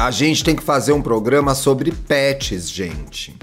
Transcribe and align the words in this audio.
A 0.00 0.10
gente 0.10 0.42
tem 0.42 0.56
que 0.56 0.62
fazer 0.62 0.92
um 0.92 1.02
programa 1.02 1.54
sobre 1.54 1.92
pets, 1.92 2.70
gente. 2.70 3.36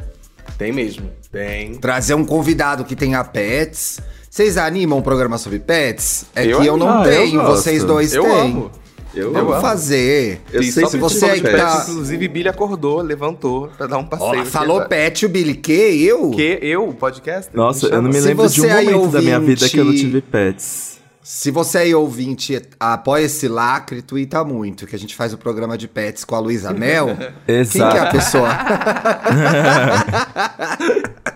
Tem 0.58 0.72
mesmo. 0.72 1.10
Tem. 1.32 1.76
Trazer 1.76 2.16
um 2.16 2.26
convidado 2.26 2.84
que 2.84 2.96
tenha 2.96 3.24
pets. 3.24 4.00
Vocês 4.30 4.58
animam 4.58 5.00
um 5.00 5.02
programa 5.04 5.38
sobre 5.38 5.60
pets? 5.60 6.26
É 6.36 6.46
Eu 6.46 6.60
que 6.62 6.66
eu 6.68 6.76
não. 6.78 6.90
Ah, 7.02 7.06
eu 7.06 7.12
tenho, 7.12 7.42
gosto. 7.42 7.58
vocês 7.62 7.84
dois 7.84 8.14
Eu 8.14 8.24
têm. 8.24 8.32
amo. 8.32 8.72
Eu 9.14 9.34
Vamos 9.34 9.54
amo. 9.54 9.62
fazer. 9.62 10.42
Eu 10.52 10.64
sei 10.64 10.86
se 10.88 10.98
você 10.98 11.26
aí 11.26 11.42
que 11.42 11.50
tá- 11.50 11.86
Inclusive, 11.90 12.28
Billy 12.28 12.50
acordou, 12.50 13.02
levantou 13.02 13.68
pra 13.78 13.88
dar 13.88 13.98
um 14.00 14.04
passeio. 14.06 14.30
Ó, 14.30 14.34
aqui 14.42 14.46
falou 14.50 14.76
agora. 14.78 14.90
pet, 14.90 15.26
o 15.26 15.30
Billy, 15.30 15.56
que 15.56 15.72
eu? 15.72 16.32
Que 16.32 16.60
eu, 16.62 16.94
podcast? 16.94 17.50
Nossa, 17.56 17.88
eu 17.88 18.02
não 18.02 18.10
me 18.10 18.20
lembro 18.20 18.48
de 18.50 18.62
um 18.62 18.68
momento 18.68 19.08
da 19.12 19.22
minha 19.22 19.40
vida 19.40 19.68
que 19.70 19.78
eu 19.78 19.86
não 19.86 19.92
ouvinte- 19.92 20.06
tive 20.08 20.22
pets. 20.22 20.97
Se 21.30 21.52
você 21.52 21.80
aí, 21.80 21.94
ouvinte, 21.94 22.58
apoia 22.80 23.26
esse 23.26 23.50
lacre, 23.50 24.02
tuita 24.02 24.46
muito, 24.46 24.88
que 24.88 24.96
a 24.96 25.00
gente 25.00 25.14
faz 25.14 25.34
o 25.34 25.38
programa 25.38 25.78
de 25.78 25.86
pets 25.86 26.24
com 26.24 26.36
a 26.36 26.40
Luísa 26.40 26.72
Mel. 26.72 27.18
Quem 27.46 27.56
Exato. 27.58 27.92
que 27.92 27.98
é 27.98 28.02
a 28.02 28.10
pessoa? 28.10 28.48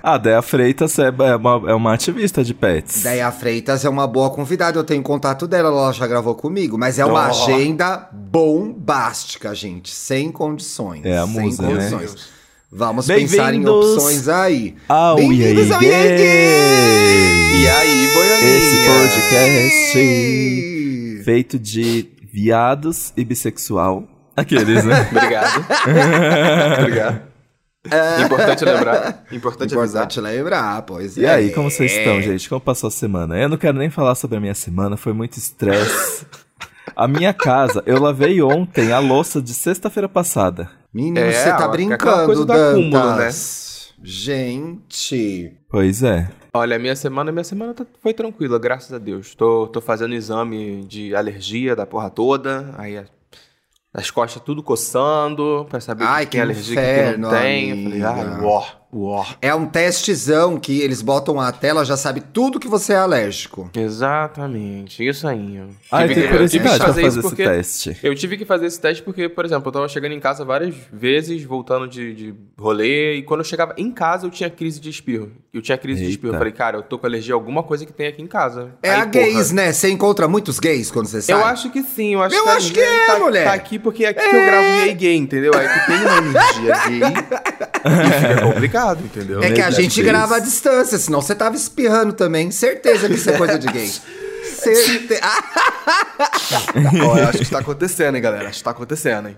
A 0.02 0.18
Dea 0.18 0.42
Freitas 0.42 0.98
é 0.98 1.08
é 1.10 1.36
uma, 1.36 1.70
é 1.70 1.74
uma 1.76 1.94
ativista 1.94 2.42
de 2.44 2.54
pets. 2.54 3.04
Deia 3.04 3.32
Freitas 3.32 3.84
é 3.84 3.90
uma 3.90 4.08
boa 4.08 4.30
convidada, 4.32 4.80
eu 4.80 4.84
tenho 4.84 5.04
contato 5.04 5.46
dela, 5.46 5.68
ela 5.68 5.92
já 5.92 6.08
gravou 6.08 6.34
comigo, 6.36 6.78
mas 6.78 6.98
é 6.98 7.06
uma 7.06 7.28
Oh. 7.28 7.30
agenda 7.30 8.10
bombástica, 8.12 9.54
gente, 9.54 9.94
sem 9.94 10.32
condições. 10.32 11.06
É 11.06 11.18
a 11.18 11.28
sem 11.28 11.42
musa, 11.42 11.64
né? 11.64 12.08
Vamos 12.74 13.06
pensar 13.06 13.54
em 13.54 13.68
opções 13.68 14.30
aí. 14.30 14.76
ao 14.88 15.18
Bem-vindos 15.18 15.70
ao 15.72 15.84
Yay! 15.84 17.60
E 17.60 17.68
aí, 17.68 18.08
boiolinha? 18.14 18.58
Esse 18.58 18.88
podcast 18.88 19.98
feito 21.26 21.60
de 21.60 22.08
viados 22.32 23.12
e 23.18 23.26
bissexual. 23.26 24.08
Aqueles, 24.38 24.86
né? 24.86 25.06
Obrigado. 25.12 25.66
Obrigado. 26.80 27.22
Importante 28.24 28.64
lembrar. 28.64 29.26
Importante 29.34 29.78
avisar. 29.78 30.04
Importante 30.04 30.22
lembrar, 30.22 30.82
pois 30.84 31.18
E 31.18 31.26
é. 31.26 31.30
aí, 31.30 31.52
como 31.52 31.70
vocês 31.70 31.92
estão, 31.92 32.22
gente? 32.22 32.48
Como 32.48 32.62
passou 32.62 32.88
a 32.88 32.92
semana? 32.92 33.38
Eu 33.38 33.50
não 33.50 33.58
quero 33.58 33.78
nem 33.78 33.90
falar 33.90 34.16
sobre 34.16 34.38
a 34.38 34.40
minha 34.40 34.56
semana, 34.56 34.96
foi 34.96 35.12
muito 35.12 35.38
estresse. 35.38 36.26
A 36.96 37.08
minha 37.08 37.34
casa, 37.34 37.82
eu 37.86 38.00
lavei 38.02 38.42
ontem 38.42 38.92
a 38.92 39.00
louça 39.00 39.42
de 39.42 39.54
sexta-feira 39.54 40.08
passada. 40.10 40.70
Menino, 40.94 41.20
É, 41.20 41.32
você 41.32 41.50
tá 41.50 41.68
brincando, 41.68 42.26
coisa 42.26 42.46
do 42.46 42.52
acúmulo, 42.54 42.92
Dantas. 42.92 43.94
Gente. 44.04 45.54
Pois 45.70 46.04
é. 46.04 46.30
Olha, 46.54 46.78
minha 46.78 46.96
semana, 46.96 47.32
minha 47.32 47.44
semana 47.44 47.74
tá- 47.74 47.86
foi 48.02 48.14
tranquila, 48.14 48.60
graças 48.60 48.92
a 48.92 48.98
Deus. 48.98 49.34
Tô, 49.36 49.68
tô 49.68 49.80
fazendo 49.80 50.14
exame 50.14 50.84
de 50.86 51.16
alergia 51.16 51.76
da 51.76 51.86
porra 51.86 52.10
toda, 52.10 52.74
aí 52.78 53.02
as 53.94 54.12
costas 54.12 54.42
tudo 54.44 54.62
coçando, 54.62 55.66
pra 55.70 55.80
saber 55.80 56.04
Ai, 56.04 56.24
o 56.24 56.28
que 56.28 56.32
tem 56.32 56.40
que 56.40 56.44
alergia, 56.44 56.76
que 56.76 57.12
que 57.14 57.18
não 57.20 57.30
tem. 57.30 57.70
Eu 57.70 57.84
falei, 57.84 58.04
amiga. 58.04 58.36
ai, 58.38 58.42
uó, 58.44 58.64
uó. 58.92 59.26
É 59.42 59.54
um 59.56 59.66
testezão 59.66 60.58
que 60.60 60.80
eles 60.82 61.02
botam 61.02 61.40
a 61.40 61.52
tela, 61.52 61.84
já 61.86 61.96
sabe 61.98 62.22
tudo 62.22 62.60
que 62.60 62.68
você 62.68 62.94
é 62.94 62.98
alérgico. 62.98 63.70
Exatamente, 63.76 65.08
isso 65.08 65.28
aí. 65.28 65.58
Eu 65.58 65.70
Ah, 65.92 66.04
eu 66.04 66.08
tive 66.10 66.22
tenho 66.22 66.28
que- 66.38 66.44
eu 66.44 66.50
tive 66.50 66.64
que 66.64 66.70
curiosidade 66.70 66.78
pra 66.80 66.88
fazer 66.88 67.02
isso 67.08 67.20
esse 67.20 67.28
porque- 67.30 67.44
teste. 67.44 67.98
Eu 68.04 68.16
tive 68.16 68.38
que 68.38 68.46
fazer 68.46 68.66
esse 68.66 68.80
teste 68.80 69.04
porque, 69.04 69.30
por 69.30 69.46
exemplo, 69.46 69.68
eu 69.68 69.72
tava 69.72 69.88
chegando 69.88 70.14
em 70.14 70.20
casa 70.20 70.44
várias 70.46 70.74
vezes, 70.92 71.44
voltando 71.44 71.88
de, 71.88 72.14
de 72.14 72.34
rolê, 72.60 73.16
e 73.16 73.24
quando 73.24 73.40
eu 73.42 73.46
chegava 73.46 73.74
em 73.78 73.92
casa 73.92 74.26
eu 74.28 74.30
tinha 74.32 74.50
crise 74.50 74.80
de 74.80 74.90
espirro. 74.90 75.32
Eu 75.54 75.62
tinha 75.62 75.78
crise 75.78 76.00
de 76.00 76.06
Eita. 76.06 76.12
espirro. 76.16 76.34
Eu 76.34 76.38
falei, 76.38 76.54
cara, 76.54 76.78
eu 76.78 76.84
tô 76.84 76.98
com 76.98 77.06
alergia 77.06 77.34
a 77.34 77.38
alguma 77.38 77.64
coisa 77.64 77.86
que 77.86 77.92
tem 77.94 78.08
aqui 78.08 78.22
em 78.22 78.28
casa. 78.28 78.70
É 78.82 78.92
Aí, 78.92 79.02
a 79.02 79.06
gays, 79.06 79.34
porra, 79.50 79.54
né? 79.54 79.72
Você 79.74 79.90
encontra 79.90 80.28
muitos 80.28 80.60
gays 80.60 80.90
quando 80.92 81.08
você 81.08 81.22
sai? 81.22 81.36
Eu 81.36 81.46
acho 81.46 81.70
que 81.70 81.82
sim, 81.84 82.14
eu 82.14 82.22
acho 82.24 82.36
Eu 82.36 82.44
que 82.44 82.50
a 82.50 82.54
acho 82.54 82.72
que 82.74 82.80
é, 82.80 83.06
tá, 83.08 83.20
mulher. 83.20 83.44
tá 83.46 83.54
aqui 83.54 83.78
porque 83.80 84.06
é 84.06 84.10
aqui 84.10 84.20
que 84.30 84.36
eu 84.36 84.46
gravo 84.46 84.68
gay 84.86 84.94
gay, 84.94 85.16
entendeu? 85.18 85.54
É 85.54 85.68
que 85.68 85.86
tem 85.88 85.98
uma 85.98 86.18
energia 86.18 86.76
gay 86.88 87.02
e 87.82 88.20
fica 88.28 88.42
complicado, 88.46 88.81
entendeu? 89.04 89.42
É 89.42 89.52
que 89.52 89.62
a 89.62 89.70
gente 89.70 90.02
grava 90.02 90.38
à 90.38 90.40
distância, 90.40 90.98
senão 90.98 91.22
você 91.22 91.36
tava 91.36 91.56
espirrando 91.56 92.14
também. 92.14 92.52
Certeza 92.52 93.08
que 93.08 93.16
isso 93.16 93.30
é 93.30 93.38
coisa 93.38 93.58
de 93.58 93.68
gay. 93.68 93.92
Certe... 94.56 95.20
Ah, 95.22 95.44
Ó, 97.06 97.18
eu 97.18 97.28
acho 97.28 97.40
que 97.40 97.50
tá 97.50 97.60
acontecendo, 97.60 98.16
hein, 98.16 98.22
galera? 98.22 98.50
Acho 98.50 98.60
que 98.60 98.64
tá 98.64 98.72
acontecendo, 98.72 99.30
hein? 99.30 99.38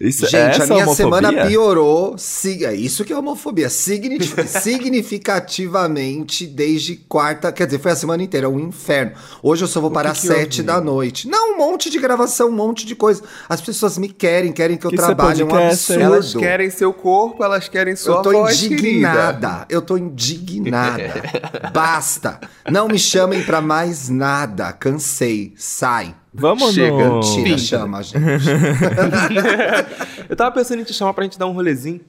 Isso, 0.00 0.26
gente, 0.26 0.34
é 0.34 0.42
a 0.42 0.48
essa 0.48 0.66
minha 0.66 0.84
homofobia? 0.84 0.96
semana 1.20 1.46
piorou. 1.46 2.16
é 2.62 2.74
Isso 2.74 3.04
que 3.04 3.12
é 3.12 3.16
homofobia. 3.16 3.70
Signif- 3.70 4.34
significativamente 4.60 6.46
desde 6.46 6.96
quarta. 6.96 7.52
Quer 7.52 7.66
dizer, 7.66 7.78
foi 7.78 7.92
a 7.92 7.96
semana 7.96 8.22
inteira, 8.22 8.48
um 8.48 8.58
inferno. 8.58 9.12
Hoje 9.42 9.62
eu 9.62 9.68
só 9.68 9.80
vou 9.80 9.90
parar 9.92 10.12
que 10.12 10.18
sete 10.26 10.62
da 10.64 10.80
noite. 10.80 11.28
Não, 11.28 11.54
um 11.54 11.58
monte 11.58 11.88
de 11.90 11.98
gravação, 12.00 12.48
um 12.48 12.52
monte 12.52 12.84
de 12.84 12.96
coisa. 12.96 13.22
As 13.48 13.60
pessoas 13.60 13.96
me 13.96 14.08
querem, 14.08 14.52
querem 14.52 14.76
que 14.76 14.84
eu 14.84 14.90
Que 14.90 14.96
é 14.96 14.98
trabalhe. 14.98 15.42
É 15.42 15.44
um 15.44 15.54
absurdo. 15.68 16.02
Elas 16.02 16.34
querem 16.34 16.70
seu 16.70 16.92
corpo, 16.92 17.44
elas 17.44 17.68
querem 17.68 17.94
sua 17.94 18.16
Eu 18.16 18.22
tô 18.22 18.32
voz, 18.32 18.60
querida. 18.60 18.74
indignada. 18.74 19.66
Eu 19.70 19.80
tô 19.80 19.96
indignada. 19.96 21.22
Basta. 21.72 22.40
Não 22.70 22.88
me 22.88 22.98
chamem 22.98 23.44
pra 23.44 23.60
mais 23.60 24.08
nada. 24.08 24.72
Cansei. 24.72 25.54
Sai. 25.56 26.14
Vamos 26.34 26.74
Chega, 26.74 27.08
no... 27.08 27.20
Tira, 27.20 27.44
Pinta. 27.44 27.58
chama, 27.58 28.02
gente. 28.02 28.18
Eu 30.28 30.34
tava 30.34 30.50
pensando 30.52 30.80
em 30.80 30.84
te 30.84 30.92
chamar 30.92 31.14
pra 31.14 31.24
gente 31.24 31.38
dar 31.38 31.46
um 31.46 31.52
rolezinho. 31.52 32.00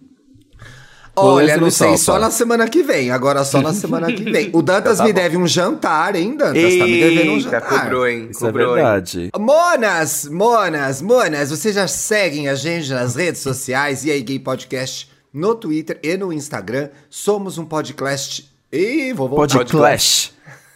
Olha, 1.18 1.56
não 1.56 1.72
sei, 1.72 1.98
só 1.98 2.20
na 2.20 2.30
semana 2.30 2.68
que 2.68 2.84
vem. 2.84 3.10
Agora 3.10 3.46
só 3.46 3.62
na 3.62 3.74
semana 3.74 4.12
que 4.12 4.24
vem. 4.24 4.50
O 4.52 4.62
Dantas 4.62 4.98
Tá 4.98 5.06
me 5.06 5.14
bom. 5.14 5.22
deve 5.22 5.38
um 5.38 5.48
jantar, 5.48 6.14
hein, 6.16 6.36
Dantas? 6.36 6.78
Tá 6.78 6.86
me 6.86 7.00
devendo 7.00 7.32
um 7.32 7.38
Eita, 7.38 7.50
jantar. 7.52 7.82
cobrou, 7.84 8.08
hein? 8.08 8.28
Isso 8.32 8.44
é 8.44 8.48
cobrou, 8.48 8.70
hein? 8.70 8.76
verdade. 8.84 9.30
Monas, 9.40 10.26
monas, 10.26 11.02
monas, 11.02 11.50
vocês 11.52 11.74
já 11.76 11.88
seguem 11.88 12.50
a 12.50 12.56
gente 12.56 12.90
nas 12.92 13.16
redes 13.16 13.42
sociais 13.42 14.04
e 14.04 14.12
aí 14.12 14.22
Gay 14.22 14.40
Podcast 14.40 15.10
no 15.34 15.56
Twitter 15.56 16.00
e 16.04 16.18
no 16.18 16.34
Instagram. 16.34 16.90
Somos 17.10 17.58
um 17.58 17.64
podcast. 17.66 18.52
Ih, 18.72 19.14
vou 19.14 19.30
voltar. 19.30 19.58
Pode 19.60 19.72
Clash. 19.72 20.34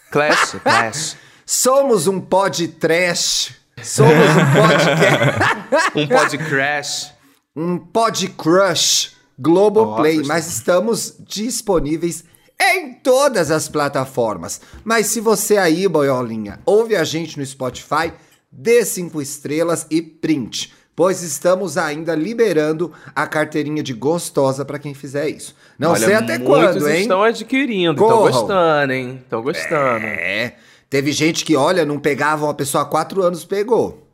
Clash, 0.09 0.55
Clash. 0.63 1.17
Somos 1.51 2.05
um 2.05 2.21
pod 2.21 2.67
trash. 2.67 3.55
Somos 3.81 4.13
um 4.13 4.53
podcast. 4.53 5.89
Um 5.95 6.07
pod 6.07 6.37
crash. 6.37 7.13
um 7.55 7.77
pod 7.79 8.27
crush 8.37 9.15
Globoplay, 9.39 10.17
Nossa, 10.17 10.27
mas 10.27 10.47
estamos 10.47 11.15
disponíveis 11.19 12.23
em 12.61 12.93
todas 12.93 13.49
as 13.49 13.67
plataformas. 13.67 14.61
Mas 14.83 15.07
se 15.07 15.19
você 15.19 15.57
aí, 15.57 15.87
boiolinha, 15.87 16.59
ouve 16.67 16.95
a 16.95 17.03
gente 17.03 17.39
no 17.39 17.43
Spotify, 17.43 18.13
dê 18.51 18.85
cinco 18.85 19.19
estrelas 19.19 19.87
e 19.89 20.03
print. 20.03 20.71
Pois 20.95 21.23
estamos 21.23 21.79
ainda 21.79 22.13
liberando 22.13 22.93
a 23.15 23.25
carteirinha 23.25 23.81
de 23.81 23.93
gostosa 23.93 24.63
pra 24.63 24.77
quem 24.77 24.93
fizer 24.93 25.27
isso. 25.29 25.55
Não 25.79 25.93
Olha, 25.93 26.05
sei 26.05 26.13
até 26.13 26.37
quando, 26.37 26.87
hein? 26.87 27.01
estão 27.01 27.23
adquirindo, 27.23 28.03
estão 28.03 28.19
gostando, 28.19 28.93
hein? 28.93 29.19
Estão 29.23 29.41
gostando. 29.41 30.05
É. 30.05 30.53
Teve 30.89 31.11
gente 31.11 31.45
que, 31.45 31.55
olha, 31.55 31.85
não 31.85 31.99
pegava 31.99 32.45
uma 32.45 32.53
pessoa 32.53 32.83
há 32.83 32.85
quatro 32.85 33.21
anos, 33.21 33.45
pegou. 33.45 34.07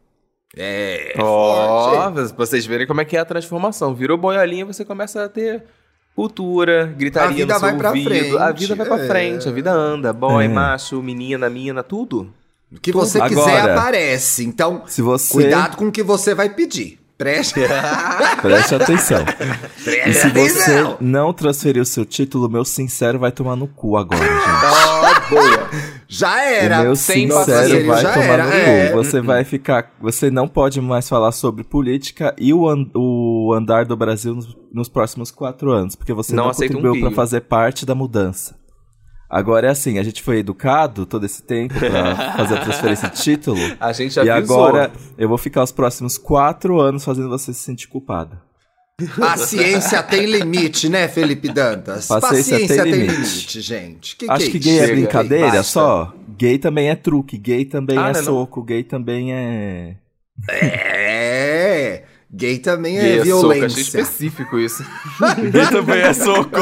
É. 0.57 1.13
Ó, 1.19 1.91
forte. 2.13 2.33
pra 2.33 2.45
vocês 2.45 2.65
verem 2.65 2.85
como 2.87 3.01
é 3.01 3.05
que 3.05 3.15
é 3.17 3.19
a 3.19 3.25
transformação. 3.25 3.93
Virou 3.95 4.17
boiolinha, 4.17 4.65
você 4.65 4.83
começa 4.85 5.23
a 5.23 5.29
ter 5.29 5.63
cultura, 6.15 6.85
gritaria 6.97 7.29
A 7.29 7.33
vida 7.33 7.53
no 7.55 7.59
vai 7.59 7.77
pra 7.77 7.89
ouvido. 7.89 8.09
frente, 8.09 8.37
A 8.37 8.51
vida 8.51 8.75
vai 8.75 8.85
pra 8.87 9.03
é. 9.03 9.07
frente, 9.07 9.49
a 9.49 9.51
vida 9.51 9.71
anda. 9.71 10.13
Boy, 10.13 10.45
É. 10.45 10.47
macho, 10.47 11.01
menina, 11.01 11.49
mina, 11.49 11.83
tudo. 11.83 12.31
O 12.71 12.79
que 12.79 12.91
você 12.91 13.21
quiser 13.21 13.41
Agora, 13.59 13.73
aparece. 13.73 14.43
Então, 14.45 14.83
Se 14.85 15.01
você... 15.01 15.31
cuidado 15.33 15.77
com 15.77 15.87
o 15.87 15.91
que 15.91 16.03
você 16.03 16.33
vai 16.33 16.49
pedir. 16.49 16.99
Preste, 17.17 17.61
Preste 18.41 18.75
atenção. 18.75 19.21
E 19.21 19.83
preste 19.83 20.13
se 20.13 20.29
você 20.29 20.71
atenção. 20.71 20.97
não 20.99 21.31
transferir 21.31 21.81
o 21.81 21.85
seu 21.85 22.03
título, 22.03 22.49
meu 22.49 22.65
sincero 22.65 23.17
vai 23.17 23.31
tomar 23.31 23.55
no 23.55 23.67
cu 23.67 23.95
agora, 23.95 24.21
gente. 24.21 24.31
Ó, 24.35 25.29
boa. 25.29 25.69
Já 26.07 26.43
era. 26.43 26.79
o 26.81 26.83
meu 26.83 26.95
sem 26.95 27.29
sincero 27.29 27.87
vai 27.87 28.01
já 28.01 28.13
tomar 28.13 28.25
era, 28.25 28.45
no 28.45 28.51
é. 28.53 28.89
cu. 28.91 28.97
Você 28.97 29.21
vai 29.21 29.43
ficar. 29.43 29.91
Você 30.01 30.29
não 30.29 30.47
pode 30.47 30.79
mais 30.81 31.09
falar 31.09 31.31
sobre 31.31 31.63
política 31.63 32.35
e 32.37 32.53
o, 32.53 32.67
an- 32.69 32.89
o 32.95 33.51
andar 33.53 33.85
do 33.85 33.95
Brasil 33.97 34.35
nos, 34.35 34.55
nos 34.71 34.87
próximos 34.89 35.31
quatro 35.31 35.71
anos, 35.71 35.95
porque 35.95 36.13
você 36.13 36.35
Não 36.35 36.43
não, 36.45 36.51
um 36.51 36.53
contribuiu 36.53 36.99
pra 36.99 37.07
pio. 37.09 37.15
fazer 37.15 37.41
parte 37.41 37.85
da 37.85 37.95
mudança. 37.95 38.55
Agora 39.27 39.65
é 39.67 39.71
assim, 39.71 39.97
a 39.97 40.03
gente 40.03 40.21
foi 40.21 40.37
educado 40.37 41.05
todo 41.05 41.25
esse 41.25 41.41
tempo 41.41 41.73
pra 41.73 42.33
fazer 42.37 42.53
a 42.59 42.61
transferência 42.61 43.09
de 43.09 43.17
título. 43.21 43.57
A 43.79 43.91
gente 43.91 44.13
já 44.13 44.23
e 44.23 44.29
avisou. 44.29 44.63
agora 44.63 44.91
eu 45.17 45.27
vou 45.27 45.37
ficar 45.37 45.63
os 45.63 45.71
próximos 45.71 46.17
quatro 46.17 46.79
anos 46.79 47.03
fazendo 47.03 47.27
você 47.29 47.51
se 47.51 47.59
sentir 47.59 47.87
culpado. 47.87 48.37
A 49.21 49.35
ciência 49.35 50.01
tem 50.01 50.25
limite, 50.25 50.87
né, 50.87 51.09
Felipe 51.09 51.49
Dantas? 51.51 52.07
Paciência 52.07 52.81
tem 52.83 52.93
limite. 52.93 53.59
gente. 53.59 54.15
Que 54.15 54.25
Acho 54.31 54.49
que 54.49 54.57
que 54.59 54.69
é 54.69 54.71
gay 54.71 54.73
isso? 54.75 54.83
é 54.83 54.87
Chega, 54.87 54.99
brincadeira 55.01 55.45
basta. 55.47 55.63
só. 55.63 56.13
Gay 56.37 56.57
também 56.57 56.89
é 56.89 56.95
truque, 56.95 57.37
gay 57.37 57.65
também 57.65 57.97
Ah, 57.97 58.09
é 58.09 58.13
não, 58.13 58.19
não. 58.19 58.23
soco, 58.23 58.63
gay 58.63 58.83
também 58.83 59.33
é. 59.33 59.95
É. 60.49 62.03
Gay 62.31 62.57
também 62.59 62.97
é 62.97 63.01
Gay 63.01 63.11
é 63.19 63.25
soco, 63.25 63.51
achei 63.51 63.57
violência. 63.57 63.81
específico 63.81 64.57
isso. 64.59 64.85
Gay 65.51 65.67
também 65.69 65.99
é 66.01 66.13
soco. 66.13 66.55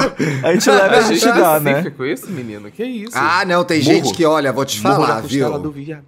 A 0.43 0.53
gente 0.53 0.69
leva, 0.71 0.97
a 0.97 1.01
gente 1.01 1.25
dá, 1.25 1.59
né? 1.59 1.71
específico 1.71 2.05
isso, 2.05 2.29
menino. 2.31 2.71
Que 2.71 2.83
isso? 2.83 3.11
Ah, 3.15 3.43
não, 3.45 3.63
tem 3.63 3.79
Murro. 3.81 3.93
gente 3.95 4.13
que, 4.13 4.25
olha, 4.25 4.51
vou 4.51 4.65
te 4.65 4.81
Murro 4.81 4.95
falar, 4.95 5.21
viu? 5.21 5.57
do 5.59 5.71
viado. 5.71 6.03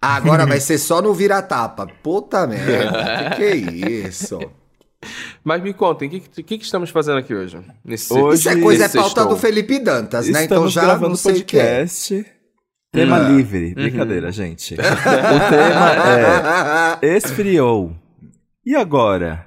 Agora 0.00 0.44
vai 0.44 0.58
ser 0.60 0.78
só 0.78 1.00
no 1.00 1.14
vira-tapa. 1.14 1.86
Puta 2.02 2.46
merda, 2.48 3.30
que 3.30 3.36
que 3.36 3.42
é 3.44 3.54
isso? 3.56 4.38
Mas 5.44 5.62
me 5.62 5.72
contem, 5.72 6.08
o 6.08 6.10
que, 6.10 6.20
que, 6.20 6.58
que 6.58 6.64
estamos 6.64 6.90
fazendo 6.90 7.18
aqui 7.18 7.34
hoje? 7.34 7.58
Nesse, 7.84 8.12
Hoje- 8.12 8.38
Isso 8.40 8.48
é 8.48 8.56
coisa, 8.60 8.84
é 8.84 8.88
pauta 8.88 9.24
do 9.26 9.36
Felipe 9.36 9.78
Dantas, 9.80 10.28
né? 10.28 10.44
Então 10.44 10.68
já 10.68 10.82
gravando 10.82 11.08
não 11.10 11.16
sei 11.16 11.40
o 11.40 11.44
que 11.44 11.58
é. 11.58 11.78
podcast. 11.80 12.26
Tema 12.92 13.18
Hum. 13.20 13.36
livre. 13.36 13.74
Brincadeira, 13.74 14.30
gente. 14.30 14.74
o 14.74 14.76
tema 14.76 16.98
é 17.02 17.16
esfriou. 17.16 17.92
E 18.64 18.76
agora? 18.76 19.44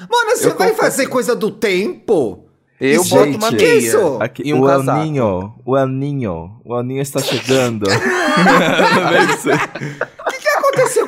Mano, 0.00 0.30
você 0.36 0.46
Eu 0.48 0.56
vai 0.56 0.70
confesso- 0.70 0.76
fazer 0.80 1.06
coisa 1.06 1.36
do 1.36 1.50
tempo? 1.50 2.42
Eu 2.80 3.02
Gente, 3.04 3.10
boto 3.10 3.38
uma 3.38 3.48
que 3.50 3.56
meia 3.64 3.74
isso? 3.78 4.18
Aqui, 4.20 4.42
e 4.44 4.52
um 4.52 4.60
o 4.60 4.68
El 4.68 4.78
casaco. 4.80 5.02
Ninho, 5.04 5.54
o 5.64 5.76
El 5.78 5.86
Ninho, 5.88 6.60
o 6.64 6.76
El 6.76 6.82
Ninho 6.82 7.00
está 7.00 7.20
chegando. 7.22 7.86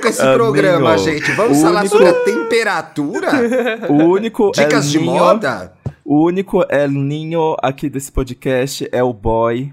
Com 0.01 0.09
esse 0.09 0.21
Amigo, 0.23 0.37
programa, 0.37 0.97
gente? 0.99 1.33
Vamos 1.33 1.59
o 1.59 1.63
falar 1.63 1.81
único- 1.81 1.97
sobre 1.97 2.09
a 2.09 2.13
temperatura? 2.25 3.29
o 3.91 3.95
único 4.05 4.53
Dicas 4.53 4.87
El 4.87 4.91
de 4.93 4.99
Ninho, 4.99 5.13
moda? 5.15 5.73
O 6.05 6.25
único 6.27 6.65
El 6.71 6.91
Ninho 6.91 7.57
aqui 7.63 7.91
desse 7.91 8.11
podcast 8.13 8.89
é 8.93 9.03
o 9.03 9.13
boy. 9.13 9.73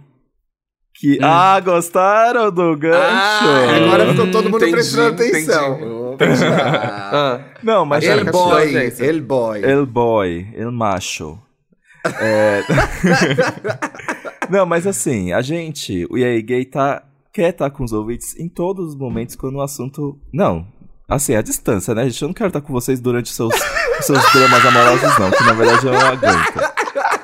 Que. 0.95 1.16
Hum. 1.18 1.19
Ah, 1.24 1.60
gostaram 1.60 2.50
do 2.51 2.75
gancho? 2.77 2.98
Ah, 2.98 3.75
agora 3.86 4.10
ficou 4.10 4.31
todo 4.31 4.45
mundo 4.45 4.57
Entendi, 4.66 4.72
prestando 4.72 5.13
entendi. 5.24 5.51
atenção. 5.51 6.18
Ah. 6.50 7.10
Ah, 7.13 7.39
Não, 7.62 7.86
mas 7.86 8.04
El 8.06 8.22
a 8.27 8.31
boy, 8.31 8.75
el 9.00 9.22
boy. 9.22 9.63
El 9.63 9.86
boy, 9.86 10.48
el 10.56 10.72
macho. 10.72 11.38
É... 12.22 12.62
Não, 14.50 14.66
mas 14.66 14.86
assim, 14.88 15.33
a 15.33 15.42
gente, 15.42 16.06
o 16.10 16.18
EA 16.18 16.39
Gay 16.42 16.66
tá, 16.66 17.04
quer 17.36 17.50
estar 17.50 17.70
com 17.70 17.84
os 17.84 17.92
ouvintes 17.92 18.34
em 18.40 18.48
todos 18.48 18.88
os 18.88 18.96
momentos 18.96 19.36
quando 19.36 19.56
o 19.56 19.62
assunto. 19.62 20.18
Não, 20.32 20.66
assim, 21.08 21.36
a 21.36 21.42
distância, 21.42 21.94
né, 21.94 22.06
gente? 22.06 22.22
Eu 22.22 22.30
não 22.30 22.34
quero 22.34 22.48
estar 22.48 22.62
com 22.62 22.72
vocês 22.72 23.02
durante 23.02 23.26
os 23.26 23.36
seus, 23.36 23.54
seus 24.02 24.32
dramas 24.32 24.66
amorosos, 24.66 25.20
não, 25.20 25.32
que 25.32 25.44
na 25.44 25.54
verdade 25.54 25.86
eu 25.86 25.92
não 25.92 26.00
aguento. 26.00 26.76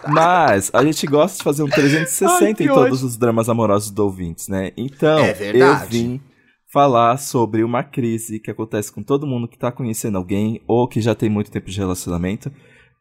Mas 0.10 0.70
a 0.74 0.84
gente 0.84 1.08
gosta 1.08 1.38
de 1.38 1.44
fazer 1.44 1.64
um 1.64 1.70
360 1.70 2.44
Ai, 2.44 2.52
em 2.52 2.68
todos 2.68 3.04
os 3.04 3.16
dramas 3.16 3.48
amorosos 3.48 3.90
do 3.90 4.04
ouvintes, 4.04 4.50
né? 4.50 4.72
Então, 4.76 5.20
É 5.20 5.52
eu 5.56 5.78
vim 5.88 6.20
falar 6.68 7.18
sobre 7.18 7.64
uma 7.64 7.82
crise 7.82 8.40
que 8.40 8.52
acontece 8.52 8.92
com 8.92 9.02
todo 9.02 9.28
mundo 9.28 9.48
que 9.48 9.58
tá 9.58 9.72
conhecendo 9.72 10.18
alguém 10.18 10.62
ou 10.68 10.88
que 10.90 11.00
já 11.00 11.16
tem 11.16 11.30
muito 11.30 11.52
tempo 11.52 11.70
de 11.70 11.80
relacionamento, 11.80 12.52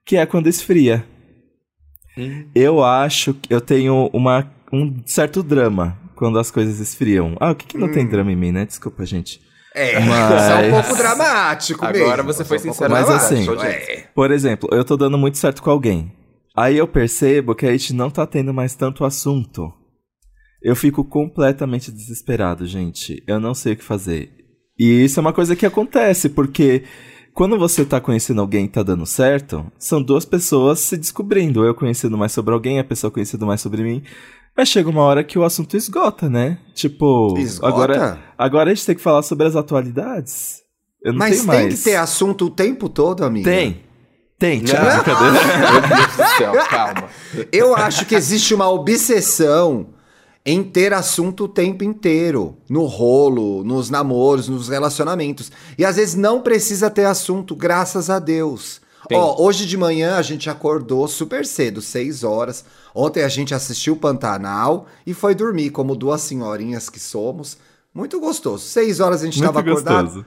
que 0.04 0.16
é 0.16 0.24
quando 0.26 0.48
esfria. 0.48 1.04
Hum. 2.16 2.46
Eu 2.54 2.84
acho 2.84 3.34
que 3.34 3.52
eu 3.52 3.60
tenho 3.60 4.10
uma, 4.12 4.48
um 4.72 5.02
certo 5.04 5.42
drama 5.42 5.99
quando 6.20 6.38
as 6.38 6.50
coisas 6.50 6.78
esfriam. 6.78 7.34
Ah, 7.40 7.50
o 7.50 7.54
que, 7.54 7.66
que 7.66 7.78
não 7.78 7.90
tem 7.90 8.06
drama 8.06 8.30
em 8.30 8.36
mim, 8.36 8.52
né? 8.52 8.66
Desculpa, 8.66 9.04
gente. 9.06 9.40
É, 9.74 9.98
Mas- 10.04 10.42
é 10.50 10.68
um 10.68 10.70
pouco 10.82 10.96
dramático 10.96 11.84
mesmo. 11.86 12.04
Agora 12.04 12.22
você 12.22 12.44
foi 12.44 12.58
é 12.58 12.60
um 12.60 12.62
sincero. 12.62 12.90
Mas 12.92 13.06
dramático, 13.06 13.52
assim- 13.54 13.66
é. 13.66 14.04
Por 14.14 14.30
exemplo, 14.30 14.68
eu 14.72 14.84
tô 14.84 14.96
dando 14.96 15.16
muito 15.16 15.38
certo 15.38 15.62
com 15.62 15.70
alguém. 15.70 16.12
Aí 16.54 16.76
eu 16.76 16.86
percebo 16.86 17.54
que 17.54 17.64
a 17.66 17.72
gente 17.72 17.94
não 17.94 18.10
tá 18.10 18.26
tendo 18.26 18.52
mais 18.52 18.74
tanto 18.74 19.04
assunto. 19.04 19.72
Eu 20.62 20.76
fico 20.76 21.02
completamente 21.02 21.90
desesperado, 21.90 22.66
gente. 22.66 23.22
Eu 23.26 23.40
não 23.40 23.54
sei 23.54 23.72
o 23.72 23.76
que 23.76 23.82
fazer. 23.84 24.30
E 24.78 25.04
isso 25.04 25.18
é 25.18 25.22
uma 25.22 25.32
coisa 25.32 25.56
que 25.56 25.64
acontece, 25.64 26.28
porque 26.28 26.84
quando 27.32 27.58
você 27.58 27.82
tá 27.84 27.98
conhecendo 28.00 28.42
alguém 28.42 28.66
e 28.66 28.68
tá 28.68 28.82
dando 28.82 29.06
certo, 29.06 29.64
são 29.78 30.02
duas 30.02 30.26
pessoas 30.26 30.80
se 30.80 30.98
descobrindo. 30.98 31.64
Eu 31.64 31.74
conhecendo 31.74 32.18
mais 32.18 32.32
sobre 32.32 32.52
alguém, 32.52 32.78
a 32.78 32.84
pessoa 32.84 33.10
conhecendo 33.10 33.46
mais 33.46 33.60
sobre 33.62 33.82
mim. 33.82 34.02
Mas 34.60 34.68
chega 34.68 34.90
uma 34.90 35.00
hora 35.00 35.24
que 35.24 35.38
o 35.38 35.42
assunto 35.42 35.74
esgota, 35.74 36.28
né? 36.28 36.58
Tipo, 36.74 37.34
Esgota? 37.38 37.66
agora 37.66 38.18
agora 38.36 38.70
a 38.70 38.74
gente 38.74 38.84
tem 38.84 38.94
que 38.94 39.00
falar 39.00 39.22
sobre 39.22 39.46
as 39.46 39.56
atualidades. 39.56 40.60
Eu 41.02 41.12
não 41.14 41.18
Mas 41.18 41.36
tenho 41.36 41.50
tem 41.50 41.62
mais. 41.62 41.78
que 41.78 41.84
ter 41.84 41.96
assunto 41.96 42.44
o 42.44 42.50
tempo 42.50 42.86
todo, 42.86 43.24
amigo. 43.24 43.46
Tem. 43.46 43.80
Tem, 44.38 44.58
Não. 44.58 44.66
Thiago. 44.66 45.02
Brincadeira. 45.02 45.70
Meu 45.72 45.80
Deus 45.80 46.14
do 46.14 46.36
céu, 46.36 46.52
calma. 46.68 47.08
Eu 47.50 47.74
acho 47.74 48.04
que 48.04 48.14
existe 48.14 48.52
uma 48.54 48.70
obsessão 48.70 49.94
em 50.44 50.62
ter 50.62 50.92
assunto 50.92 51.44
o 51.44 51.48
tempo 51.48 51.82
inteiro. 51.82 52.58
No 52.68 52.84
rolo, 52.84 53.64
nos 53.64 53.88
namoros, 53.88 54.46
nos 54.46 54.68
relacionamentos. 54.68 55.50
E 55.78 55.86
às 55.86 55.96
vezes 55.96 56.16
não 56.16 56.42
precisa 56.42 56.90
ter 56.90 57.06
assunto, 57.06 57.56
graças 57.56 58.10
a 58.10 58.18
Deus. 58.18 58.82
Tem. 59.08 59.16
Ó, 59.16 59.42
hoje 59.42 59.64
de 59.64 59.78
manhã 59.78 60.16
a 60.16 60.22
gente 60.22 60.50
acordou 60.50 61.08
super 61.08 61.46
cedo, 61.46 61.80
6 61.80 62.24
horas. 62.24 62.62
Ontem 62.94 63.22
a 63.22 63.28
gente 63.28 63.54
assistiu 63.54 63.96
Pantanal 63.96 64.86
e 65.06 65.14
foi 65.14 65.34
dormir, 65.34 65.70
como 65.70 65.94
duas 65.94 66.20
senhorinhas 66.22 66.88
que 66.90 67.00
somos. 67.00 67.58
Muito 67.94 68.18
gostoso. 68.20 68.64
6 68.66 69.00
horas 69.00 69.22
a 69.22 69.24
gente 69.24 69.34
estava 69.36 69.60
acordado. 69.60 70.04
gostoso. 70.06 70.26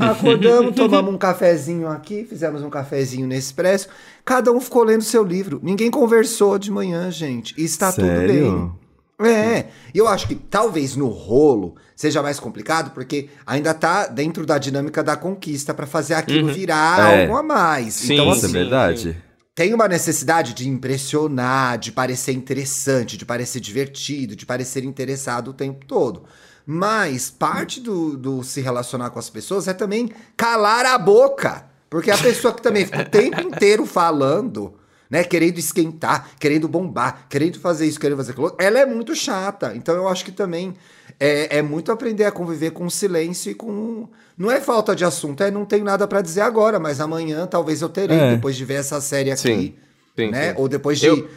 Acordamos, 0.00 0.74
tomamos 0.76 1.12
um 1.14 1.18
cafezinho 1.18 1.86
aqui, 1.88 2.24
fizemos 2.24 2.62
um 2.62 2.70
cafezinho 2.70 3.26
nesse 3.26 3.48
expresso. 3.48 3.88
Cada 4.24 4.50
um 4.52 4.60
ficou 4.60 4.84
lendo 4.84 5.02
seu 5.02 5.22
livro. 5.22 5.60
Ninguém 5.62 5.90
conversou 5.90 6.58
de 6.58 6.70
manhã, 6.70 7.10
gente. 7.10 7.54
E 7.58 7.64
está 7.64 7.92
tudo 7.92 8.06
Sério? 8.06 8.26
bem. 8.30 8.82
É, 9.30 9.66
e 9.94 9.98
eu 9.98 10.08
acho 10.08 10.26
que 10.26 10.34
talvez 10.34 10.96
no 10.96 11.06
rolo 11.08 11.76
seja 11.94 12.20
mais 12.22 12.40
complicado, 12.40 12.90
porque 12.92 13.28
ainda 13.46 13.72
tá 13.72 14.08
dentro 14.08 14.44
da 14.44 14.58
dinâmica 14.58 15.00
da 15.02 15.14
conquista 15.16 15.72
para 15.72 15.86
fazer 15.86 16.14
aquilo 16.14 16.52
virar 16.52 17.12
É. 17.12 17.22
algo 17.22 17.36
a 17.36 17.42
mais. 17.42 17.94
Sim, 17.94 18.14
então, 18.14 18.32
Isso 18.32 18.42
é 18.42 18.44
assim, 18.46 18.52
verdade. 18.52 19.22
Tem 19.54 19.74
uma 19.74 19.86
necessidade 19.86 20.54
de 20.54 20.68
impressionar, 20.68 21.78
de 21.78 21.92
parecer 21.92 22.32
interessante, 22.32 23.16
de 23.16 23.24
parecer 23.24 23.60
divertido, 23.60 24.34
de 24.34 24.46
parecer 24.46 24.84
interessado 24.84 25.48
o 25.48 25.54
tempo 25.54 25.84
todo. 25.84 26.24
Mas 26.64 27.30
parte 27.30 27.80
do, 27.80 28.16
do 28.16 28.42
se 28.42 28.60
relacionar 28.60 29.10
com 29.10 29.18
as 29.18 29.28
pessoas 29.28 29.68
é 29.68 29.74
também 29.74 30.10
calar 30.36 30.86
a 30.86 30.96
boca. 30.96 31.66
Porque 31.90 32.10
a 32.10 32.16
pessoa 32.16 32.54
que 32.54 32.62
também 32.62 32.86
fica 32.86 33.02
o 33.02 33.10
tempo 33.10 33.40
inteiro 33.42 33.84
falando, 33.84 34.74
né? 35.12 35.22
Querendo 35.22 35.58
esquentar, 35.58 36.30
querendo 36.40 36.66
bombar, 36.66 37.26
querendo 37.28 37.60
fazer 37.60 37.86
isso, 37.86 38.00
querendo 38.00 38.16
fazer 38.16 38.32
aquilo, 38.32 38.56
ela 38.58 38.78
é 38.80 38.86
muito 38.86 39.14
chata. 39.14 39.74
Então 39.76 39.94
eu 39.94 40.08
acho 40.08 40.24
que 40.24 40.32
também 40.32 40.74
é, 41.20 41.58
é 41.58 41.62
muito 41.62 41.92
aprender 41.92 42.24
a 42.24 42.32
conviver 42.32 42.70
com 42.70 42.86
o 42.86 42.90
silêncio 42.90 43.52
e 43.52 43.54
com. 43.54 44.08
Não 44.38 44.50
é 44.50 44.58
falta 44.60 44.96
de 44.96 45.04
assunto, 45.04 45.42
é 45.44 45.50
não 45.50 45.66
tenho 45.66 45.84
nada 45.84 46.08
pra 46.08 46.22
dizer 46.22 46.40
agora, 46.40 46.80
mas 46.80 46.98
amanhã 46.98 47.46
talvez 47.46 47.82
eu 47.82 47.88
terei, 47.90 48.18
É. 48.18 48.34
depois 48.36 48.56
de 48.56 48.64
ver 48.64 48.74
essa 48.74 48.98
série 49.02 49.30
aqui. 49.30 49.42
Sim, 49.42 49.74
sim, 50.18 50.30
né? 50.30 50.48
sim. 50.54 50.54
Ou 50.58 50.66
depois 50.66 50.98
de, 50.98 51.06
Eu- 51.06 51.28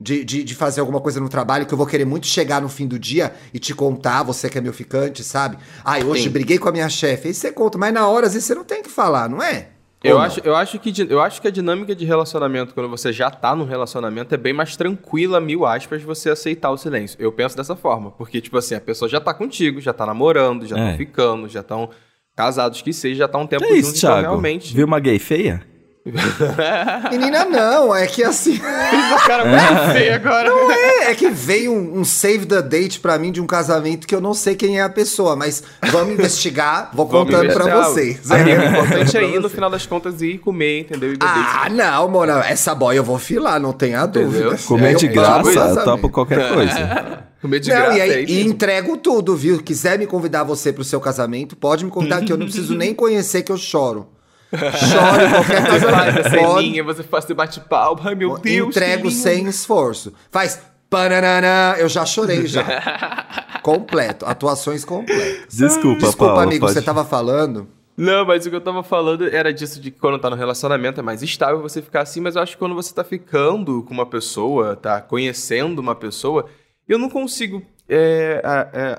de, 0.00 0.24
de, 0.24 0.44
de 0.44 0.54
fazer 0.54 0.80
alguma 0.80 1.00
coisa 1.00 1.18
no 1.18 1.28
trabalho 1.28 1.66
que 1.66 1.74
eu 1.74 1.78
vou 1.78 1.86
querer 1.86 2.04
muito 2.04 2.26
chegar 2.28 2.62
no 2.62 2.68
fim 2.68 2.86
do 2.86 2.96
dia 2.98 3.32
e 3.52 3.58
te 3.58 3.74
contar, 3.74 4.22
você 4.22 4.48
que 4.48 4.56
é 4.56 4.60
meu 4.60 4.72
ficante, 4.72 5.24
sabe? 5.24 5.56
Ai, 5.84 6.04
hoje 6.04 6.22
Sim. 6.24 6.28
briguei 6.30 6.58
com 6.58 6.68
a 6.68 6.72
minha 6.72 6.88
chefe. 6.88 7.26
Aí 7.28 7.34
você 7.34 7.50
conta, 7.50 7.76
mas 7.76 7.92
na 7.92 8.06
hora 8.06 8.26
às 8.26 8.34
vezes 8.34 8.46
você 8.46 8.54
não 8.54 8.64
tem 8.64 8.82
que 8.82 8.88
falar, 8.90 9.28
não 9.28 9.42
é? 9.42 9.70
Eu 10.10 10.18
acho, 10.18 10.40
eu, 10.44 10.54
acho 10.56 10.78
que, 10.78 10.92
eu 11.08 11.20
acho 11.20 11.40
que 11.42 11.48
a 11.48 11.50
dinâmica 11.50 11.94
de 11.94 12.04
relacionamento, 12.04 12.74
quando 12.74 12.88
você 12.88 13.12
já 13.12 13.30
tá 13.30 13.54
num 13.54 13.64
relacionamento, 13.64 14.34
é 14.34 14.38
bem 14.38 14.52
mais 14.52 14.76
tranquila, 14.76 15.40
mil 15.40 15.64
aspas, 15.66 16.02
você 16.02 16.30
aceitar 16.30 16.70
o 16.70 16.76
silêncio. 16.76 17.16
Eu 17.20 17.32
penso 17.32 17.56
dessa 17.56 17.74
forma. 17.76 18.10
Porque, 18.12 18.40
tipo 18.40 18.56
assim, 18.58 18.74
a 18.74 18.80
pessoa 18.80 19.08
já 19.08 19.20
tá 19.20 19.32
contigo, 19.34 19.80
já 19.80 19.92
tá 19.92 20.06
namorando, 20.06 20.66
já 20.66 20.76
É. 20.76 20.82
estão 20.84 20.96
ficando, 20.98 21.48
já 21.48 21.60
estão 21.60 21.90
casados, 22.34 22.82
que 22.82 22.92
seja, 22.92 23.20
já 23.20 23.28
tá 23.28 23.38
um 23.38 23.46
tempo 23.46 23.64
É 23.64 23.68
isso, 23.70 23.86
juntos, 23.86 23.98
então 23.98 24.10
Thiago. 24.10 24.28
realmente. 24.28 24.74
Viu 24.74 24.86
uma 24.86 25.00
gay 25.00 25.18
feia? 25.18 25.62
Menina, 27.10 27.44
não, 27.44 27.94
é 27.94 28.06
que 28.06 28.22
assim. 28.22 28.56
o 28.58 29.26
cara 29.26 29.44
muito 29.44 29.92
feio 29.92 30.14
agora. 30.14 30.48
é, 30.72 31.10
é 31.10 31.14
que 31.14 31.28
veio 31.30 31.72
um, 31.72 32.00
um 32.00 32.04
save 32.04 32.46
the 32.46 32.62
date 32.62 33.00
pra 33.00 33.18
mim 33.18 33.32
de 33.32 33.40
um 33.40 33.46
casamento 33.46 34.06
que 34.06 34.14
eu 34.14 34.20
não 34.20 34.32
sei 34.34 34.54
quem 34.54 34.78
é 34.78 34.82
a 34.82 34.88
pessoa, 34.88 35.34
mas 35.34 35.62
vamos 35.90 36.14
investigar, 36.14 36.90
vou 36.94 37.06
Vamos 37.06 37.26
contando 37.34 37.52
pra 37.52 37.64
investigar. 37.64 37.84
vocês. 37.90 38.30
É. 38.30 38.68
importante 38.68 39.16
é 39.16 39.24
ir, 39.24 39.32
Pra 39.32 39.40
no 39.40 39.48
final 39.50 39.70
das 39.70 39.86
contas, 39.86 40.22
ir 40.22 40.38
comer, 40.38 40.80
entendeu? 40.80 41.12
E. 41.12 41.16
Ah, 41.20 41.68
não, 41.70 42.08
mona, 42.08 42.44
essa 42.46 42.74
boy 42.74 42.96
eu 42.96 43.04
vou 43.04 43.18
filar, 43.18 43.60
não 43.60 43.72
tenha 43.72 44.02
Entendeu? 44.04 44.30
dúvida. 44.30 44.58
Comer 44.66 44.88
Aí 44.88 44.96
de 44.96 45.06
eu 45.06 45.12
graça, 45.12 45.82
topo 45.82 46.08
qualquer 46.08 46.52
coisa. 46.52 47.26
comer 47.42 47.60
de 47.60 47.70
não, 47.70 47.76
graça 47.76 47.96
e, 47.96 48.00
aí, 48.00 48.10
aí 48.12 48.24
e 48.28 48.46
entrego 48.46 48.96
tudo, 48.96 49.34
viu? 49.36 49.58
Quiser 49.62 49.98
me 49.98 50.06
convidar 50.06 50.44
você 50.44 50.72
pro 50.72 50.84
seu 50.84 51.00
casamento, 51.00 51.56
pode 51.56 51.84
me 51.84 51.90
contar 51.90 52.22
que 52.22 52.32
eu 52.32 52.36
não 52.36 52.46
preciso 52.46 52.74
nem 52.74 52.94
conhecer 52.94 53.42
que 53.42 53.50
eu 53.52 53.56
choro. 53.56 54.08
Choro 54.52 55.30
qualquer 55.30 55.70
Você 55.70 55.90
faz 55.90 56.16
a 56.26 56.30
ceninha, 56.30 56.84
você 56.84 57.02
faz, 57.02 57.24
você 57.24 57.34
bate 57.34 57.60
palma. 57.60 58.00
Ai, 58.04 58.14
meu 58.14 58.38
Deus, 58.38 58.68
entrego 58.68 59.10
sem 59.10 59.46
esforço. 59.48 60.12
Faz 60.30 60.60
pananana, 60.88 61.76
eu 61.78 61.88
já 61.88 62.04
chorei 62.06 62.46
já. 62.46 62.62
Completo, 63.62 64.24
atuações 64.26 64.84
completas. 64.84 65.54
Desculpa, 65.56 66.00
Desculpa, 66.06 66.26
Paula, 66.26 66.42
amigo, 66.44 66.60
pode- 66.60 66.72
você 66.74 66.82
tava 66.82 67.04
falando? 67.04 67.66
Não, 67.96 68.24
mas 68.26 68.44
o 68.46 68.50
que 68.50 68.56
eu 68.56 68.60
tava 68.60 68.82
falando 68.82 69.26
era 69.26 69.52
disso 69.52 69.80
de 69.80 69.90
que 69.90 69.98
quando 69.98 70.18
tá 70.18 70.28
no 70.28 70.36
relacionamento 70.36 71.00
é 71.00 71.02
mais 71.02 71.22
estável 71.22 71.62
você 71.62 71.80
ficar 71.80 72.02
assim, 72.02 72.20
mas 72.20 72.36
eu 72.36 72.42
acho 72.42 72.52
que 72.52 72.58
quando 72.58 72.74
você 72.74 72.94
tá 72.94 73.02
ficando 73.02 73.82
com 73.82 73.94
uma 73.94 74.04
pessoa, 74.06 74.76
tá 74.76 75.00
conhecendo 75.00 75.78
uma 75.80 75.94
pessoa, 75.94 76.44
eu 76.86 76.98
não 76.98 77.08
consigo 77.08 77.62
é, 77.88 78.40
a- 78.44 78.68
é, 78.72 78.98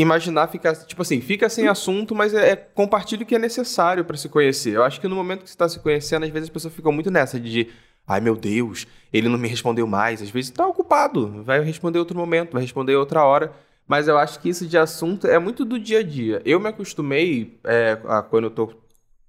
imaginar 0.00 0.46
ficar, 0.46 0.74
tipo 0.76 1.02
assim, 1.02 1.20
fica 1.20 1.48
sem 1.48 1.66
assunto, 1.66 2.14
mas 2.14 2.32
é, 2.32 2.50
é 2.50 2.56
compartilha 2.56 3.22
o 3.24 3.26
que 3.26 3.34
é 3.34 3.38
necessário 3.38 4.04
pra 4.04 4.16
se 4.16 4.28
conhecer. 4.28 4.74
Eu 4.76 4.84
acho 4.84 5.00
que 5.00 5.08
no 5.08 5.16
momento 5.16 5.42
que 5.42 5.50
você 5.50 5.56
tá 5.56 5.68
se 5.68 5.80
conhecendo, 5.80 6.24
às 6.24 6.30
vezes 6.30 6.48
as 6.48 6.52
pessoas 6.52 6.72
ficam 6.72 6.92
muito 6.92 7.10
nessa 7.10 7.38
de, 7.40 7.68
ai 8.06 8.20
meu 8.20 8.36
Deus, 8.36 8.86
ele 9.12 9.28
não 9.28 9.36
me 9.36 9.48
respondeu 9.48 9.86
mais, 9.86 10.22
às 10.22 10.30
vezes 10.30 10.50
tá 10.50 10.66
ocupado, 10.66 11.42
vai 11.42 11.60
responder 11.60 11.98
outro 11.98 12.16
momento, 12.16 12.52
vai 12.52 12.62
responder 12.62 12.94
outra 12.96 13.24
hora. 13.24 13.52
Mas 13.88 14.06
eu 14.06 14.16
acho 14.18 14.38
que 14.40 14.48
isso 14.50 14.66
de 14.66 14.76
assunto 14.78 15.26
é 15.26 15.38
muito 15.38 15.64
do 15.64 15.78
dia 15.78 16.00
a 16.00 16.02
dia. 16.02 16.42
Eu 16.44 16.60
me 16.60 16.68
acostumei, 16.68 17.58
é, 17.64 17.98
a- 18.06 18.22
quando 18.22 18.44
eu 18.44 18.50
tô 18.50 18.70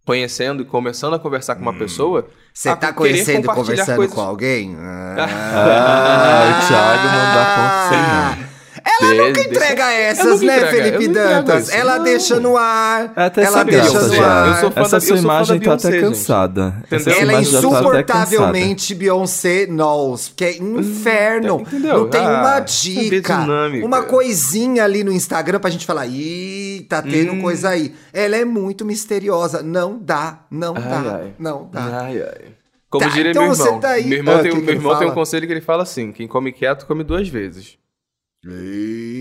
conhecendo 0.06 0.62
e 0.64 0.66
começando 0.66 1.14
a 1.14 1.20
conversar 1.20 1.56
com 1.56 1.62
uma 1.62 1.74
pessoa. 1.74 2.28
Você 2.54 2.70
a 2.70 2.76
tá 2.76 2.88
querer 2.88 2.96
conhecendo 2.96 3.30
e 3.46 3.48
compartilhar 3.48 3.56
conversando 3.78 3.96
coisas. 3.96 4.16
com 4.16 4.22
alguém? 4.22 4.76
Ah, 4.80 6.44
o 6.58 6.68
Thiago 6.68 7.08
não 7.10 7.32
dá 7.34 7.46
ponto 7.46 7.76
sem 7.88 8.02
nó. 8.04 8.59
Ela 8.86 9.12
De- 9.12 9.18
nunca 9.18 9.42
entrega 9.42 9.92
essas, 9.94 10.26
nunca 10.42 10.46
né, 10.46 10.58
entrego, 10.58 10.76
eu 10.88 10.92
Felipe 10.94 11.08
Dantas? 11.14 11.68
isso. 11.68 11.76
Ela 11.78 11.98
Não. 11.98 12.04
deixa 12.04 12.40
no 12.40 12.58
ar. 12.58 13.14
É 13.16 13.24
até 13.24 13.44
ela 13.44 13.64
deixa 13.64 14.00
no 14.02 14.16
já. 14.16 14.26
ar. 14.28 14.48
Eu 14.48 14.54
sou 14.62 14.72
fã 14.72 14.82
Essa 14.82 14.92
da- 14.92 15.00
sua 15.00 15.16
eu 15.16 15.18
sou 15.18 15.18
fã 15.18 15.22
imagem 15.24 15.60
tá 15.60 15.74
até 15.74 15.90
Beyoncé, 15.90 15.92
gente. 15.92 16.02
cansada. 16.02 16.62
Ela 16.92 17.02
é 17.02 17.26
tá 17.26 17.32
até 17.32 17.42
insuportavelmente 17.42 18.96
Beyoncé 18.96 19.66
Knowles, 19.68 20.34
que 20.36 20.46
é 20.46 20.58
inferno. 20.58 21.62
Entendeu? 21.62 21.98
Não 22.00 22.10
tem 22.10 22.22
Ah, 22.22 22.30
uma 22.42 22.68
saber 22.68 23.10
dica, 23.10 23.38
uma 23.84 24.04
coisinha 24.04 24.84
ali 24.84 25.04
no 25.04 25.12
Instagram 25.12 25.60
pra 25.60 25.70
gente 25.70 25.86
falar, 25.86 26.06
ih, 26.08 26.86
tá 26.90 27.02
tendo 27.02 27.34
Hum. 27.34 27.42
coisa 27.42 27.70
aí. 27.70 27.94
Ela 28.14 28.36
é 28.38 28.46
muito 28.46 28.86
misteriosa. 28.86 29.62
Não 29.62 29.98
dá, 30.00 30.40
não 30.52 30.74
Ai, 30.76 30.82
dá, 30.84 31.16
ai. 31.16 31.34
não 31.40 31.70
dá. 31.72 32.02
Ai, 32.04 32.22
ai. 32.22 32.46
Como 32.90 33.06
Tá, 33.06 33.12
diria 33.12 33.32
então 33.32 33.44
meu 33.44 33.54
você 33.56 33.64
irmão. 33.68 33.80
tá 33.80 33.90
aí- 33.92 34.06
Meu 34.08 34.18
irmão, 34.18 34.36
Ah, 34.36 34.42
tem, 34.42 34.52
que 34.52 34.58
que 34.58 34.64
meu 34.64 34.70
ele 34.74 34.80
irmão 34.80 34.98
tem 34.98 35.08
um 35.08 35.14
conselho 35.14 35.46
que 35.46 35.54
ele 35.54 35.62
fala 35.62 35.84
assim: 35.84 36.12
quem 36.12 36.28
come 36.28 36.52
quieto 36.52 36.88
come 36.88 37.04
duas 37.04 37.28
vezes. 37.30 37.78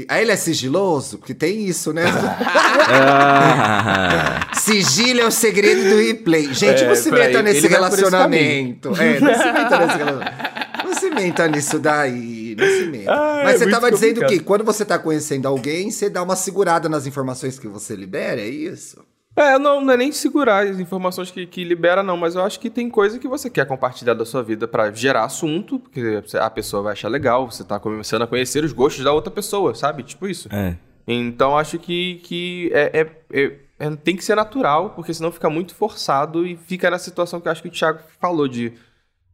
Aí 0.09 0.23
ele 0.23 0.31
é 0.31 0.37
sigiloso? 0.37 1.19
Porque 1.19 1.35
tem 1.35 1.67
isso, 1.67 1.93
né? 1.93 2.05
Sigilo 4.55 5.21
é 5.21 5.27
o 5.27 5.31
segredo 5.31 5.91
do 5.91 5.97
replay. 5.97 6.55
Gente, 6.55 6.85
É, 6.85 6.89
não 6.89 6.95
se 6.95 7.11
meta 7.11 7.43
nesse 7.43 7.67
relacionamento. 7.67 8.89
É, 9.01 9.19
não 9.19 9.35
se 9.35 9.53
meta 9.53 9.79
nesse 9.79 9.99
relacionamento. 9.99 10.59
Não 10.85 10.95
se 10.95 11.11
meta 11.11 11.49
nisso 11.49 11.79
daí. 11.81 12.55
Não 12.57 12.67
se 12.67 12.87
meta. 12.87 13.13
Ah, 13.13 13.41
Mas 13.45 13.55
é 13.55 13.59
você 13.59 13.65
muito 13.65 13.75
tava 13.75 13.91
dizendo 13.91 14.25
que 14.27 14.39
quando 14.39 14.65
você 14.65 14.85
tá 14.85 14.99
conhecendo 14.99 15.49
alguém, 15.49 15.91
você 15.91 16.09
dá 16.09 16.23
uma 16.23 16.37
segurada 16.37 16.89
nas 16.89 17.07
informações 17.07 17.59
que 17.59 17.67
você 17.67 17.97
libera, 17.97 18.41
é 18.41 18.49
isso? 18.49 19.05
É, 19.39 19.59
não, 19.59 19.81
não 19.81 19.93
é 19.93 19.97
nem 19.97 20.11
segurar 20.11 20.67
as 20.67 20.81
informações 20.81 21.31
que, 21.31 21.47
que 21.47 21.63
libera, 21.63 22.03
não, 22.03 22.17
mas 22.17 22.35
eu 22.35 22.43
acho 22.43 22.59
que 22.59 22.69
tem 22.69 22.91
coisa 22.91 23.19
que 23.19 23.29
você 23.29 23.49
quer 23.49 23.67
compartilhar 23.67 24.15
da 24.15 24.25
sua 24.25 24.43
vida 24.43 24.67
pra 24.67 24.91
gerar 24.91 25.25
assunto, 25.25 25.79
porque 25.79 26.21
a 26.41 26.51
pessoa 26.51 26.83
vai 26.83 26.93
achar 26.93 27.09
legal, 27.09 27.49
você 27.49 27.63
tá 27.63 27.79
começando 27.79 28.23
a 28.23 28.27
conhecer 28.27 28.65
os 28.65 28.73
gostos 28.73 29.05
da 29.05 29.13
outra 29.13 29.31
pessoa, 29.31 29.75
sabe? 29.75 30.03
Tipo 30.03 30.27
isso. 30.27 30.49
é. 30.53 30.77
Então 31.11 31.57
acho 31.57 31.79
que, 31.79 32.17
que 32.17 32.71
é, 32.75 33.01
é- 33.01 33.23
é- 33.33 33.59
é- 33.79 33.97
tem 33.97 34.15
que 34.15 34.23
ser 34.25 34.35
natural, 34.35 34.91
porque 34.91 35.15
senão 35.15 35.33
fica 35.33 35.49
muito 35.49 35.75
forçado 35.75 36.47
e 36.47 36.55
fica 36.57 36.91
na 36.91 36.99
situação 36.99 37.41
que 37.41 37.49
eu 37.49 37.53
acho 37.53 37.63
que 37.63 37.69
o 37.69 37.73
Thiago 37.73 38.01
falou 38.21 38.47
de 38.47 38.75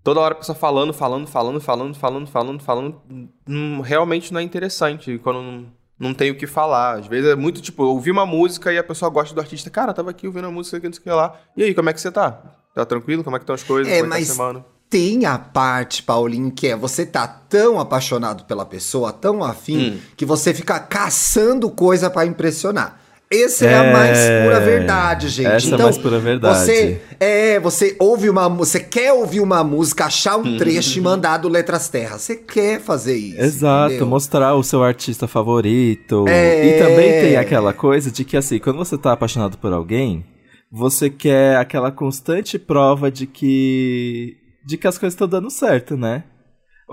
toda 0.05 0.21
hora 0.21 0.35
a 0.35 0.37
pessoa 0.37 0.55
falando, 0.55 0.93
falando, 0.93 1.27
falando, 1.27 1.59
falando, 1.61 1.95
falando, 1.97 2.27
falando, 2.29 2.61
falando. 2.63 3.01
Hum, 3.49 3.81
realmente 3.81 4.33
não 4.33 4.39
é 4.41 4.45
interessante 4.45 5.19
quando 5.19 5.43
não, 5.43 5.67
não 6.05 6.15
tem 6.15 6.31
o 6.31 6.37
que 6.37 6.47
falar. 6.47 6.99
Às 6.99 7.07
vezes 7.07 7.31
é 7.31 7.35
muito 7.35 7.61
tipo, 7.61 7.83
eu 7.83 7.89
ouvi 7.89 8.11
uma 8.11 8.25
música 8.27 8.73
e 8.73 8.79
a 8.79 8.85
pessoa 8.85 9.11
gosta 9.11 9.35
do 9.35 9.41
artista. 9.41 9.69
Cara, 9.71 9.91
eu 9.91 9.95
tava 9.95 10.11
aqui 10.11 10.27
ouvindo 10.27 10.47
a 10.47 10.51
música 10.51 10.77
aqui, 10.77 10.87
não 10.87 10.93
sei 10.93 11.01
o 11.01 11.03
que 11.03 11.11
lá. 11.11 11.35
E 11.57 11.63
aí, 11.65 11.75
como 11.75 11.89
é 11.91 11.93
que 11.93 12.01
você 12.01 12.11
tá? 12.13 12.41
Tá 12.75 12.85
tranquilo? 12.85 13.25
Como 13.25 13.35
é 13.37 13.39
que 13.39 13.45
estão 13.45 13.55
as 13.55 13.63
coisas? 13.63 13.93
É, 13.93 14.01
como 14.03 14.15
é 14.15 14.19
que 14.21 14.23
tá 14.27 14.29
mas 14.29 14.37
semana? 14.37 14.65
tem 14.91 15.27
a 15.27 15.39
parte, 15.39 16.03
Paulinho, 16.03 16.53
que 16.53 16.69
é 16.69 16.77
você 16.77 17.05
tá 17.05 17.27
tão 17.27 17.81
apaixonado 17.81 18.45
pela 18.45 18.65
pessoa, 18.65 19.13
tão 19.13 19.43
afim, 19.43 19.93
Hum. 19.95 20.01
que 20.17 20.25
você 20.25 20.53
fica 20.55 20.79
caçando 20.79 21.69
coisa 21.71 22.09
pra 22.11 22.25
impressionar. 22.27 23.01
Essa 23.43 23.67
é, 23.67 23.75
a 23.75 23.85
É, 23.85 23.93
mais 23.93 24.19
pura 24.45 24.61
verdade, 24.61 25.29
gente. 25.29 25.47
essa 25.47 25.67
é 25.67 25.71
a 25.71 25.75
então, 25.75 25.87
mais 25.87 25.99
pura 25.99 26.19
verdade. 26.19 26.59
Você 26.59 27.01
é, 27.19 27.59
você 27.61 27.97
ouve 27.99 28.29
uma, 28.29 28.49
você 28.49 28.81
quer 28.81 29.13
ouvir 29.13 29.41
uma 29.41 29.65
música, 29.65 30.07
achar 30.07 30.37
um 30.37 30.57
trecho 30.59 30.99
e 30.99 31.03
mandar 31.03 31.39
do 31.39 31.49
Letras 31.49 31.89
Terra. 31.89 32.19
Você 32.19 32.37
quer 32.37 32.81
fazer 32.81 33.17
isso. 33.17 33.41
Exato, 33.41 33.91
entendeu? 33.95 34.07
mostrar 34.07 34.55
o 34.55 34.63
seu 34.63 34.83
artista 34.83 35.27
favorito. 35.27 36.27
É. 36.29 36.67
E 36.67 36.79
também 36.79 37.13
tem 37.23 37.37
aquela 37.37 37.73
coisa 37.73 38.11
de 38.11 38.25
que, 38.25 38.37
assim, 38.37 38.59
quando 38.59 38.77
você 38.77 38.99
tá 38.99 39.13
apaixonado 39.13 39.59
por 39.59 39.73
alguém, 39.73 40.25
você 40.71 41.09
quer 41.09 41.57
aquela 41.57 41.91
constante 41.91 42.59
prova 42.59 43.11
de 43.11 43.27
que. 43.27 44.37
de 44.65 44.77
que 44.77 44.87
as 44.87 44.99
coisas 44.99 45.15
estão 45.15 45.29
dando 45.29 45.51
certo, 45.51 45.97
né? 45.97 46.25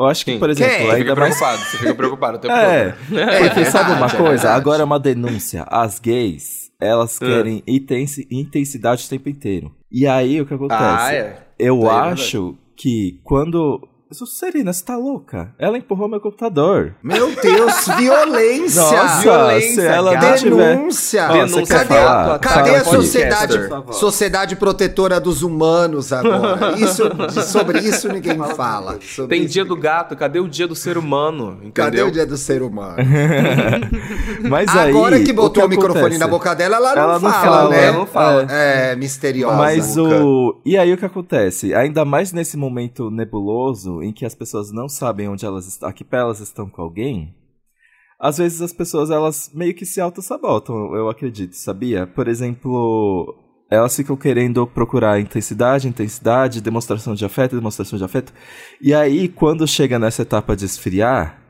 Eu 0.02 0.08
acho 0.08 0.26
que, 0.26 0.34
Sim. 0.34 0.40
por 0.40 0.50
exemplo? 0.50 0.74
Você 0.74 0.82
ainda 0.82 0.96
fica 0.98 1.16
mais. 1.16 1.36
preocupado, 1.38 1.58
você 1.70 1.78
fica 1.78 1.96
preocupado 1.96 2.38
o 2.38 2.40
tempo 2.42 2.54
É, 2.56 2.90
todo. 2.92 3.40
porque 3.50 3.66
sabe 3.66 3.92
uma 3.92 4.06
é 4.08 4.10
coisa? 4.10 4.24
verdade. 4.30 4.48
Agora 4.60 4.82
é 4.82 4.86
uma 4.86 5.00
denúncia. 5.00 5.64
As 5.68 6.00
gays, 6.00 6.72
elas 6.80 7.18
Ah. 7.22 7.26
querem 7.26 7.64
intensi- 7.68 8.28
intensidade 8.32 9.06
o 9.06 9.10
tempo 9.10 9.30
inteiro. 9.30 9.72
E 9.92 10.08
aí, 10.08 10.42
o 10.42 10.46
que 10.46 10.54
acontece? 10.54 10.82
Ah, 10.84 11.14
é. 11.14 11.38
Eu 11.60 11.90
aí 11.90 12.10
é 12.10 12.12
acho 12.14 12.56
que 12.76 13.20
quando. 13.24 13.88
Serena, 14.14 14.74
você 14.74 14.84
tá 14.84 14.98
louca? 14.98 15.54
Ela 15.58 15.78
empurrou 15.78 16.08
meu 16.10 16.20
computador. 16.20 16.96
Meu 17.02 17.34
Deus, 17.34 17.88
violência! 17.98 18.82
Nossa, 18.82 19.22
violência, 19.22 19.82
se 19.82 19.88
ela 19.88 20.14
não 20.14 20.20
cara. 20.20 20.38
tiver. 20.38 20.76
Denúncia! 20.76 21.28
Ó, 21.30 21.34
Denúncia, 21.34 21.66
você 21.66 21.66
quer 21.66 21.88
cadê 21.88 22.00
falar? 22.00 22.40
cadê 22.40 22.70
Fala 22.70 22.78
a 22.78 22.84
sociedade, 22.84 23.60
sociedade 23.92 24.56
protetora 24.58 25.20
dos 25.20 25.44
humanos 25.44 26.12
agora? 26.12 26.76
Isso, 26.82 27.04
sobre 27.44 27.80
isso 27.80 28.08
ninguém 28.08 28.38
fala. 28.56 29.00
Sobre 29.02 29.38
Tem 29.38 29.48
dia 29.48 29.64
do 29.64 29.76
gato, 29.76 30.16
cadê 30.16 30.40
o 30.40 30.48
dia 30.48 30.68
do 30.68 30.76
ser 30.76 30.98
humano? 30.98 31.54
Entendeu? 31.58 31.72
Cadê 31.74 32.04
o 32.04 32.12
dia 32.12 32.26
do 32.26 32.38
ser 32.38 32.62
humano? 32.62 32.98
Mas 34.50 34.68
aí, 34.76 34.90
Agora 34.90 35.20
que 35.20 35.32
o 35.32 35.36
botou 35.36 35.66
o, 35.66 35.70
microfone 35.70 36.18
na 36.18 36.28
boca 36.28 36.54
dela, 36.54 36.78
ela 36.78 36.96
não 36.96 37.02
Ela 37.02 37.20
não 37.20 37.32
fala, 37.32 37.42
fala, 37.44 37.70
né? 37.70 37.84
ela 37.86 37.98
não 37.98 38.06
fala. 38.06 38.48
É, 38.50 38.96
misteriosa. 38.96 39.56
Mas 39.56 39.98
o. 39.98 40.60
E 40.66 40.78
aí 40.78 40.92
o 40.92 40.98
que 40.98 41.06
acontece? 41.06 41.74
Ainda 41.74 42.04
mais 42.04 42.34
nesse 42.34 42.58
momento 42.58 43.10
nebuloso 43.10 44.01
em 44.04 44.12
que 44.12 44.26
as 44.26 44.36
pessoas 44.36 44.72
não 44.72 44.88
sabem 44.90 45.28
onde 45.28 45.46
elas 45.46 45.68
estão, 45.68 45.90
a 45.90 45.94
que 45.94 46.04
pé 46.04 46.18
elas 46.18 46.40
estão 46.40 46.70
com 46.70 46.82
alguém. 46.82 47.36
Às 48.20 48.38
vezes 48.38 48.62
as 48.62 48.72
pessoas 48.72 49.10
elas 49.10 49.52
meio 49.54 49.74
que 49.74 49.86
se 49.86 50.00
auto-sabotam, 50.00 50.96
eu 50.96 51.10
acredito, 51.10 51.56
sabia? 51.56 52.06
Por 52.06 52.28
exemplo, 52.28 53.36
elas 53.70 53.96
ficam 53.96 54.18
querendo 54.18 54.68
procurar 54.68 55.20
intensidade, 55.20 55.88
intensidade, 55.88 56.62
demonstração 56.62 57.16
de 57.16 57.26
afeto, 57.26 57.56
demonstração 57.56 57.98
de 57.98 58.04
afeto. 58.04 58.34
E 58.82 58.94
aí, 58.94 59.28
quando 59.28 59.68
chega 59.68 59.98
nessa 59.98 60.24
etapa 60.24 60.56
de 60.56 60.66
esfriar, 60.66 61.42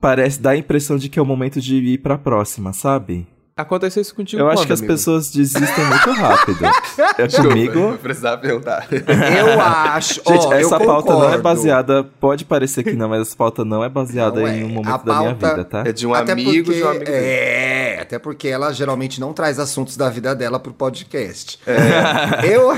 parece 0.00 0.40
dá 0.40 0.50
a 0.50 0.56
impressão 0.56 0.96
de 0.96 1.08
que 1.08 1.18
é 1.18 1.22
o 1.22 1.26
momento 1.26 1.60
de 1.60 1.76
ir 1.76 1.98
pra 1.98 2.18
próxima, 2.18 2.72
sabe? 2.72 3.26
Aconteceu 3.56 4.02
isso 4.02 4.12
contigo 4.16 4.42
Eu 4.42 4.48
acho 4.48 4.62
quando, 4.62 4.66
que 4.66 4.72
as 4.72 4.80
amigo? 4.80 4.92
pessoas 4.94 5.30
desistem 5.30 5.84
muito 5.84 6.10
rápido. 6.12 6.58
É 7.16 7.28
comigo. 7.28 7.78
eu 7.78 7.98
precisava 7.98 8.38
perguntar. 8.38 8.88
Eu 8.90 9.60
acho. 9.60 10.14
Gente, 10.26 10.46
ó, 10.46 10.52
essa 10.54 10.74
eu 10.76 10.80
pauta 10.84 11.12
não 11.12 11.18
é 11.20 11.24
concordo. 11.26 11.42
baseada. 11.42 12.04
Pode 12.04 12.44
parecer 12.44 12.82
que 12.82 12.92
não, 12.94 13.08
mas 13.08 13.22
essa 13.22 13.36
pauta 13.36 13.64
não 13.64 13.84
é 13.84 13.88
baseada 13.88 14.40
Não 14.40 14.48
em 14.48 14.62
é. 14.62 14.64
um 14.64 14.68
momento 14.70 15.04
da 15.04 15.18
minha 15.20 15.34
vida, 15.34 15.64
tá? 15.64 15.82
É 15.86 15.92
de 15.92 16.06
um 16.06 16.12
Até 16.14 16.32
amigo 16.32 16.64
porque, 16.64 16.78
de 16.80 16.82
um 16.84 16.88
amigo. 16.88 17.04
É, 17.06 17.98
até 18.00 18.18
porque 18.18 18.48
ela 18.48 18.72
geralmente 18.72 19.20
não 19.20 19.32
traz 19.32 19.58
assuntos 19.60 19.96
da 19.96 20.08
vida 20.10 20.34
dela 20.34 20.58
pro 20.58 20.72
podcast. 20.72 21.58
Eu, 22.42 22.76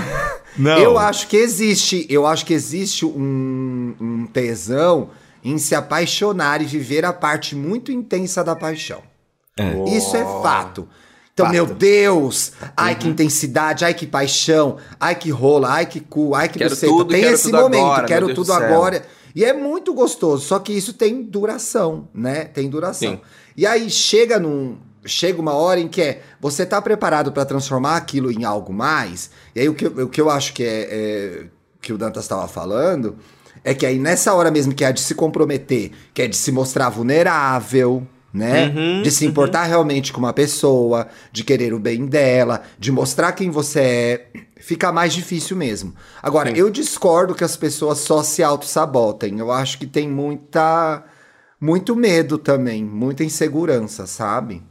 Não. 0.59 0.79
eu 0.79 0.99
acho 0.99 1.29
que 1.29 1.37
existe, 1.37 2.07
eu 2.11 2.27
acho 2.27 2.45
que 2.45 2.53
existe 2.55 3.05
um, 3.07 3.95
um 4.01 4.27
tesão 4.27 5.11
em 5.45 5.57
se 5.59 5.75
apaixonar 5.75 6.61
e 6.61 6.65
viver 6.67 7.05
a 7.05 7.13
parte 7.13 7.55
muito 7.55 7.91
intensa 7.93 8.43
da 8.45 8.55
paixão. 8.57 9.01
É. 9.57 9.85
Isso 9.97 10.17
é 10.17 10.25
fato. 10.43 10.89
Então, 11.33 11.47
Fato. 11.47 11.53
meu 11.55 11.67
Deus, 11.67 12.53
ai 12.77 12.95
que 12.95 13.07
intensidade, 13.09 13.85
ai 13.85 13.93
que 13.93 14.07
paixão, 14.07 14.79
ai 14.99 15.15
que 15.15 15.29
rola, 15.31 15.69
ai 15.71 15.85
que 15.87 16.01
cu, 16.01 16.35
ai 16.35 16.49
que 16.49 16.59
buceta. 16.59 16.87
tudo, 16.87 17.05
Tem 17.11 17.21
quero 17.21 17.35
esse 17.35 17.45
tudo 17.51 17.59
momento, 17.63 17.83
agora, 17.85 18.07
quero 18.07 18.35
tudo 18.35 18.53
agora. 18.55 19.03
E 19.35 19.45
é 19.45 19.53
muito 19.53 19.93
gostoso, 19.93 20.47
só 20.47 20.59
que 20.59 20.73
isso 20.73 20.95
tem 20.95 21.23
duração, 21.23 22.09
né? 22.15 22.45
Tem 22.45 22.71
duração. 22.71 23.11
Sim. 23.13 23.21
E 23.55 23.67
aí 23.67 23.91
chega 23.91 24.39
num 24.39 24.79
chega 25.05 25.41
uma 25.41 25.53
hora 25.53 25.79
em 25.79 25.87
que 25.89 26.01
é 26.03 26.23
você 26.41 26.65
tá 26.67 26.81
preparado 26.83 27.31
para 27.31 27.45
transformar 27.45 27.97
aquilo 27.97 28.31
em 28.33 28.45
algo 28.45 28.73
mais. 28.73 29.31
E 29.55 29.61
aí 29.61 29.69
o 29.69 29.75
que, 29.75 29.87
eu- 29.87 30.07
o 30.07 30.09
que 30.09 30.21
eu 30.21 30.29
acho 30.31 30.53
que 30.55 30.65
é, 30.65 30.89
é 30.91 31.47
que 31.83 31.93
o 31.93 31.99
Dantas 31.99 32.25
estava 32.25 32.49
falando 32.49 33.17
é 33.63 33.73
que 33.75 33.85
aí 33.87 33.99
nessa 33.99 34.33
hora 34.35 34.51
mesmo 34.51 34.75
que 34.75 34.85
é 34.85 34.91
de 34.91 35.01
se 35.01 35.15
comprometer, 35.15 35.93
que 36.15 36.23
é 36.23 36.27
de 36.27 36.35
se 36.37 36.51
mostrar 36.51 36.89
vulnerável, 36.89 38.07
né? 38.37 38.67
Uhum, 38.69 39.03
de 39.03 39.11
se 39.11 39.25
importar 39.25 39.65
realmente 39.65 40.13
com 40.13 40.19
uma 40.19 40.33
pessoa, 40.33 41.09
de 41.33 41.43
querer 41.43 41.73
o 41.73 41.79
bem 41.79 42.07
dela, 42.07 42.63
de 42.79 42.93
mostrar 42.93 43.33
quem 43.33 43.51
você 43.51 43.81
é, 43.81 44.27
fica 44.61 44.93
mais 44.93 45.15
difícil 45.15 45.57
mesmo. 45.57 45.95
Agora, 46.23 46.51
Sim. 46.51 46.57
eu 46.57 46.71
discordo 46.71 47.35
que 47.35 47.45
as 47.45 47.57
pessoas 47.57 47.99
só 47.99 48.23
se 48.23 48.43
auto-sabotem. 48.43 49.39
Eu 49.39 49.51
acho 49.51 49.79
que 49.79 49.87
tem 49.87 50.09
muita 50.09 51.05
muito 51.61 51.97
medo 51.97 52.37
também, 52.37 52.85
muita 52.85 53.25
insegurança, 53.25 54.07
sabe? 54.07 54.63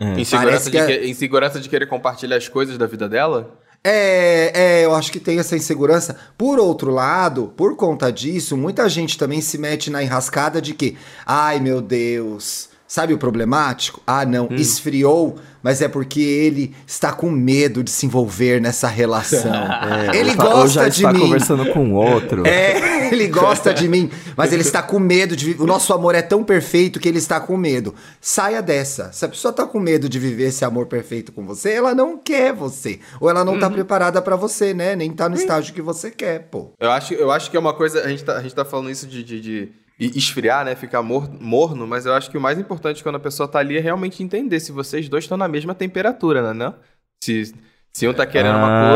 Insegurança 0.00 0.68
Parece 0.68 0.70
de, 0.70 0.78
que 0.78 0.86
que- 0.98 1.08
insegurança 1.08 1.60
de 1.60 1.68
querer 1.68 1.86
compartilhar 1.86 2.36
as 2.36 2.48
coisas 2.48 2.76
da 2.76 2.86
vida 2.86 3.08
dela? 3.08 3.58
É, 3.88 4.50
é, 4.80 4.84
eu 4.84 4.94
acho 4.96 5.12
que 5.12 5.20
tem 5.20 5.38
essa 5.38 5.56
insegurança. 5.56 6.16
Por 6.36 6.58
outro 6.58 6.90
lado, 6.90 7.52
por 7.56 7.76
conta 7.76 8.10
disso, 8.10 8.56
muita 8.56 8.88
gente 8.88 9.16
também 9.16 9.40
se 9.40 9.56
mete 9.58 9.90
na 9.90 10.02
enrascada 10.02 10.60
de 10.60 10.74
que, 10.74 10.96
ai 11.24 11.60
meu 11.60 11.80
Deus, 11.80 12.68
Sabe 12.88 13.12
o 13.12 13.18
problemático? 13.18 14.00
Ah, 14.06 14.24
não, 14.24 14.48
esfriou, 14.52 15.36
mas 15.62 15.82
é 15.82 15.88
porque 15.88 16.20
ele 16.20 16.72
está 16.86 17.12
com 17.12 17.28
medo 17.30 17.82
de 17.82 17.90
se 17.90 18.06
envolver 18.06 18.60
nessa 18.60 18.86
relação. 18.88 19.52
É, 19.86 20.16
ele 20.16 20.30
ou 20.30 20.44
ou 20.46 20.52
gosta 20.62 20.68
já 20.68 20.88
de 20.88 20.96
está 20.96 21.12
mim. 21.12 21.20
conversando 21.20 21.66
com 21.72 21.92
outro. 21.92 22.46
É, 22.46 23.08
ele 23.12 23.26
gosta 23.28 23.72
de 23.74 23.88
mim, 23.88 24.10
mas 24.36 24.52
ele 24.52 24.62
está 24.62 24.82
com 24.82 24.98
medo 24.98 25.36
de. 25.36 25.56
O 25.58 25.66
nosso 25.66 25.92
amor 25.92 26.14
é 26.14 26.22
tão 26.22 26.42
perfeito 26.44 26.98
que 27.00 27.08
ele 27.08 27.18
está 27.18 27.40
com 27.40 27.56
medo. 27.56 27.94
Saia 28.20 28.62
dessa. 28.62 29.10
Se 29.12 29.24
a 29.24 29.28
pessoa 29.28 29.50
está 29.50 29.64
com 29.66 29.78
medo 29.80 30.08
de 30.08 30.18
viver 30.18 30.48
esse 30.48 30.64
amor 30.64 30.86
perfeito 30.86 31.32
com 31.32 31.44
você, 31.44 31.72
ela 31.72 31.94
não 31.94 32.16
quer 32.18 32.52
você. 32.52 33.00
Ou 33.20 33.28
ela 33.30 33.44
não 33.44 33.52
Uhum. 33.52 33.58
está 33.58 33.70
preparada 33.70 34.20
para 34.22 34.36
você, 34.36 34.72
né? 34.74 34.94
Nem 34.96 35.10
tá 35.12 35.28
no 35.28 35.34
estágio 35.36 35.74
que 35.74 35.82
você 35.82 36.10
quer, 36.10 36.48
pô. 36.50 36.70
Eu 36.80 36.90
acho, 36.90 37.14
eu 37.14 37.30
acho 37.30 37.50
que 37.50 37.56
é 37.56 37.60
uma 37.60 37.74
coisa. 37.74 38.02
A 38.02 38.08
gente 38.08 38.24
tá, 38.24 38.36
a 38.36 38.42
gente 38.42 38.54
tá 38.54 38.64
falando 38.64 38.90
isso 38.90 39.06
de, 39.06 39.22
de, 39.24 39.40
de 39.40 39.68
esfriar, 39.98 40.64
né? 40.64 40.74
Ficar 40.74 41.02
mor- 41.02 41.30
morno, 41.40 41.86
mas 41.86 42.04
eu 42.06 42.12
acho 42.14 42.30
que 42.30 42.36
o 42.36 42.40
mais 42.40 42.58
importante 42.58 43.02
quando 43.02 43.16
a 43.16 43.20
pessoa 43.20 43.48
tá 43.48 43.58
ali 43.58 43.76
é 43.76 43.80
realmente 43.80 44.22
entender 44.22 44.60
se 44.60 44.72
vocês 44.72 45.08
dois 45.08 45.24
estão 45.24 45.36
na 45.38 45.48
mesma 45.48 45.74
temperatura, 45.74 46.42
né? 46.42 46.52
Não? 46.52 46.74
Se, 47.22 47.54
se 47.92 48.06
um 48.06 48.12
tá 48.12 48.26
querendo 48.26 48.56
uma 48.56 48.68
Ah. 48.68 48.90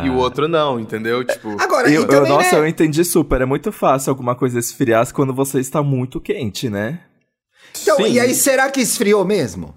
coisa 0.00 0.06
e 0.06 0.10
o 0.10 0.16
outro 0.18 0.48
não, 0.48 0.80
entendeu? 0.80 1.22
Tipo. 1.24 1.56
Agora, 1.60 1.90
Eu, 1.90 2.02
e 2.02 2.06
também, 2.06 2.30
eu- 2.30 2.36
nossa, 2.36 2.56
né? 2.56 2.60
eu 2.62 2.66
entendi 2.66 3.04
super. 3.04 3.42
É 3.42 3.44
muito 3.44 3.70
fácil 3.70 4.10
alguma 4.10 4.34
coisa 4.34 4.58
esfriar 4.58 5.12
quando 5.12 5.34
você 5.34 5.60
está 5.60 5.82
muito 5.82 6.20
quente, 6.20 6.70
né? 6.70 7.00
Então, 7.82 7.96
sim. 7.96 8.12
e 8.12 8.20
aí, 8.20 8.34
será 8.34 8.70
que 8.70 8.80
esfriou 8.80 9.24
mesmo? 9.24 9.74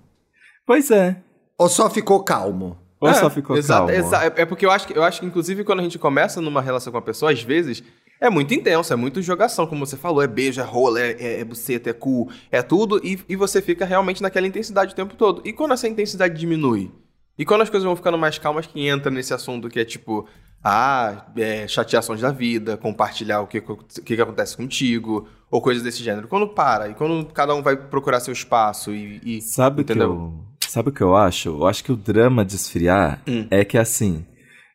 Pois 0.65 0.89
é. 0.91 1.17
Ou 1.57 1.69
só 1.69 1.89
ficou 1.89 2.23
calmo? 2.23 2.77
Ou 2.99 3.09
É, 3.09 3.13
só 3.13 3.29
ficou 3.29 3.57
exato, 3.57 3.87
calmo. 3.87 3.91
exa- 4.05 4.23
É 4.25 4.41
é 4.41 4.45
porque 4.45 4.65
eu 4.65 4.71
acho, 4.71 4.87
que, 4.87 4.97
eu 4.97 5.03
acho 5.03 5.19
que, 5.19 5.25
inclusive, 5.25 5.63
quando 5.63 5.79
a 5.79 5.83
gente 5.83 5.99
começa 5.99 6.41
numa 6.41 6.61
relação 6.61 6.91
com 6.91 6.97
uma 6.97 7.03
pessoa, 7.05 7.31
às 7.31 7.41
vezes, 7.41 7.83
é 8.19 8.29
muito 8.29 8.53
intenso, 8.53 8.93
é 8.93 8.95
muito 8.95 9.21
jogação, 9.21 9.67
como 9.67 9.85
você 9.85 9.97
falou, 9.97 10.21
é 10.21 10.27
beijo, 10.27 10.61
é 10.61 10.63
rola, 10.63 10.99
é, 10.99 11.11
é, 11.19 11.39
é 11.41 11.43
buceta, 11.43 11.89
é 11.89 11.93
cu, 11.93 12.29
é 12.51 12.61
tudo, 12.61 12.99
e, 13.03 13.19
e 13.27 13.35
você 13.35 13.61
fica 13.61 13.85
realmente 13.85 14.21
naquela 14.21 14.47
intensidade 14.47 14.93
o 14.93 14.95
tempo 14.95 15.15
todo. 15.15 15.41
E 15.45 15.51
quando 15.53 15.73
essa 15.73 15.87
intensidade 15.87 16.37
diminui? 16.39 16.91
E 17.37 17.43
quando 17.45 17.61
as 17.61 17.69
coisas 17.69 17.85
vão 17.85 17.95
ficando 17.95 18.17
mais 18.17 18.37
calmas, 18.37 18.65
que 18.65 18.87
entra 18.87 19.11
nesse 19.11 19.33
assunto 19.33 19.67
que 19.69 19.79
é 19.79 19.85
tipo, 19.85 20.25
ah, 20.63 21.25
é, 21.35 21.67
chateações 21.67 22.21
da 22.21 22.31
vida, 22.31 22.77
compartilhar 22.77 23.41
o 23.41 23.47
que, 23.47 23.57
o 23.59 23.75
que, 24.03 24.19
acontece 24.21 24.55
contigo, 24.55 25.27
ou 25.51 25.61
coisas 25.61 25.83
desse 25.83 26.01
gênero. 26.01 26.27
Quando 26.29 26.47
para, 26.47 26.89
e 26.89 26.93
quando 26.93 27.25
cada 27.33 27.53
um 27.53 27.61
vai 27.61 27.75
procurar 27.75 28.19
seu 28.21 28.31
espaço 28.33 28.91
e. 28.93 29.19
e- 29.23 29.41
Sabe 29.41 29.81
o 29.81 29.85
que 29.85 29.91
eu, 29.93 30.33
sabe 30.67 30.89
o 30.89 30.91
que 30.91 31.01
eu 31.01 31.15
acho? 31.15 31.49
Eu 31.49 31.67
acho 31.67 31.83
que 31.83 31.91
o 31.91 31.95
drama 31.95 32.45
de 32.45 32.55
esfriar 32.55 33.21
Hum. 33.27 33.47
é 33.51 33.65
que 33.65 33.77
assim, 33.77 34.25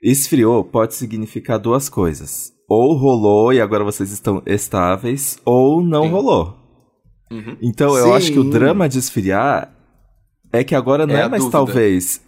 esfriou 0.02 0.62
pode 0.62 0.94
significar 0.94 1.58
duas 1.58 1.88
coisas. 1.88 2.52
Ou 2.72 2.94
rolou 2.94 3.52
e 3.52 3.60
agora 3.60 3.82
vocês 3.82 4.12
estão 4.12 4.40
estáveis, 4.46 5.36
ou 5.44 5.82
não 5.82 6.04
Sim. 6.04 6.10
rolou. 6.10 6.56
Uhum. 7.28 7.56
Então 7.60 7.96
eu 7.96 8.04
Sim. 8.06 8.12
acho 8.12 8.32
que 8.32 8.38
o 8.38 8.44
drama 8.48 8.88
de 8.88 8.98
esfriar 9.00 9.72
é 10.52 10.62
que 10.62 10.74
agora 10.76 11.04
não 11.04 11.16
É 11.16 11.22
é, 11.22 11.28
mais 11.28 11.42
dúvida. 11.42 11.58
talvez, 11.58 12.20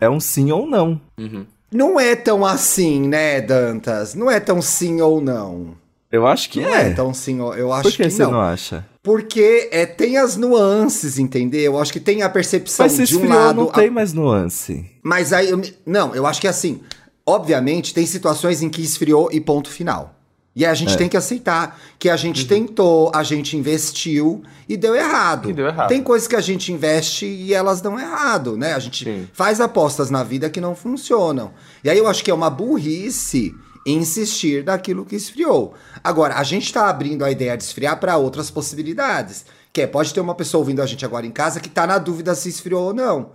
é 0.00 0.08
um 0.08 0.18
sim 0.18 0.50
ou 0.50 0.66
não. 0.66 0.98
Uhum. 1.18 1.44
Não 1.70 2.00
é 2.00 2.16
tão 2.16 2.42
assim, 2.44 3.06
né, 3.06 3.40
Dantas? 3.42 4.14
Não 4.14 4.30
é 4.30 4.40
tão 4.40 4.62
sim 4.62 5.00
ou 5.02 5.20
não. 5.20 5.74
Eu 6.10 6.26
acho 6.26 6.48
que 6.50 6.60
não 6.62 6.74
é. 6.74 6.88
é. 6.90 6.94
tão 6.94 7.12
sim 7.12 7.40
ou 7.40 7.54
eu 7.54 7.70
acho 7.72 7.82
Por 7.84 7.92
que 7.92 8.02
que 8.04 8.10
você 8.10 8.22
não. 8.24 8.32
não 8.32 8.40
acha? 8.40 8.86
Porque 9.02 9.68
é, 9.72 9.84
tem 9.84 10.16
as 10.16 10.36
nuances, 10.36 11.18
entendeu? 11.18 11.60
Eu 11.74 11.78
acho 11.78 11.92
que 11.92 12.00
tem 12.00 12.22
a 12.22 12.28
percepção 12.30 12.84
Mas 12.84 12.92
se 12.92 13.04
de 13.04 13.16
um 13.18 13.28
lado. 13.28 13.56
não 13.62 13.68
a- 13.68 13.72
tem 13.72 13.90
mais 13.90 14.12
nuance. 14.14 14.86
Mas 15.02 15.32
aí, 15.34 15.50
eu 15.50 15.58
me- 15.58 15.74
não, 15.84 16.14
eu 16.14 16.26
acho 16.26 16.40
que 16.40 16.46
assim, 16.48 16.80
obviamente 17.26 17.94
tem 17.94 18.06
situações 18.06 18.62
em 18.62 18.68
que 18.68 18.82
esfriou 18.82 19.28
e 19.32 19.40
ponto 19.40 19.68
final. 19.70 20.14
E 20.54 20.66
a 20.66 20.74
gente 20.74 20.92
É. 20.92 20.96
tem 20.96 21.08
que 21.08 21.16
aceitar 21.16 21.80
que 21.98 22.10
a 22.10 22.16
gente 22.16 22.46
tentou, 22.46 23.10
a 23.14 23.22
gente 23.22 23.56
investiu 23.56 24.42
e 24.68 24.76
deu 24.76 24.94
errado. 24.94 25.48
E 25.48 25.52
deu 25.54 25.66
errado. 25.66 25.88
Tem 25.88 26.02
coisas 26.02 26.28
que 26.28 26.36
a 26.36 26.42
gente 26.42 26.70
investe 26.70 27.24
e 27.24 27.54
elas 27.54 27.80
dão 27.80 27.98
errado, 27.98 28.54
né? 28.54 28.74
A 28.74 28.78
gente 28.78 29.04
Sim. 29.04 29.26
faz 29.32 29.62
apostas 29.62 30.10
na 30.10 30.22
vida 30.22 30.50
que 30.50 30.60
não 30.60 30.76
funcionam. 30.76 31.52
E 31.82 31.88
aí 31.88 31.96
eu 31.96 32.06
acho 32.06 32.22
que 32.22 32.30
é 32.30 32.34
uma 32.34 32.50
burrice 32.50 33.54
insistir 33.86 34.62
naquilo 34.64 35.06
que 35.06 35.16
esfriou. 35.16 35.74
Agora, 36.04 36.34
a 36.36 36.42
gente 36.42 36.70
tá 36.72 36.88
abrindo 36.88 37.24
a 37.24 37.30
ideia 37.30 37.56
de 37.56 37.64
esfriar 37.64 37.98
para 37.98 38.16
outras 38.18 38.50
possibilidades. 38.50 39.44
Que 39.72 39.80
é, 39.82 39.86
pode 39.86 40.12
ter 40.12 40.20
uma 40.20 40.34
pessoa 40.34 40.60
ouvindo 40.60 40.82
a 40.82 40.86
gente 40.86 41.02
agora 41.02 41.26
em 41.26 41.30
casa 41.30 41.58
que 41.58 41.68
tá 41.70 41.86
na 41.86 41.96
dúvida 41.96 42.34
se 42.34 42.50
esfriou 42.50 42.88
ou 42.88 42.94
não. 42.94 43.30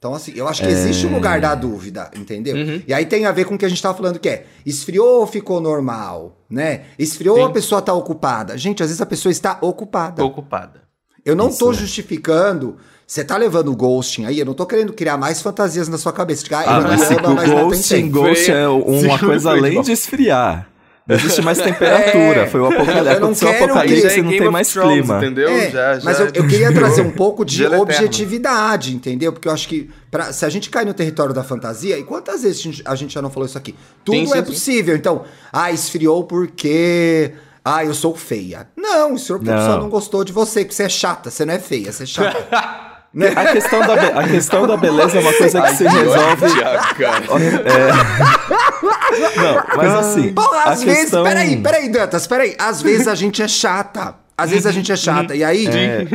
Então, 0.00 0.14
assim, 0.14 0.32
eu 0.34 0.48
acho 0.48 0.62
que 0.62 0.68
existe 0.68 1.06
um 1.06 1.12
lugar 1.12 1.42
da 1.42 1.54
dúvida, 1.54 2.10
entendeu? 2.16 2.56
Uhum. 2.56 2.80
E 2.88 2.94
aí 2.94 3.04
tem 3.04 3.26
a 3.26 3.32
ver 3.32 3.44
com 3.44 3.54
o 3.54 3.58
que 3.58 3.66
a 3.66 3.68
gente 3.68 3.82
tava 3.82 3.94
falando, 3.98 4.18
que 4.18 4.30
é 4.30 4.46
esfriou 4.64 5.20
ou 5.20 5.26
ficou 5.26 5.60
normal, 5.60 6.38
né? 6.48 6.84
Esfriou 6.98 7.36
ou 7.36 7.44
Sim. 7.44 7.50
a 7.50 7.52
pessoa 7.52 7.82
tá 7.82 7.92
ocupada? 7.92 8.56
Gente, 8.56 8.82
às 8.82 8.88
vezes 8.88 9.02
a 9.02 9.04
pessoa 9.04 9.30
está 9.30 9.58
ocupada. 9.60 10.24
Ocupada. 10.24 10.80
Eu 11.22 11.36
não 11.36 11.48
tô 11.48 11.70
Isso 11.70 11.82
é. 11.82 11.82
justificando. 11.84 12.78
Você 13.06 13.22
tá 13.22 13.36
levando 13.36 13.70
o 13.70 13.76
ghosting 13.76 14.24
aí, 14.24 14.38
eu 14.38 14.46
não 14.46 14.54
tô 14.54 14.64
querendo 14.64 14.94
criar 14.94 15.18
mais 15.18 15.42
fantasias 15.42 15.86
na 15.86 15.98
sua 15.98 16.14
cabeça. 16.14 16.44
De, 16.44 16.54
ah, 16.54 16.62
Ah, 16.66 16.80
eu 16.80 16.82
mas 16.88 17.00
se 17.02 17.14
ama, 17.14 17.28
o 17.28 17.34
mas 17.34 17.48
não 17.50 17.56
tem 17.56 17.68
ghosting, 17.68 17.94
tempo. 18.04 18.12
ghost 18.20 18.50
é 18.50 18.68
uma 18.68 19.18
coisa 19.20 19.50
além 19.50 19.82
de 19.82 19.92
esfriar. 19.92 20.69
Não 21.10 21.16
existe 21.16 21.42
mais 21.42 21.58
temperatura. 21.62 22.40
É. 22.42 22.46
Foi 22.46 22.60
o 22.60 22.66
apocalipse. 22.66 22.98
Eu 22.98 23.04
não 23.04 23.12
Aconteceu 23.12 23.48
o 23.48 23.50
apocalipse 23.64 24.06
é 24.06 24.18
e 24.18 24.22
não 24.22 24.28
Game 24.30 24.38
tem 24.44 24.50
mais 24.50 24.68
Thrones, 24.72 24.98
clima. 25.00 25.16
Entendeu? 25.18 25.48
É, 25.50 25.70
Já- 25.70 25.98
já- 25.98 26.04
mas 26.04 26.20
eu, 26.20 26.26
eu 26.32 26.46
queria 26.48 26.72
trazer 26.74 27.02
um 27.02 27.10
pouco 27.10 27.44
de 27.44 27.56
Gelo 27.56 27.74
eterno. 27.74 27.82
objetividade, 27.82 28.94
entendeu? 28.94 29.32
Porque 29.32 29.48
eu 29.48 29.52
acho 29.52 29.68
que 29.68 29.90
pra, 30.10 30.32
se 30.32 30.44
a 30.44 30.48
gente 30.48 30.70
cai 30.70 30.84
no 30.84 30.94
território 30.94 31.34
da 31.34 31.42
fantasia, 31.44 31.98
e 31.98 32.02
quantas 32.04 32.42
vezes 32.42 32.60
a 32.60 32.62
gente, 32.62 32.82
a 32.86 32.94
gente 32.94 33.12
já 33.14 33.20
não 33.22 33.30
falou 33.30 33.46
isso 33.46 33.58
aqui? 33.58 33.74
Tudo 34.04 34.16
Sim, 34.16 34.26
sim, 34.26 34.32
é 34.32 34.36
sim. 34.36 34.42
possível. 34.44 34.96
Então, 34.96 35.24
ah, 35.52 35.70
esfriou 35.72 36.24
porque. 36.24 37.32
Ah, 37.64 37.84
eu 37.84 37.92
sou 37.92 38.16
feia. 38.16 38.66
Não, 38.76 39.16
porque 39.16 39.50
a 39.50 39.52
Não. 39.54 39.58
pessoa 39.62 39.76
não 39.78 39.88
gostou 39.90 40.24
de 40.24 40.32
você, 40.32 40.60
porque 40.60 40.74
você 40.74 40.84
é 40.84 40.88
chata, 40.88 41.30
você 41.30 41.44
não 41.44 41.52
é 41.54 41.58
feia, 41.58 41.92
você 41.92 42.04
é 42.04 42.06
chata. 42.06 42.38
Né? 43.12 43.32
A 43.34 43.52
questão, 43.52 43.80
da 43.80 43.94
a 44.20 44.28
questão 44.28 44.66
da 44.68 44.76
beleza 44.76 45.18
é 45.18 45.20
uma 45.20 45.32
coisa 45.32 45.60
que 45.62 45.74
se 45.76 45.86
Ai, 45.86 45.92
que 45.92 45.98
resolve. 45.98 46.44
ódio, 46.46 46.94
cara. 46.96 47.20
Não, 49.36 49.76
mas 49.76 49.94
assim. 49.94 50.32
Porra, 50.32 50.58
a 50.58 50.70
às 50.70 50.82
vezes. 50.82 51.00
questão... 51.02 51.24
Peraí, 51.24 51.56
peraí, 51.60 51.88
Dantas, 51.88 52.26
peraí. 52.26 52.54
Às 52.58 52.80
vezes 52.80 53.08
a 53.08 53.14
gente 53.14 53.42
é 53.42 53.48
chata. 53.48 54.14
Às 54.38 54.50
vezes 54.50 54.64
a 54.64 54.72
gente 54.72 54.90
é 54.90 54.96
chata. 54.96 55.34
E 55.36 55.44
aí 55.44 55.66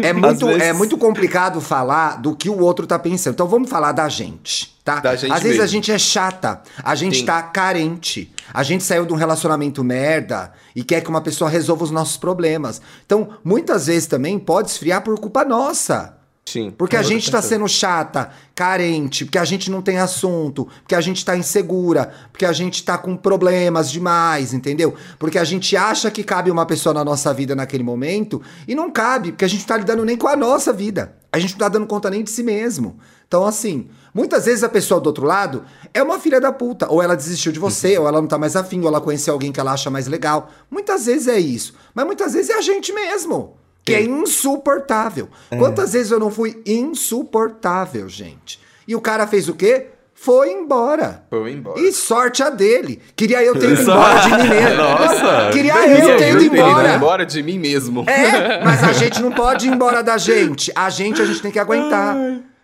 é, 0.01 0.11
muito, 0.13 0.47
Às 0.47 0.53
vezes- 0.53 0.63
é 0.63 0.73
muito 0.73 0.97
complicado 0.97 1.61
falar 1.61 2.19
do 2.19 2.35
que 2.35 2.49
o 2.49 2.59
outro 2.59 2.87
tá 2.87 2.97
pensando. 2.97 3.33
Então 3.33 3.47
vamos 3.47 3.69
falar 3.69 3.91
da 3.91 4.09
gente, 4.09 4.75
tá? 4.83 4.99
Da 4.99 5.15
gente 5.15 5.31
Às 5.31 5.43
vezes 5.43 5.59
a 5.59 5.63
mesmo. 5.63 5.71
gente 5.73 5.91
é 5.91 5.97
chata. 5.99 6.61
A 6.83 6.95
gente 6.95 7.17
Sim. 7.19 7.25
tá 7.25 7.41
carente. 7.43 8.31
A 8.53 8.63
gente 8.63 8.83
saiu 8.83 9.05
de 9.05 9.13
um 9.13 9.15
relacionamento 9.15 9.83
merda 9.83 10.51
e 10.75 10.83
quer 10.83 11.01
que 11.01 11.09
uma 11.09 11.21
pessoa 11.21 11.49
resolva 11.49 11.83
os 11.83 11.91
nossos 11.91 12.17
problemas. 12.17 12.81
Então, 13.05 13.29
muitas 13.43 13.85
vezes 13.87 14.07
também 14.07 14.39
pode 14.39 14.69
esfriar 14.71 15.01
por 15.01 15.19
culpa 15.19 15.43
nossa. 15.45 16.14
Sim. 16.47 16.71
Porque 16.77 16.95
a 16.95 17.01
gente 17.01 17.31
tá 17.31 17.41
certeza. 17.41 17.55
sendo 17.55 17.67
chata, 17.67 18.29
carente, 18.53 19.25
porque 19.25 19.39
a 19.39 19.43
gente 19.43 19.71
não 19.71 19.81
tem 19.81 19.97
assunto, 19.97 20.65
porque 20.81 20.93
a 20.93 21.01
gente 21.01 21.25
tá 21.25 21.35
insegura, 21.35 22.13
porque 22.31 22.45
a 22.45 22.53
gente 22.53 22.83
tá 22.83 22.99
com 22.99 23.17
problemas 23.17 23.89
demais, 23.89 24.53
entendeu? 24.53 24.93
Porque 25.17 25.39
a 25.39 25.43
gente 25.43 25.75
acha 25.75 26.11
que 26.11 26.23
cabe 26.23 26.51
uma 26.51 26.65
pessoa 26.65 26.93
na 26.93 27.03
nossa 27.03 27.33
vida 27.33 27.55
naquele 27.55 27.83
momento 27.83 28.41
e 28.67 28.75
não 28.75 28.91
cabe, 28.91 29.31
porque 29.31 29.43
a 29.43 29.47
gente 29.47 29.61
não 29.61 29.67
tá 29.67 29.77
lidando 29.77 30.05
nem 30.05 30.15
com 30.15 30.27
a 30.27 30.35
nossa 30.35 30.71
vida. 30.71 31.17
A 31.33 31.39
gente 31.39 31.53
não 31.53 31.59
tá 31.59 31.67
dando 31.67 31.87
conta 31.87 32.11
nem 32.11 32.23
de 32.23 32.29
si 32.29 32.43
mesmo. 32.43 32.99
Então, 33.27 33.43
assim, 33.43 33.89
muitas 34.13 34.45
vezes 34.45 34.63
a 34.63 34.69
pessoa 34.69 35.01
do 35.01 35.07
outro 35.07 35.25
lado 35.25 35.65
é 35.93 36.01
uma 36.03 36.19
filha 36.19 36.39
da 36.39 36.51
puta, 36.51 36.87
ou 36.89 37.01
ela 37.01 37.15
desistiu 37.15 37.51
de 37.51 37.59
você, 37.59 37.97
ou 37.97 38.07
ela 38.07 38.21
não 38.21 38.27
tá 38.27 38.37
mais 38.37 38.55
afim, 38.55 38.79
ou 38.81 38.87
ela 38.87 39.01
conheceu 39.01 39.33
alguém 39.33 39.51
que 39.51 39.59
ela 39.59 39.73
acha 39.73 39.89
mais 39.89 40.07
legal. 40.07 40.51
Muitas 40.69 41.07
vezes 41.07 41.27
é 41.27 41.39
isso, 41.39 41.73
mas 41.93 42.05
muitas 42.05 42.33
vezes 42.33 42.51
é 42.51 42.53
a 42.53 42.61
gente 42.61 42.93
mesmo. 42.93 43.57
Que 43.85 43.93
é 43.93 44.01
insuportável. 44.03 45.29
Quantas 45.59 45.93
vezes 45.93 46.11
eu 46.11 46.19
não 46.19 46.31
fui 46.31 46.59
insuportável, 46.65 48.09
gente? 48.09 48.59
E 48.87 48.95
o 48.95 49.01
cara 49.01 49.25
fez 49.27 49.47
o 49.47 49.53
quê? 49.53 49.87
Foi 50.13 50.49
embora. 50.51 51.23
Foi 51.29 51.51
embora. 51.51 51.79
E 51.79 51.91
sorte 51.91 52.41
a 52.41 52.49
dele. 52.49 53.01
Queria 53.15 53.43
eu 53.43 53.53
ter 53.59 53.69
ido 53.71 53.81
embora 53.81 54.19
de 54.21 54.29
mim 54.29 54.49
mesmo. 54.49 54.77
Nossa, 54.77 55.49
Queria 55.51 55.73
eu 55.75 55.83
ter 55.83 55.97
ido 55.99 56.09
Eu 56.09 56.17
teria 56.17 56.41
ido 56.45 56.55
embora. 56.55 56.95
embora 56.95 57.25
de 57.25 57.43
mim 57.43 57.59
mesmo. 57.59 58.05
É, 58.09 58.63
mas 58.65 58.83
a 58.83 58.93
gente 58.93 59.21
não 59.21 59.31
pode 59.31 59.67
ir 59.67 59.73
embora 59.73 60.01
da 60.01 60.17
gente. 60.17 60.71
A 60.75 60.89
gente, 60.89 61.21
a 61.21 61.25
gente 61.25 61.41
tem 61.41 61.51
que 61.51 61.59
aguentar. 61.59 62.15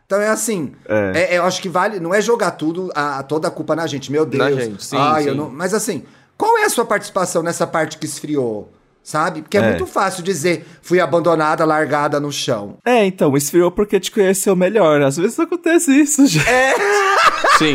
Então 0.05 0.19
é 0.19 0.27
assim, 0.29 0.73
É. 0.87 1.35
é, 1.35 1.37
eu 1.37 1.43
acho 1.43 1.61
que 1.61 1.69
vale, 1.69 1.99
não 1.99 2.13
é 2.13 2.19
jogar 2.21 2.51
tudo, 2.51 2.91
a, 2.95 3.21
toda 3.23 3.47
a 3.47 3.51
culpa 3.51 3.75
na 3.75 3.85
gente, 3.87 4.11
meu 4.11 4.25
Deus. 4.25 4.43
Na 4.43 4.51
gente, 4.51 4.83
sim, 4.83 4.97
Ai, 4.97 5.23
sim. 5.23 5.29
eu 5.29 5.35
não- 5.35 5.49
mas 5.49 5.73
assim, 5.73 6.03
qual 6.37 6.57
é 6.57 6.65
a 6.65 6.69
sua 6.69 6.83
participação 6.85 7.41
nessa 7.43 7.65
parte 7.67 7.97
que 7.97 8.05
esfriou? 8.05 8.71
Sabe? 9.03 9.41
Porque 9.41 9.57
é, 9.57 9.61
É. 9.61 9.69
muito 9.69 9.87
fácil 9.87 10.23
dizer, 10.23 10.65
fui 10.81 10.99
abandonada, 10.99 11.65
largada 11.65 12.19
no 12.19 12.31
chão. 12.31 12.77
É, 12.85 13.03
então, 13.05 13.35
esfriou 13.35 13.71
porque 13.71 13.99
te 13.99 14.11
conheceu 14.11 14.55
melhor. 14.55 15.01
Às 15.01 15.17
vezes 15.17 15.39
acontece 15.39 15.91
isso, 15.91 16.25
gente. 16.27 16.45
Sim. 17.57 17.73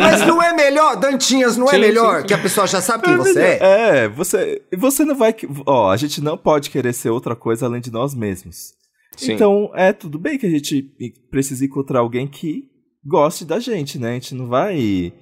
Mas 0.00 0.26
não 0.26 0.42
é 0.42 0.52
melhor, 0.54 0.96
Dantinhas, 0.96 1.56
não 1.56 1.68
é 1.68 1.72
Sim, 1.74 1.80
melhor 1.80 2.14
sim, 2.16 2.20
sim. 2.22 2.26
que 2.28 2.34
a 2.34 2.38
pessoa 2.38 2.66
já 2.66 2.80
sabe 2.80 3.04
quem 3.04 3.16
você 3.16 3.40
é? 3.40 3.58
É, 3.60 4.08
você, 4.08 4.62
você 4.76 5.04
não 5.04 5.14
vai. 5.14 5.34
Ó, 5.66 5.90
a 5.90 5.96
gente 5.96 6.20
não 6.20 6.36
pode 6.36 6.70
querer 6.70 6.92
ser 6.92 7.10
outra 7.10 7.36
coisa 7.36 7.66
além 7.66 7.80
de 7.80 7.90
nós 7.92 8.14
mesmos. 8.14 8.72
Sim. 9.16 9.32
Então, 9.32 9.70
é 9.74 9.92
tudo 9.92 10.18
bem 10.18 10.38
que 10.38 10.46
a 10.46 10.50
gente 10.50 10.82
precise 11.30 11.66
encontrar 11.66 12.00
alguém 12.00 12.26
que 12.26 12.64
goste 13.04 13.44
da 13.44 13.58
gente, 13.60 13.98
né? 13.98 14.10
A 14.10 14.14
gente 14.14 14.34
não 14.34 14.46
vai 14.48 15.12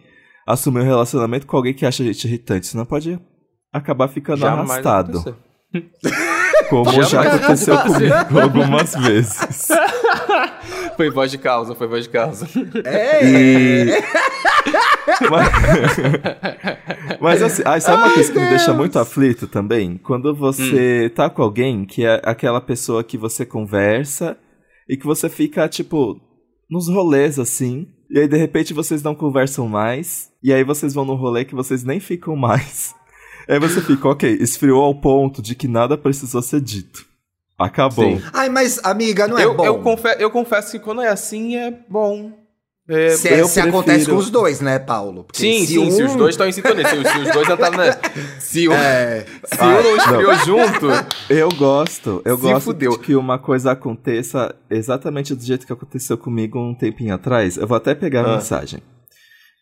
assumir 0.46 0.80
um 0.80 0.84
relacionamento 0.84 1.46
com 1.46 1.56
alguém 1.56 1.74
que 1.74 1.84
acha 1.86 2.02
a 2.02 2.06
gente 2.06 2.26
irritante, 2.26 2.66
senão 2.66 2.84
pode 2.86 3.18
acabar 3.76 4.08
ficando 4.08 4.38
Jamais 4.38 4.70
arrastado. 4.70 5.36
Como 6.68 7.02
já 7.02 7.22
aconteceu 7.22 7.78
comigo 7.78 8.40
algumas 8.40 8.94
vezes. 8.94 9.68
Foi 10.96 11.10
voz 11.10 11.30
de 11.30 11.36
causa, 11.36 11.74
foi 11.74 11.86
voz 11.86 12.04
de 12.04 12.10
causa. 12.10 12.48
É. 12.82 14.00
Mas, 15.30 15.48
mas 17.20 17.42
assim, 17.42 17.62
ai, 17.66 17.82
sabe 17.82 17.98
uma 17.98 18.08
Ai, 18.08 18.14
coisa 18.14 18.32
que 18.32 18.38
me 18.38 18.48
deixa 18.48 18.66
Deus. 18.66 18.76
muito 18.78 18.98
aflito 18.98 19.46
também? 19.46 19.98
Quando 19.98 20.34
você 20.34 21.12
tá 21.14 21.28
com 21.28 21.42
alguém 21.42 21.84
que 21.84 22.04
é 22.04 22.20
aquela 22.24 22.62
pessoa 22.62 23.04
que 23.04 23.18
você 23.18 23.44
conversa 23.44 24.38
e 24.88 24.96
que 24.96 25.04
você 25.04 25.28
fica, 25.28 25.68
tipo, 25.68 26.18
nos 26.70 26.88
rolês 26.88 27.38
assim. 27.38 27.86
E 28.10 28.18
aí, 28.18 28.26
de 28.26 28.36
repente, 28.36 28.72
vocês 28.72 29.02
não 29.02 29.14
conversam 29.14 29.68
mais. 29.68 30.30
E 30.42 30.52
aí 30.52 30.64
vocês 30.64 30.94
vão 30.94 31.04
no 31.04 31.14
rolê 31.14 31.44
que 31.44 31.54
vocês 31.54 31.84
nem 31.84 32.00
ficam 32.00 32.34
mais. 32.36 32.94
Aí 33.48 33.58
você 33.60 33.80
fica, 33.80 34.08
ok, 34.08 34.36
esfriou 34.40 34.82
ao 34.82 34.94
ponto 34.94 35.40
de 35.40 35.54
que 35.54 35.68
nada 35.68 35.96
precisou 35.96 36.42
ser 36.42 36.60
dito. 36.60 37.04
Acabou. 37.58 38.04
Sim. 38.18 38.22
Ai, 38.32 38.48
mas, 38.48 38.80
amiga, 38.84 39.26
não 39.26 39.38
é 39.38 39.44
eu, 39.44 39.54
bom. 39.54 39.64
eu, 39.64 39.78
confe- 39.80 40.16
eu 40.18 40.30
confesso 40.30 40.72
que 40.72 40.78
quando 40.78 41.00
é 41.00 41.08
assim 41.08 41.56
é 41.56 41.72
bom. 41.88 42.32
É, 42.88 43.10
Se, 43.16 43.28
eu 43.32 43.48
se 43.48 43.58
acontece 43.58 44.08
com 44.08 44.14
os 44.16 44.30
dois, 44.30 44.60
né, 44.60 44.78
Paulo? 44.78 45.24
Porque 45.24 45.40
sim, 45.40 45.66
sim, 45.66 45.90
se 45.90 46.02
os 46.04 46.12
um- 46.12 46.16
dois 46.18 46.34
estão 46.34 46.46
em 46.46 46.52
sintonia. 46.52 46.86
Se, 46.88 46.94
se 47.02 47.18
os 47.18 47.30
dois 47.32 47.48
entraram 47.48 47.76
na. 47.78 47.84
Se 48.38 48.68
um, 48.68 48.72
É. 48.72 49.24
se 49.44 49.60
um 49.64 49.82
não 49.82 49.96
esfriou 49.96 50.34
junto. 50.44 50.86
Eu 51.28 51.48
gosto, 51.48 52.22
eu 52.24 52.36
Se 52.36 52.42
gosto 52.42 52.64
fudeu. 52.64 52.92
de 52.92 52.98
que 52.98 53.16
uma 53.16 53.38
coisa 53.40 53.72
aconteça 53.72 54.54
exatamente 54.70 55.34
do 55.34 55.42
jeito 55.42 55.66
que 55.66 55.72
aconteceu 55.72 56.16
comigo 56.16 56.60
um 56.60 56.74
tempinho 56.74 57.12
atrás. 57.14 57.56
Eu 57.56 57.66
vou 57.66 57.76
até 57.76 57.92
pegar 57.92 58.24
a 58.24 58.32
Ah. 58.32 58.34
mensagem. 58.36 58.80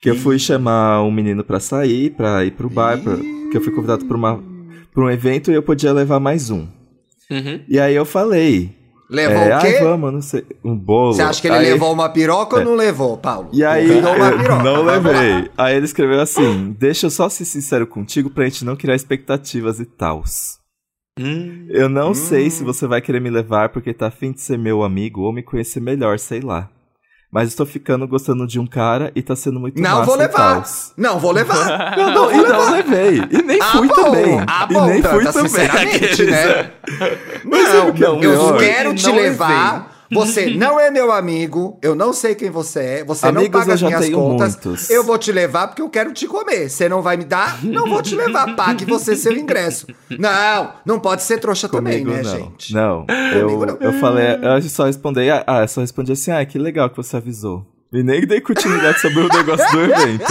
Que 0.05 0.11
eu 0.11 0.17
fui 0.17 0.39
chamar 0.39 1.03
um 1.03 1.11
menino 1.11 1.43
pra 1.43 1.59
sair, 1.59 2.11
pra 2.11 2.45
ir 2.45 2.53
pro 2.53 2.69
bar, 2.71 2.99
pra- 3.03 3.17
que 3.17 3.57
eu 3.57 3.61
fui 3.61 3.73
convidado 3.73 4.05
pra, 4.05 4.17
uma, 4.17 4.43
pra 4.93 5.05
um 5.05 5.11
evento 5.11 5.51
e 5.51 5.55
eu 5.55 5.63
podia 5.63 5.93
levar 5.93 6.21
mais 6.21 6.51
um. 6.51 6.67
Uhum. 7.31 7.61
E 7.69 7.79
aí 7.81 7.95
eu 7.95 8.05
falei. 8.05 8.71
Levou 9.11 9.37
é, 9.37 9.57
o 9.57 9.61
quê? 9.61 9.67
Ai, 9.67 9.83
vamos, 9.85 10.13
não 10.13 10.23
sei. 10.23 10.45
Um 10.65 10.77
bolo. 10.77 11.13
Você 11.13 11.23
acha 11.23 11.41
que 11.41 11.47
ele 11.47 11.57
Aí- 11.57 11.73
levou 11.73 11.93
uma 11.93 12.09
piroca 12.09 12.57
ou 12.57 12.65
não 12.65 12.75
levou, 12.75 13.17
Paulo? 13.19 13.49
E 13.53 13.63
aí, 13.65 13.87
Levou 13.87 14.15
uma 14.15 14.29
eu 14.29 14.39
piroca. 14.39 14.63
não 14.63 14.83
levei. 14.83 15.51
Aí 15.57 15.77
ele 15.77 15.85
escreveu 15.85 16.21
assim: 16.21 16.75
Deixa 16.79 17.07
eu 17.07 17.11
só 17.11 17.29
ser 17.29 17.45
sincero 17.45 17.87
contigo 17.87 18.31
pra 18.31 18.45
gente 18.45 18.65
não 18.65 18.77
criar 18.77 18.95
expectativas 18.95 19.79
e 19.79 19.85
tals. 19.85 20.59
Hum. 21.21 21.67
Eu 21.69 21.89
não 21.89 22.13
sei 22.13 22.51
se 22.51 22.65
você 22.65 22.87
vai 22.87 23.01
querer 23.01 23.21
me 23.21 23.31
levar 23.31 23.69
porque 23.69 23.93
tá 23.95 24.09
afim 24.09 24.33
de 24.33 24.41
ser 24.41 24.59
meu 24.59 24.83
amigo 24.83 25.21
ou 25.21 25.33
me 25.33 25.43
conhecer 25.43 25.81
melhor, 25.81 26.19
sei 26.19 26.41
lá. 26.41 26.69
Mas 27.35 27.49
estou 27.49 27.67
ficando 27.67 28.07
gostando 28.07 28.47
de 28.47 28.61
um 28.61 28.67
cara 28.67 29.11
e 29.13 29.21
tá 29.21 29.35
sendo 29.35 29.59
muito 29.59 29.83
Não 29.83 30.05
vou 30.05 30.15
e 30.15 30.19
levar. 30.19 30.63
Não 30.97 31.19
vou 31.19 31.33
levar. 31.33 31.97
Não, 31.99 32.11
não, 32.15 32.33
e 32.33 32.37
não 32.37 32.71
levei. 32.71 33.23
E 33.29 33.43
nem 33.43 33.59
Ah, 33.61 33.73
fui 33.73 33.89
bom. 33.89 33.95
também. 33.97 34.41
Ah, 34.47 34.69
e 34.71 34.73
bom, 34.73 34.87
nem 34.87 35.03
fui 35.03 35.25
Tanta, 35.25 35.33
também. 35.33 35.49
sinceramente, 35.51 36.23
né? 36.31 36.71
Mas 37.45 37.69
sabe 37.71 37.91
o 37.91 37.93
que 37.95 38.05
é 38.05 38.09
Não, 38.09 38.23
eu 38.23 38.57
quero 38.57 38.95
te 38.95 39.09
Não 39.09 39.17
levar. 39.17 39.94
Você 40.13 40.51
não 40.57 40.79
é 40.79 40.91
meu 40.91 41.11
amigo, 41.13 41.79
eu 41.83 41.95
não 41.95 42.13
sei 42.13 42.35
quem 42.35 42.51
você 42.51 42.81
é, 42.81 43.05
você 43.05 43.31
não 43.31 43.41
Amigos 43.41 43.61
paga 43.61 43.71
eu 43.71 43.75
as 43.75 43.83
minhas 43.83 44.11
contas. 44.11 44.55
muitos. 44.65 44.91
Eu 44.91 45.05
vou 45.05 45.19
te 45.19 45.33
levar 45.33 45.69
porque 45.69 45.83
eu 45.83 45.91
quero 45.91 46.13
te 46.13 46.27
comer. 46.27 46.69
Você 46.69 46.89
não 46.89 47.03
vai 47.03 47.17
me 47.17 47.25
dar? 47.25 47.65
Não 47.65 47.89
vou 47.89 48.03
te 48.03 48.15
levar. 48.15 48.55
Pague 48.57 48.85
você 48.85 49.17
seu 49.17 49.33
ingresso. 49.33 49.87
Não, 50.19 50.73
não 50.85 51.01
pode 51.01 51.23
ser 51.23 51.39
trouxa 51.39 51.69
também, 51.69 52.05
Comigo 52.05 52.17
né, 52.17 52.23
não. 52.23 52.39
gente? 52.39 52.75
Não, 52.75 53.07
Comigo 53.07 53.65
eu, 53.65 53.67
não. 53.67 53.77
eu 53.81 53.93
falei, 53.95 54.27
eu 54.43 54.63
só 54.63 54.85
respondi, 54.85 55.31
ah, 55.31 55.61
eu 55.63 55.69
só 55.69 55.81
respondi 55.81 56.13
assim, 56.13 56.31
ah, 56.31 56.45
que 56.45 56.59
legal 56.59 56.91
que 56.91 56.97
você 56.97 57.17
avisou. 57.17 57.67
E 57.95 58.03
nem 58.03 58.27
dei 58.27 58.41
continuidade 58.41 59.01
sobre 59.01 59.21
o 59.21 59.29
negócio 59.29 59.71
do 59.71 59.81
evento. 59.85 60.25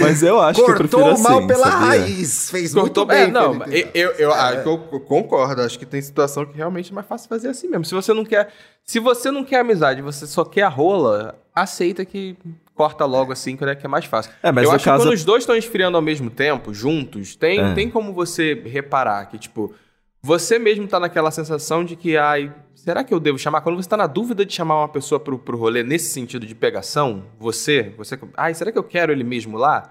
Mas 0.00 0.22
eu 0.22 0.40
acho 0.40 0.64
que 0.64 0.70
eu 0.70 0.74
Cortou 0.76 1.00
prefiro 1.04 1.20
o 1.20 1.22
mal 1.22 1.38
assim, 1.38 1.46
pela 1.46 1.70
sabia? 1.70 1.86
raiz. 1.86 2.50
Fez 2.50 2.72
Cortou 2.72 3.04
muito 3.06 3.14
bem. 3.14 3.24
É, 3.24 3.30
não, 3.30 3.62
eu, 3.94 4.10
eu, 4.12 4.32
acho 4.32 4.62
que 4.62 4.68
eu 4.68 5.00
concordo. 5.00 5.60
Acho 5.60 5.78
que 5.78 5.84
tem 5.84 6.00
situação 6.00 6.46
que 6.46 6.56
realmente 6.56 6.90
é 6.90 6.94
mais 6.94 7.06
fácil 7.06 7.28
fazer 7.28 7.48
assim 7.48 7.68
mesmo. 7.68 7.84
Se 7.84 7.94
você 7.94 8.14
não 8.14 8.24
quer. 8.24 8.48
Se 8.84 8.98
você 8.98 9.30
não 9.30 9.44
quer 9.44 9.60
amizade, 9.60 10.00
você 10.00 10.26
só 10.26 10.46
quer 10.46 10.62
a 10.62 10.68
rola, 10.68 11.38
aceita 11.54 12.06
que 12.06 12.36
corta 12.74 13.04
logo 13.04 13.32
assim, 13.32 13.54
que 13.54 13.64
é 13.64 13.74
que 13.74 13.84
é 13.84 13.88
mais 13.88 14.06
fácil. 14.06 14.32
É, 14.42 14.50
mas 14.50 14.64
eu 14.64 14.70
acho 14.72 14.84
caso- 14.84 15.02
que 15.02 15.08
quando 15.08 15.14
os 15.14 15.24
dois 15.24 15.42
estão 15.42 15.56
esfriando 15.56 15.96
ao 15.98 16.02
mesmo 16.02 16.30
tempo, 16.30 16.72
juntos, 16.72 17.36
tem, 17.36 17.60
É. 17.60 17.74
tem 17.74 17.90
como 17.90 18.14
você 18.14 18.54
reparar 18.64 19.26
que, 19.26 19.36
tipo, 19.36 19.74
você 20.28 20.58
mesmo 20.58 20.86
tá 20.86 21.00
naquela 21.00 21.30
sensação 21.30 21.82
de 21.82 21.96
que, 21.96 22.14
ai, 22.18 22.52
será 22.74 23.02
que 23.02 23.14
eu 23.14 23.18
devo 23.18 23.38
chamar? 23.38 23.62
Quando 23.62 23.76
você 23.82 23.88
tá 23.88 23.96
na 23.96 24.06
dúvida 24.06 24.44
de 24.44 24.52
chamar 24.52 24.80
uma 24.82 24.88
pessoa 24.88 25.18
pro, 25.18 25.38
pro 25.38 25.56
rolê 25.56 25.82
nesse 25.82 26.10
sentido 26.10 26.44
de 26.46 26.54
pegação, 26.54 27.24
você, 27.40 27.94
você, 27.96 28.18
ai, 28.36 28.52
será 28.52 28.70
que 28.70 28.76
eu 28.78 28.84
quero 28.84 29.10
ele 29.10 29.24
mesmo 29.24 29.56
lá? 29.56 29.90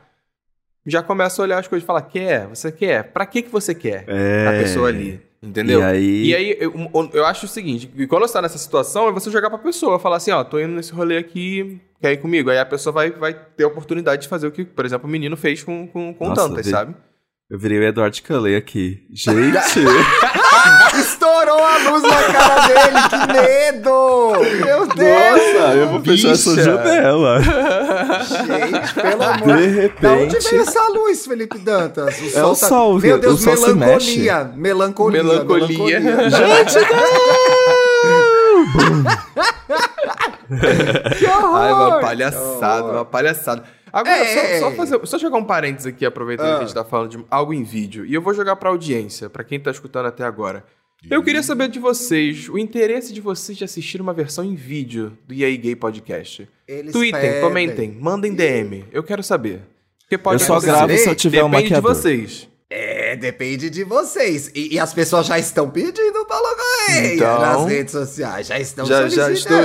Já 0.86 1.02
começa 1.02 1.42
a 1.42 1.44
olhar 1.44 1.58
as 1.58 1.68
coisas 1.68 1.84
e 1.84 1.88
falar, 1.88 2.04
quer? 2.04 2.46
Você 2.48 2.72
quer? 2.72 3.06
Pra 3.12 3.26
que 3.26 3.42
que 3.42 3.50
você 3.50 3.74
quer 3.74 4.06
É. 4.08 4.48
a 4.48 4.52
pessoa 4.62 4.88
ali? 4.90 5.20
Entendeu? 5.42 5.80
E 5.80 5.84
aí- 5.84 6.26
E 6.28 6.36
aí, 6.36 6.58
eu, 6.60 6.72
eu 7.14 7.26
acho 7.26 7.46
o 7.46 7.50
seguinte, 7.50 7.90
quando 8.08 8.22
você 8.28 8.34
tá 8.34 8.42
nessa 8.44 8.58
situação, 8.60 9.08
é 9.08 9.12
você 9.12 9.32
jogar 9.32 9.50
pra 9.50 9.58
pessoa, 9.60 9.98
falar 10.00 10.18
assim, 10.18 10.30
ó, 10.32 10.44
tô 10.44 10.60
indo 10.60 10.74
nesse 10.74 10.92
rolê 10.94 11.18
aqui, 11.18 11.80
quer 12.00 12.14
ir 12.14 12.18
comigo? 12.18 12.50
Aí 12.52 12.60
a 12.60 12.66
pessoa 12.66 12.94
vai, 12.94 13.10
vai 13.12 13.34
ter 13.34 13.64
a 13.64 13.68
oportunidade 13.68 14.22
de 14.22 14.28
fazer 14.28 14.46
o 14.48 14.52
que, 14.52 14.64
por 14.66 14.86
exemplo, 14.86 15.08
o 15.08 15.12
menino 15.12 15.36
fez 15.36 15.64
com, 15.64 15.88
com, 15.88 16.14
com 16.14 16.26
o 16.26 16.30
Nossa, 16.30 16.48
Dantas, 16.48 16.66
vi- 16.66 16.72
sabe? 16.72 16.96
Eu 17.50 17.58
virei 17.58 17.80
o 17.80 17.84
Edward 17.84 18.22
Cullen 18.22 18.58
aqui. 18.58 19.06
Gente, 19.14 19.56
Estourou 21.00 21.64
a 21.64 21.78
luz 21.90 22.04
na 22.04 22.24
cara 22.34 22.68
dele, 22.68 23.00
que 23.10 23.18
medo! 23.34 24.32
Meu 24.66 24.88
Deus! 24.88 25.54
nossa, 25.54 25.76
eu 25.76 25.88
vou 25.90 26.02
fechar 26.04 26.32
essa 26.32 26.56
janela. 26.62 27.42
Gente, 27.42 28.94
pelo 28.96 29.24
amor 29.24 29.58
De 29.58 29.88
Da 30.02 30.12
onde 30.14 30.24
repente. 30.36 30.50
veio 30.50 30.62
essa 30.64 30.88
luz, 30.90 31.26
Felipe 31.26 31.58
Dantas? 31.60 32.20
O 32.20 32.38
É 32.38 32.44
o 32.44 32.50
tá- 32.50 32.56
sol, 32.68 33.00
Meu 33.00 33.18
Deus, 33.18 33.36
o 33.40 33.44
sol 33.44 33.56
se 33.56 33.74
melancolia, 33.74 34.52
melancolia. 34.56 35.24
Melancolia. 35.24 36.02
Gente, 36.02 36.76
Que 41.18 41.26
horror! 41.28 41.56
Ai, 41.58 41.74
uma 41.74 42.00
palhaçada, 42.00 42.84
uma 42.92 43.06
palhaçada. 43.06 43.64
Agora, 44.00 44.18
É. 44.18 44.60
só, 44.60 44.70
só 44.70 44.76
fazer, 44.76 45.00
só 45.08 45.18
jogar 45.18 45.38
um 45.38 45.44
parênteses 45.44 45.88
aqui, 45.88 46.06
aproveitando 46.06 46.48
Ah. 46.48 46.58
que 46.58 46.64
a 46.64 46.66
gente 46.68 46.74
tá 46.76 46.84
falando 46.84 47.10
de 47.12 47.26
algo 47.30 47.54
em 47.54 47.64
vídeo. 47.64 48.06
E 48.06 48.14
eu 48.14 48.22
vou 48.22 48.34
jogar 48.34 48.56
pra 48.56 48.70
audiência, 48.70 49.30
pra 49.30 49.44
quem 49.44 49.60
tá 49.60 49.72
escutando 49.72 50.06
até 50.08 50.24
agora. 50.24 50.64
Eu 51.10 51.22
queria 51.24 51.44
saber 51.44 51.68
de 51.70 51.80
vocês, 51.80 52.50
o 52.50 52.58
interesse 52.58 53.14
de 53.14 53.22
vocês 53.22 53.58
de 53.58 53.64
assistir 53.64 54.02
uma 54.02 54.14
versão 54.14 54.44
em 54.44 54.56
vídeo 54.56 55.16
do 55.28 55.34
EA 55.34 55.56
Gay 55.56 55.76
Podcast. 55.76 56.48
Eles 56.68 56.92
Tweetem, 56.92 57.22
pedem. 57.22 57.42
comentem, 57.42 57.92
mandem 58.00 58.34
DM. 58.34 58.84
Eu 58.92 59.04
quero 59.04 59.22
saber. 59.22 59.62
Porque 60.02 60.18
pode 60.18 60.42
Eu 60.42 60.48
só 60.48 60.54
acontecer. 60.54 60.72
gravo 60.76 60.98
se 60.98 61.10
eu 61.10 61.16
tiver 61.16 61.44
um 61.44 61.50
Depende 61.50 61.68
de 61.68 61.74
maquiador. 61.76 61.96
vocês. 61.96 62.50
É, 62.70 62.97
depende 63.18 63.70
de 63.70 63.84
vocês. 63.84 64.50
E, 64.56 64.76
e 64.76 64.80
as 64.80 64.94
pessoas 64.94 65.26
já 65.26 65.38
estão 65.38 65.70
pedindo 65.70 66.26
Paulo 66.26 66.48
Correia 66.56 67.16
Então- 67.16 67.40
nas 67.42 67.66
redes 67.66 67.92
sociais. 67.92 68.48
Já 68.48 68.58
estão 68.60 68.86
Já, 68.86 69.08
já 69.10 69.30
estou. 69.32 69.58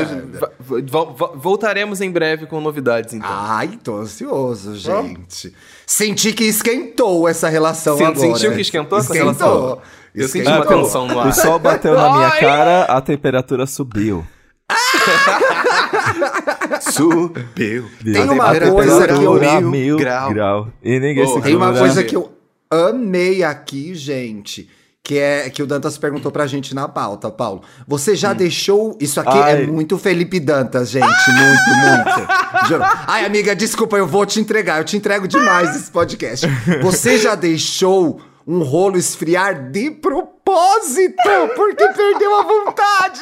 voltaremos 1.37 2.01
em 2.01 2.11
breve 2.11 2.47
com 2.47 2.61
novidades, 2.61 3.15
então. 3.15 3.29
Ai, 3.31 3.79
tô 3.83 3.97
ansioso, 3.97 4.77
gente. 4.77 5.55
Senti 5.87 6.33
que 6.33 6.45
esquentou 6.45 7.29
essa 7.29 7.49
relação 7.49 7.97
Sen- 7.97 8.07
agora. 8.07 8.29
sentiu 8.35 8.53
que 8.55 8.61
esquentou 8.62 8.99
essa 8.99 9.12
Esquentou. 9.15 9.33
relação? 9.49 9.83
Eu 10.15 10.29
senti 10.29 10.47
Esquentou. 10.49 10.77
uma 10.77 10.83
tensão 10.85 11.07
no 11.07 11.21
ar. 11.21 11.29
o 11.29 11.33
sol 11.33 11.59
bateu 11.59 11.95
na 11.95 12.12
minha 12.12 12.29
Ai. 12.29 12.41
cara, 12.41 12.83
a 12.85 13.01
temperatura 13.01 13.67
subiu. 13.67 14.27
Subiu. 16.81 17.87
Tem 18.03 18.29
uma 18.29 18.55
coisa 18.59 19.07
que 19.07 19.25
eu- 19.25 19.97
grau. 19.99 20.33
grau. 20.33 20.69
E 20.83 20.99
ninguém 20.99 21.27
segura. 21.27 21.43
Tem 21.45 21.57
uma 21.57 21.73
coisa 21.73 22.03
que 22.05 22.17
eu 22.17 22.33
amei 22.73 23.43
aqui, 23.43 23.95
gente. 23.95 24.69
Que 25.05 25.19
é 25.19 25.51
que 25.51 25.61
o 25.61 25.67
Dantas 25.67 25.99
perguntou 25.99 26.31
pra 26.31 26.47
gente 26.47 26.75
na 26.75 26.87
pauta, 26.87 27.29
Paulo. 27.29 27.63
Você 27.89 28.15
já 28.15 28.33
deixou. 28.33 28.97
Isso 29.01 29.21
aqui 29.21 29.37
Ai. 29.37 29.65
é 29.65 29.67
muito 29.67 29.99
Felipe 29.99 30.39
Dantas, 30.39 30.91
gente. 30.91 31.05
Muito, 31.05 32.15
muito. 32.15 32.33
Juro. 32.69 32.85
Ai, 32.85 33.25
amiga, 33.25 33.55
desculpa, 33.57 33.97
eu 33.97 34.07
vou 34.07 34.25
te 34.25 34.39
entregar. 34.39 34.79
Eu 34.79 34.85
te 34.85 34.97
entrego 34.97 35.27
demais 35.27 35.75
esse 35.75 35.91
podcast. 35.91 36.47
Você 36.83 37.19
já 37.19 37.35
deixou 37.35 38.21
um 38.46 38.62
rolo 38.62 38.96
esfriar 38.96 39.70
de 39.70 39.90
propósito? 39.90 41.14
Porque 41.55 41.87
perdeu 41.88 42.35
a 42.38 42.42
vontade. 42.42 43.20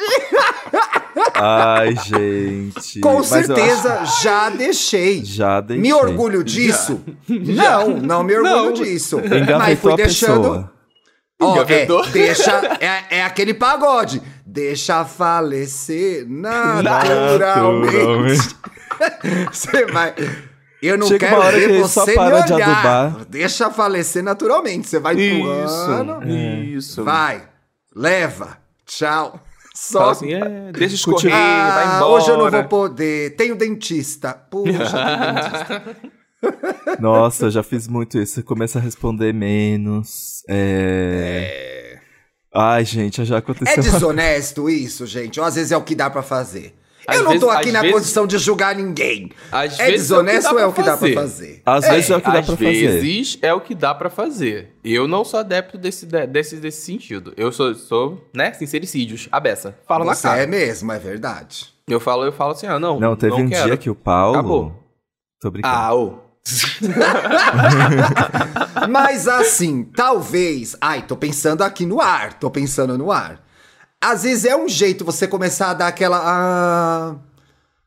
Ai, 1.35 1.95
gente. 1.97 3.01
Com 3.01 3.19
Mas 3.19 3.27
certeza 3.27 4.05
já 4.23 4.49
deixei. 4.51 5.25
Já 5.25 5.61
deixei. 5.61 5.83
Me 5.83 5.93
orgulho 5.93 6.43
disso? 6.43 7.01
Não, 7.29 7.89
não 7.91 8.23
me 8.23 8.35
orgulho 8.37 8.65
Não. 8.65 8.73
disso. 8.73 9.19
Mas 9.19 9.43
Engavetou 9.43 9.77
fui 9.77 9.93
a 9.93 9.97
deixando. 9.97 10.41
pessoa. 10.43 10.73
Ó, 11.43 11.63
é, 11.63 11.87
deixa. 12.13 12.79
É, 12.81 13.19
é 13.19 13.25
aquele 13.25 13.55
pagode. 13.55 14.21
Deixa 14.45 15.05
falecer 15.07 16.27
naturalmente. 16.29 18.55
Você 19.51 19.87
vai. 19.87 20.15
Eu 20.83 20.97
não 20.97 21.07
Chega 21.07 21.27
quero 21.27 21.37
uma 21.41 21.47
hora 21.47 21.59
ver 21.59 21.69
que 21.69 21.79
você 21.79 21.93
só 21.93 22.15
para 22.15 22.41
me 22.41 22.47
de 22.47 22.53
adubar. 22.55 23.25
Deixa 23.29 23.71
falecer 23.71 24.23
naturalmente. 24.23 24.89
Você 24.89 24.99
vai 24.99 25.15
empurrando. 25.15 26.25
Isso. 26.27 26.77
Isso. 26.79 27.05
Vai. 27.05 27.43
Leva. 27.95 28.59
Tchau. 28.87 29.39
Só. 29.75 30.11
Assim, 30.11 30.33
é, 30.33 30.73
deixa 30.73 30.95
escorrer, 30.95 31.33
Ah, 31.33 31.71
vai 31.75 31.97
embora. 31.97 32.07
hoje 32.07 32.31
eu 32.31 32.39
não 32.39 32.51
vou 32.51 32.65
poder. 32.65 33.37
Tenho 33.37 33.55
dentista. 33.55 34.33
Puxa, 34.33 34.73
tenho 34.73 35.35
dentista. 35.35 35.97
Nossa, 36.99 37.47
eu 37.47 37.51
já 37.51 37.63
fiz 37.63 37.87
muito 37.87 38.19
isso. 38.19 38.35
Você 38.35 38.43
começa 38.43 38.79
a 38.79 38.83
responder 38.83 39.33
menos. 39.33 40.43
É... 40.49 41.99
Ai, 42.55 42.85
gente, 42.85 43.25
já 43.25 43.39
aconteceu. 43.39 43.75
É 43.75 43.81
desonesto 43.81 44.69
isso, 44.69 45.07
gente? 45.07 45.39
Ou 45.39 45.47
às 45.47 45.55
vezes 45.55 45.71
é 45.73 45.77
o 45.77 45.83
que 45.83 45.95
dá 45.95 46.11
pra 46.11 46.23
fazer? 46.23 46.75
Às 47.11 47.17
eu 47.17 47.25
não 47.25 47.39
tô 47.39 47.47
vezes- 47.47 47.57
aqui 47.57 47.69
às 47.69 47.73
na 47.75 47.81
vezes- 47.83 47.95
condição 47.97 48.27
de 48.27 48.39
julgar 48.39 48.75
ninguém. 48.75 49.31
Às 49.53 49.79
É 49.79 49.87
vezes 49.87 50.09
desonesto 50.09 50.53
ou 50.53 50.59
é 50.59 50.67
o 50.67 50.73
que 50.73 50.83
dá 50.83 50.97
pra 50.97 51.13
fazer? 51.13 51.63
Às 51.67 51.87
vezes 51.89 52.11
é 52.11 52.17
o 52.17 52.21
que 52.21 52.31
dá 52.31 52.39
Às 52.39 52.47
pra 52.47 52.57
fazer. 52.57 52.89
vezes 52.89 53.39
é 53.43 53.55
o 53.55 53.61
que 53.61 53.75
dá 53.75 53.95
pra 53.95 54.11
fazer. 54.11 54.75
Eu 54.85 55.07
não 55.09 55.25
sou 55.25 55.41
adepto 55.41 55.77
desse, 55.77 56.07
de- 56.07 56.27
desse, 56.27 56.57
desse 56.57 56.83
sentido. 56.83 57.33
Eu 57.37 57.53
sou, 57.53 57.75
sou, 57.75 58.25
né, 58.35 58.53
sincericídios, 58.53 59.29
a 59.31 59.41
beça. 59.41 59.77
Falo 59.87 60.05
na 60.05 60.15
cara. 60.17 60.43
é 60.43 60.47
mesmo, 60.47 60.91
é 60.93 60.99
verdade. 60.99 61.69
Eu 61.89 62.01
falo, 62.01 62.25
eu 62.25 62.33
falo 62.33 62.53
assim, 62.53 62.67
ah, 62.67 62.79
não, 62.79 63.01
Não, 63.01 63.17
teve 63.17 63.35
um 63.35 63.49
quero. 63.49 63.67
dia 63.67 63.77
que 63.77 63.91
o 63.91 63.95
Paulo. 63.95 64.39
Acabou. 64.39 64.73
Tô 65.41 65.51
brincando. 65.51 65.75
Ah, 65.75 65.95
ô. 65.95 66.19
Mas 68.89 69.29
assim, 69.29 69.85
talvez. 69.85 70.77
Ai, 70.81 71.03
tô 71.03 71.17
pensando 71.17 71.63
aqui 71.63 71.85
no 71.87 72.01
ar, 72.01 72.35
tô 72.35 72.51
pensando 72.51 72.97
no 72.97 73.11
ar. 73.13 73.41
Às 74.03 74.23
vezes 74.23 74.45
é 74.45 74.57
um 74.57 74.69
jeito 74.69 75.05
você 75.05 75.29
começar 75.29 75.71
a 75.71 75.75
dar 75.75 75.89
aquela. 75.89 76.21
Ah, 76.23 77.17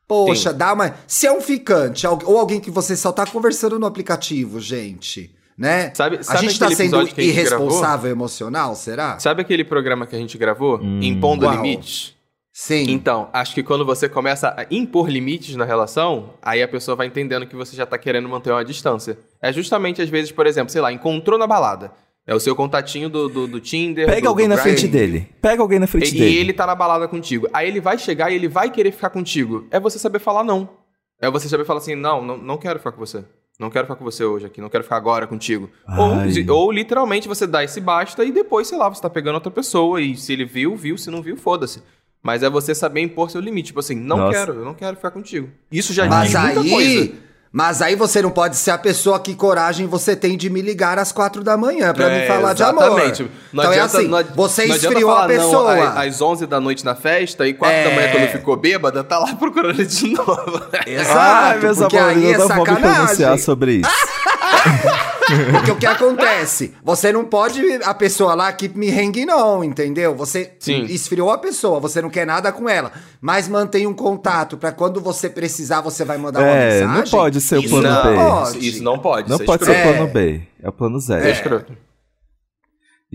poxa, 0.06 0.52
Sim. 0.52 0.56
dá 0.56 0.72
uma. 0.72 0.94
Se 1.06 1.26
é 1.26 1.32
um 1.32 1.40
ficante, 1.40 2.06
ou 2.06 2.38
alguém 2.38 2.60
que 2.60 2.70
você 2.70 2.96
só 2.96 3.10
tá 3.10 3.26
conversando 3.26 3.78
no 3.78 3.86
aplicativo, 3.86 4.60
gente. 4.60 5.34
Né? 5.56 5.92
Sabe- 5.94 6.16
a 6.18 6.22
sabe 6.22 6.40
gente 6.48 6.58
tá 6.58 6.66
aquele 6.66 6.76
sendo 6.76 6.86
episódio 6.96 7.14
que 7.14 7.20
a 7.20 7.24
gente 7.24 7.32
irresponsável 7.36 8.10
emocional, 8.10 8.74
será? 8.74 9.18
Sabe 9.20 9.42
aquele 9.42 9.62
programa 9.64 10.04
que 10.06 10.16
a 10.16 10.18
gente 10.18 10.36
gravou? 10.36 10.80
Impondo 10.82 11.46
Qual? 11.46 11.54
limites? 11.54 12.14
Sim. 12.52 12.86
Então, 12.88 13.28
acho 13.32 13.52
que 13.54 13.64
quando 13.64 13.84
você 13.84 14.08
começa 14.08 14.48
a 14.56 14.64
impor 14.70 15.08
limites 15.08 15.56
na 15.56 15.64
relação, 15.64 16.34
aí 16.40 16.62
a 16.62 16.68
pessoa 16.68 16.96
vai 16.96 17.06
entendendo 17.08 17.46
que 17.46 17.56
você 17.56 17.74
já 17.74 17.84
tá 17.84 17.98
querendo 17.98 18.28
manter 18.28 18.52
uma 18.52 18.64
distância. 18.64 19.18
É 19.42 19.52
justamente, 19.52 20.00
às 20.00 20.08
vezes, 20.08 20.30
por 20.30 20.46
exemplo, 20.46 20.70
sei 20.72 20.80
lá, 20.80 20.92
encontrou 20.92 21.36
na 21.38 21.46
balada. 21.48 21.90
É 22.26 22.34
o 22.34 22.40
seu 22.40 22.56
contatinho 22.56 23.08
do, 23.10 23.28
do, 23.28 23.46
do 23.46 23.60
Tinder. 23.60 24.06
Pega 24.06 24.22
do- 24.22 24.28
alguém 24.28 24.48
do 24.48 24.54
na 24.54 24.62
frente 24.62 24.88
dele. 24.88 25.28
Pega 25.42 25.60
alguém 25.60 25.78
na 25.78 25.86
frente 25.86 26.14
E, 26.14 26.18
dele. 26.18 26.30
e 26.34 26.38
ele 26.38 26.52
tá 26.54 26.66
na 26.66 26.74
balada 26.74 27.06
contigo. 27.06 27.46
Aí 27.52 27.68
ele 27.68 27.80
vai 27.80 27.98
chegar 27.98 28.30
e 28.30 28.34
ele 28.34 28.48
vai 28.48 28.70
querer 28.70 28.92
ficar 28.92 29.10
contigo. 29.10 29.66
É 29.70 29.78
você 29.78 29.98
saber 29.98 30.18
falar 30.18 30.42
não. 30.42 30.68
É 31.20 31.30
você 31.30 31.48
saber 31.48 31.64
falar 31.64 31.80
assim, 31.80 31.94
não, 31.94 32.22
não, 32.24 32.38
não 32.38 32.56
quero 32.56 32.78
ficar 32.78 32.92
com 32.92 32.98
você. 32.98 33.24
Não 33.60 33.70
quero 33.70 33.84
ficar 33.86 33.96
com 33.96 34.04
você 34.04 34.24
hoje 34.24 34.46
aqui, 34.46 34.60
não 34.60 34.68
quero 34.68 34.82
ficar 34.82 34.96
agora 34.96 35.26
contigo. 35.28 35.70
Ou, 35.96 36.12
Ai. 36.14 36.44
ou 36.50 36.72
literalmente 36.72 37.28
você 37.28 37.46
dá 37.46 37.62
esse 37.62 37.80
basta 37.80 38.24
e 38.24 38.32
depois, 38.32 38.66
sei 38.66 38.76
lá, 38.76 38.88
você 38.88 39.00
tá 39.00 39.08
pegando 39.08 39.36
outra 39.36 39.50
pessoa 39.50 40.00
e 40.00 40.16
se 40.16 40.32
ele 40.32 40.44
viu, 40.44 40.74
viu, 40.74 40.98
se 40.98 41.08
não 41.10 41.22
viu, 41.22 41.36
foda-se. 41.36 41.80
Mas 42.22 42.42
é 42.42 42.48
você 42.50 42.74
saber 42.74 43.02
impor 43.02 43.30
seu 43.30 43.40
limite. 43.40 43.66
Tipo 43.66 43.80
assim, 43.80 43.94
não 43.94 44.16
Nossa. 44.16 44.32
quero, 44.38 44.54
eu 44.54 44.64
não 44.64 44.74
quero 44.74 44.96
ficar 44.96 45.10
contigo. 45.12 45.50
Isso 45.70 45.92
já 45.92 46.06
Mas 46.06 46.30
diz 46.30 46.40
muita 46.40 46.70
coisa. 46.70 47.12
Mas 47.56 47.80
aí 47.80 47.94
você 47.94 48.20
não 48.20 48.32
pode 48.32 48.56
ser 48.56 48.72
a 48.72 48.78
pessoa 48.78 49.20
que 49.20 49.32
coragem 49.32 49.86
você 49.86 50.16
tem 50.16 50.36
de 50.36 50.50
me 50.50 50.60
ligar 50.60 50.98
às 50.98 51.12
quatro 51.12 51.40
da 51.44 51.56
manhã 51.56 51.94
pra 51.94 52.10
É, 52.10 52.20
me 52.22 52.26
falar 52.26 52.52
de 52.52 52.64
amor. 52.64 52.82
exatamente. 52.82 53.22
Não 53.52 53.62
então 53.62 53.70
adianta- 53.72 53.96
é 53.96 54.00
assim, 54.00 54.08
não 54.08 54.24
você 54.34 54.66
não 54.66 54.74
esfriou 54.74 55.10
a 55.12 55.14
falar 55.14 55.28
não 55.28 55.36
pessoa. 55.36 55.72
a- 55.74 56.02
às 56.02 56.20
11 56.20 56.46
da 56.48 56.58
noite 56.58 56.84
na 56.84 56.96
festa 56.96 57.46
e 57.46 57.54
4 57.54 57.76
É. 57.76 57.84
da 57.84 57.90
manhã 57.94 58.10
quando 58.10 58.28
ficou 58.32 58.56
bêbada, 58.56 59.04
tá 59.04 59.20
lá 59.20 59.34
procurando 59.38 59.86
de 59.86 60.08
novo. 60.14 60.62
Exato, 60.84 61.16
Ai, 61.16 61.58
meus 61.60 61.78
porque 61.78 61.96
amores, 61.96 62.16
aí 62.16 62.24
eu 62.24 62.34
é 62.34 62.38
não 62.38 62.48
vou 62.48 62.66
me 62.66 62.76
pronunciar 62.76 63.38
sobre 63.38 63.72
isso. 63.74 63.90
Porque 65.52 65.70
o 65.70 65.76
que 65.76 65.86
acontece? 65.86 66.74
Você 66.82 67.12
não 67.12 67.24
pode 67.24 67.60
a 67.84 67.94
pessoa 67.94 68.34
lá 68.34 68.52
que 68.52 68.68
me 68.68 68.88
rengue 68.90 69.24
não, 69.24 69.62
entendeu? 69.64 70.14
Você 70.14 70.52
Sim. 70.58 70.84
esfriou 70.84 71.30
a 71.30 71.38
pessoa, 71.38 71.80
você 71.80 72.00
não 72.02 72.10
quer 72.10 72.26
nada 72.26 72.52
com 72.52 72.68
ela, 72.68 72.92
mas 73.20 73.48
mantém 73.48 73.86
um 73.86 73.94
contato 73.94 74.56
pra 74.56 74.72
quando 74.72 75.00
você 75.00 75.28
precisar 75.30 75.80
você 75.80 76.04
vai 76.04 76.18
mandar 76.18 76.40
uma 76.40 76.48
É, 76.48 76.80
mensagem. 76.80 77.02
não 77.02 77.10
pode 77.10 77.40
ser 77.40 77.56
o 77.56 77.60
Isso 77.60 77.68
plano 77.70 77.88
não 77.88 78.02
B. 78.02 78.14
pode. 78.16 78.68
Isso 78.68 78.82
não 78.82 78.98
pode. 78.98 79.28
Não 79.30 79.36
é 79.36 79.44
pode 79.44 79.64
ser 79.64 79.70
o 79.70 79.74
É. 79.74 79.82
plano 79.92 80.12
B. 80.12 80.42
É 80.62 80.68
o 80.68 80.72
plano 80.72 80.98
zero. 81.00 81.24
É 81.26 81.30
escroto. 81.30 81.72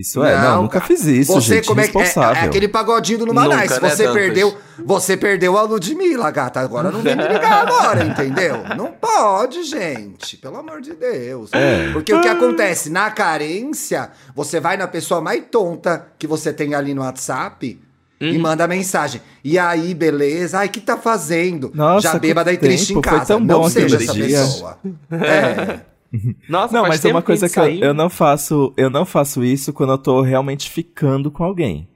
Isso 0.00 0.24
é, 0.24 0.34
não, 0.36 0.42
Não, 0.56 0.62
nunca 0.62 0.80
fiz 0.80 1.04
isso, 1.04 1.32
Você 1.34 1.56
gente. 1.56 1.66
como 1.68 1.80
é, 1.80 1.86
que- 1.86 1.96
é, 1.98 2.00
responsável. 2.02 2.42
é 2.42 2.46
aquele 2.46 2.66
pagodinho 2.68 3.18
do 3.18 3.26
Nunca, 3.26 3.42
Numanais. 3.42 3.70
né, 3.70 3.90
você 3.90 4.08
perdeu, 4.10 4.56
você 4.84 5.16
perdeu 5.16 5.58
a 5.58 5.62
Ludmilla, 5.62 6.30
gata. 6.30 6.58
Agora 6.60 6.90
não 6.90 7.02
vem 7.02 7.14
me 7.14 7.22
ligar 7.28 7.66
agora, 7.68 8.02
entendeu? 8.04 8.62
Não 8.76 8.92
pode, 8.92 9.62
gente. 9.64 10.38
Pelo 10.38 10.56
amor 10.56 10.80
de 10.80 10.94
Deus. 10.94 11.50
É. 11.52 11.90
Porque 11.92 12.14
o 12.14 12.20
que 12.22 12.28
acontece 12.28 12.88
na 12.88 13.10
carência, 13.10 14.10
você 14.34 14.58
vai 14.58 14.76
na 14.76 14.88
pessoa 14.88 15.20
mais 15.20 15.42
tonta 15.50 16.06
que 16.18 16.26
você 16.26 16.52
tem 16.52 16.74
ali 16.74 16.94
no 16.94 17.02
WhatsApp. 17.02 17.78
E 18.22 18.36
Uhum. 18.36 18.40
manda 18.42 18.68
mensagem. 18.68 19.20
E 19.42 19.58
aí, 19.58 19.94
beleza? 19.94 20.58
Ai, 20.58 20.66
o 20.66 20.70
que 20.70 20.80
tá 20.80 20.96
fazendo? 20.98 21.70
Nossa, 21.74 22.02
Já 22.12 22.18
bêbada 22.18 22.52
e 22.52 22.58
triste 22.58 22.92
em 22.92 23.00
casa. 23.00 23.24
tão 23.24 23.40
não 23.40 23.60
bom 23.62 23.68
seja 23.70 23.96
essa 23.96 24.12
pessoa. 24.14 24.78
É. 25.10 25.80
Nossa, 26.48 26.74
Não, 26.74 26.82
mas 26.86 27.04
é 27.04 27.08
uma 27.08 27.22
coisa 27.22 27.48
que 27.48 27.60
gente 27.62 27.80
eu, 27.80 27.88
eu 27.88 27.94
não 27.94 28.10
faço. 28.10 28.72
Eu 28.76 28.90
não 28.90 29.04
faço 29.04 29.44
isso 29.44 29.72
quando 29.72 29.92
eu 29.92 29.98
tô 29.98 30.22
realmente 30.22 30.68
ficando 30.70 31.30
com 31.30 31.44
alguém. 31.44 31.88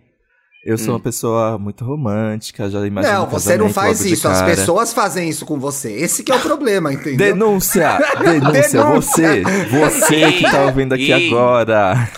Eu 0.64 0.78
sou 0.78 0.94
uma 0.94 1.00
pessoa 1.00 1.58
muito 1.58 1.84
romântica, 1.84 2.70
já 2.70 2.86
imagino 2.86 3.12
Não, 3.12 3.24
um 3.26 3.28
você 3.28 3.58
não 3.58 3.68
faz 3.68 4.02
isso. 4.02 4.26
As 4.26 4.40
pessoas 4.40 4.94
fazem 4.94 5.28
isso 5.28 5.44
com 5.44 5.58
você. 5.60 5.92
Esse 5.92 6.24
que 6.24 6.32
é 6.32 6.36
o 6.36 6.40
problema, 6.40 6.90
entendeu? 6.90 7.18
Denúncia! 7.18 7.98
Denúncia! 8.18 8.82
Denúncia. 8.82 9.42
Você! 9.42 9.42
Você 9.68 10.32
que 10.32 10.50
tá 10.50 10.64
ouvindo 10.64 10.94
aqui 10.94 11.12
Ei. 11.12 11.28
agora! 11.28 12.08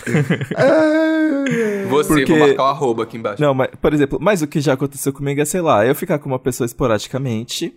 Você, 1.89 2.07
Porque- 2.07 2.25
vou 2.25 2.39
marcar 2.47 2.63
o 2.63 2.67
arroba 2.67 3.03
aqui 3.03 3.17
embaixo. 3.17 3.41
Não, 3.41 3.53
mas, 3.53 3.69
por 3.81 3.93
exemplo, 3.93 4.17
mas 4.21 4.41
o 4.41 4.47
que 4.47 4.61
já 4.61 4.73
aconteceu 4.73 5.11
comigo 5.11 5.41
é, 5.41 5.45
sei 5.45 5.59
lá, 5.59 5.85
eu 5.85 5.93
ficar 5.93 6.17
com 6.17 6.29
uma 6.29 6.39
pessoa 6.39 6.65
esporadicamente. 6.65 7.73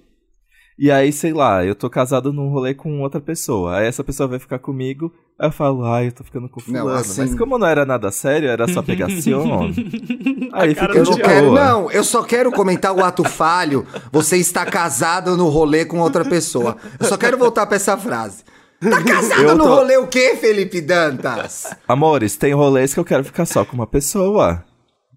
E 0.79 0.91
aí, 0.91 1.13
sei 1.13 1.33
lá, 1.35 1.65
eu 1.65 1.75
tô 1.75 1.91
casado 1.91 2.33
num 2.33 2.49
rolê 2.49 2.73
com 2.75 3.01
outra 3.01 3.21
pessoa. 3.21 3.77
Aí 3.79 3.87
essa 3.87 4.03
pessoa 4.03 4.27
vai 4.27 4.39
ficar 4.39 4.59
comigo. 4.59 5.13
Aí 5.39 5.49
eu 5.49 5.53
falo, 5.53 5.85
ai, 5.85 6.07
eu 6.09 6.13
tô 6.13 6.25
ficando 6.25 6.49
com 6.49 6.61
Não, 6.69 6.81
fulano. 6.81 6.99
assim- 7.01 7.21
Mas 7.23 7.35
como 7.35 7.59
não 7.59 7.67
era 7.67 7.85
nada 7.85 8.11
sério, 8.11 8.49
era 8.49 8.67
só 8.69 8.81
pegação. 8.83 9.71
aí 10.53 10.75
fica 10.75 10.93
Eu 10.97 11.05
de 11.05 11.11
não 11.11 11.17
boa. 11.19 11.29
quero, 11.29 11.53
não. 11.53 11.91
Eu 11.91 12.03
só 12.05 12.23
quero 12.23 12.51
comentar 12.51 12.95
o 12.95 13.05
ato 13.05 13.25
falho. 13.25 13.87
Você 14.13 14.37
está 14.39 14.65
casado 14.65 15.37
no 15.37 15.49
rolê 15.49 15.85
com 15.85 15.99
outra 15.99 16.25
pessoa. 16.25 16.77
Eu 16.99 17.07
só 17.07 17.17
quero 17.17 17.37
voltar 17.37 17.67
pra 17.67 17.77
essa 17.77 17.97
frase. 17.97 18.43
Tá 18.81 19.03
casado 19.05 19.43
Eu 19.43 19.57
no 19.57 19.65
tô- 19.65 19.75
rolê 19.77 19.97
o 19.99 20.07
quê, 20.07 20.37
Felipe 20.41 20.81
Dantas? 20.81 21.67
Amores, 21.87 22.37
tem 22.37 22.55
rolês 22.55 22.95
que 22.95 23.01
eu 23.01 23.05
quero 23.05 23.23
ficar 23.25 23.45
só 23.45 23.65
com 23.67 23.75
uma 23.75 23.87
pessoa. 23.87 24.65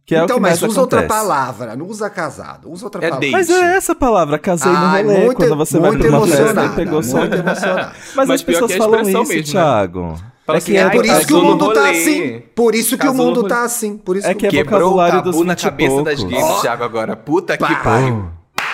Que 0.05 0.15
é 0.15 0.21
o 0.21 0.25
então, 0.25 0.35
que 0.35 0.41
mas 0.41 0.61
usa 0.61 0.81
outra 0.81 0.99
acontece. 0.99 1.21
palavra. 1.21 1.75
Não 1.77 1.87
usa 1.87 2.09
casado. 2.09 2.69
Usa 2.69 2.85
outra 2.85 2.99
É 2.99 3.09
palavra. 3.09 3.21
date. 3.21 3.31
Mas 3.31 3.49
é 3.49 3.75
essa 3.77 3.95
palavra, 3.95 4.37
casei 4.37 4.71
Ai, 4.75 5.01
no 5.03 5.09
rolê, 5.11 5.25
muito- 5.25 5.37
quando 5.37 5.55
você 5.55 5.79
vai 5.79 5.97
pra 5.97 6.09
uma 6.09 6.27
festa 6.27 6.65
e 6.65 6.69
pegou 6.69 7.01
só. 7.03 7.17
Mas, 7.19 8.15
Mas 8.15 8.29
as 8.29 8.41
pessoas 8.43 8.71
é 8.71 8.75
a 8.75 8.77
falam 8.79 9.01
isso, 9.01 9.11
mesmo, 9.19 9.33
né? 9.35 9.43
Thiago. 9.43 10.15
Fala 10.45 10.57
é 10.57 10.59
assim, 10.59 10.71
que 10.73 10.77
é 10.77 10.83
ai, 10.83 10.91
Por 10.91 11.05
isso 11.05 11.25
que 11.27 11.33
o 11.33 11.41
mundo 11.41 11.73
tá 11.73 11.89
assim. 11.89 12.43
Por 12.53 12.75
isso 12.75 12.97
que 12.97 13.07
o 13.07 13.13
mundo 13.13 13.43
tá 13.47 13.63
assim. 13.63 13.97
Por 13.97 14.17
isso 14.17 14.27
É 14.27 14.33
que, 14.33 14.45
é 14.45 14.49
Quebrou 14.49 14.79
o 14.79 14.83
vocabulário 14.91 15.21
dos 15.21 15.35
tabu 15.35 15.45
na 15.45 15.53
20 15.53 15.63
cabeça 15.63 16.03
das 16.03 16.21
gays. 16.23 16.61
Thiago, 16.61 16.83
agora. 16.83 17.15
Puta 17.15 17.57
que 17.57 17.63
pariu. 17.75 18.25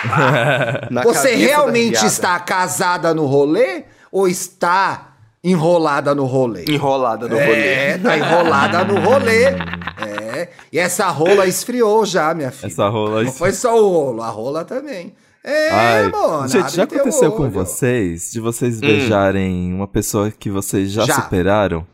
Você 1.04 1.34
realmente 1.36 2.04
está 2.04 2.38
casada 2.40 3.14
no 3.14 3.26
rolê 3.26 3.84
ou 4.10 4.26
está 4.26 5.09
enrolada 5.42 6.14
no 6.14 6.24
rolê? 6.24 6.64
enrolada 6.68 7.28
no 7.28 7.36
É, 7.36 7.46
rolê. 7.46 7.98
tá 7.98 8.16
enrolada 8.18 8.84
no 8.84 9.00
rolê. 9.00 9.44
É. 9.44 10.48
E 10.72 10.78
essa 10.78 11.08
rola 11.08 11.46
esfriou 11.46 12.04
já, 12.06 12.32
minha 12.34 12.50
filha. 12.50 12.68
Essa 12.70 12.88
rola. 12.88 13.24
Não 13.24 13.32
foi 13.32 13.52
só 13.52 13.76
o 13.78 13.88
rolo, 13.88 14.22
a 14.22 14.28
rola 14.28 14.64
também. 14.64 15.12
É, 15.42 15.70
Ai, 15.70 16.08
mano. 16.10 16.46
gente, 16.48 16.76
já 16.76 16.84
aconteceu 16.84 17.32
com 17.32 17.48
vocês 17.48 18.30
de 18.30 18.40
vocês 18.40 18.78
beijarem 18.78 19.72
uma 19.72 19.88
pessoa 19.88 20.30
que 20.30 20.50
vocês 20.50 20.90
já, 20.92 21.04
Já. 21.06 21.14
superaram? 21.14 21.86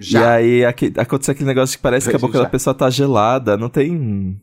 Já. 0.00 0.40
E 0.40 0.46
aí 0.60 0.64
aque- 0.64 0.92
aconteceu 0.96 1.32
aquele 1.32 1.46
negócio 1.48 1.76
que 1.76 1.82
parece 1.82 2.08
que 2.08 2.16
a 2.16 2.18
boca 2.18 2.38
Já. 2.38 2.44
da 2.44 2.50
pessoa 2.50 2.74
tá 2.74 2.88
gelada, 2.90 3.56
não 3.56 3.68
tem. 3.68 4.38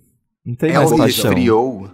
Não 0.46 0.56
tem 0.56 0.72
É 0.72 0.78
mais 0.78 0.92
paixão. 0.96 1.32
Friou. 1.32 1.90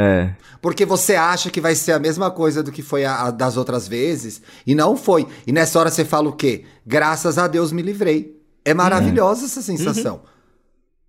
É. 0.00 0.30
Porque 0.62 0.86
você 0.86 1.16
acha 1.16 1.50
que 1.50 1.60
vai 1.60 1.74
ser 1.74 1.90
a 1.92 1.98
mesma 1.98 2.30
coisa 2.30 2.62
do 2.62 2.70
que 2.70 2.82
foi 2.82 3.04
a, 3.04 3.22
a 3.26 3.30
das 3.32 3.56
outras 3.56 3.88
vezes, 3.88 4.40
e 4.64 4.72
não 4.72 4.96
foi. 4.96 5.26
E 5.44 5.50
nessa 5.50 5.76
hora 5.80 5.90
você 5.90 6.04
fala 6.04 6.28
o 6.28 6.32
quê? 6.32 6.64
Graças 6.86 7.36
a 7.36 7.48
Deus 7.48 7.72
me 7.72 7.82
livrei. 7.82 8.36
É 8.64 8.72
maravilhosa 8.72 9.46
essa 9.46 9.60
sensação. 9.60 10.20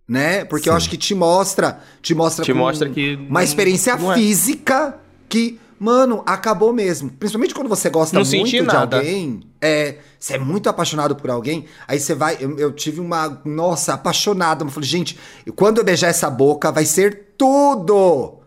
Né? 0.08 0.44
Porque 0.44 0.70
eu 0.70 0.74
Sim. 0.74 0.78
acho 0.78 0.90
que 0.90 0.98
te 0.98 1.14
mostra, 1.14 1.80
te 2.02 2.16
mostra 2.16 2.44
Te 2.44 2.52
mostra 2.52 2.90
que 2.90 3.14
uma 3.16 3.40
não- 3.40 3.42
experiência 3.42 3.96
não 3.96 4.12
é. 4.12 4.16
física 4.16 4.98
que, 5.28 5.60
mano, 5.80 6.24
acabou 6.26 6.74
mesmo. 6.74 7.12
Principalmente 7.12 7.54
quando 7.54 7.68
você 7.70 7.92
gosta 7.92 8.16
Não 8.18 8.26
muito 8.26 8.32
senti 8.32 8.60
de 8.62 8.64
nada. 8.64 8.98
alguém, 8.98 9.42
é, 9.62 9.98
você 10.20 10.34
é 10.34 10.40
muito 10.40 10.68
apaixonado 10.68 11.16
por 11.16 11.30
alguém, 11.30 11.66
aí 11.88 12.00
você 12.00 12.16
vai, 12.16 12.38
eu, 12.40 12.58
eu 12.58 12.72
tive 12.72 13.00
uma, 13.00 13.40
nossa, 13.46 13.94
apaixonada, 13.94 14.64
eu 14.66 14.70
falei, 14.70 14.90
gente, 14.90 15.20
quando 15.56 15.78
eu 15.78 15.84
beijar 15.84 16.08
essa 16.08 16.28
boca 16.28 16.72
vai 16.72 16.86
ser 16.88 17.36
tudo. 17.38 18.39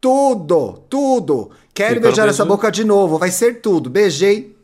Tudo, 0.00 0.80
tudo. 0.88 1.50
Quero 1.74 2.00
beijar 2.00 2.28
essa 2.28 2.44
boca 2.44 2.70
de 2.70 2.84
novo, 2.84 3.18
vai 3.18 3.30
ser 3.30 3.60
tudo. 3.60 3.88
Beijei. 3.90 4.56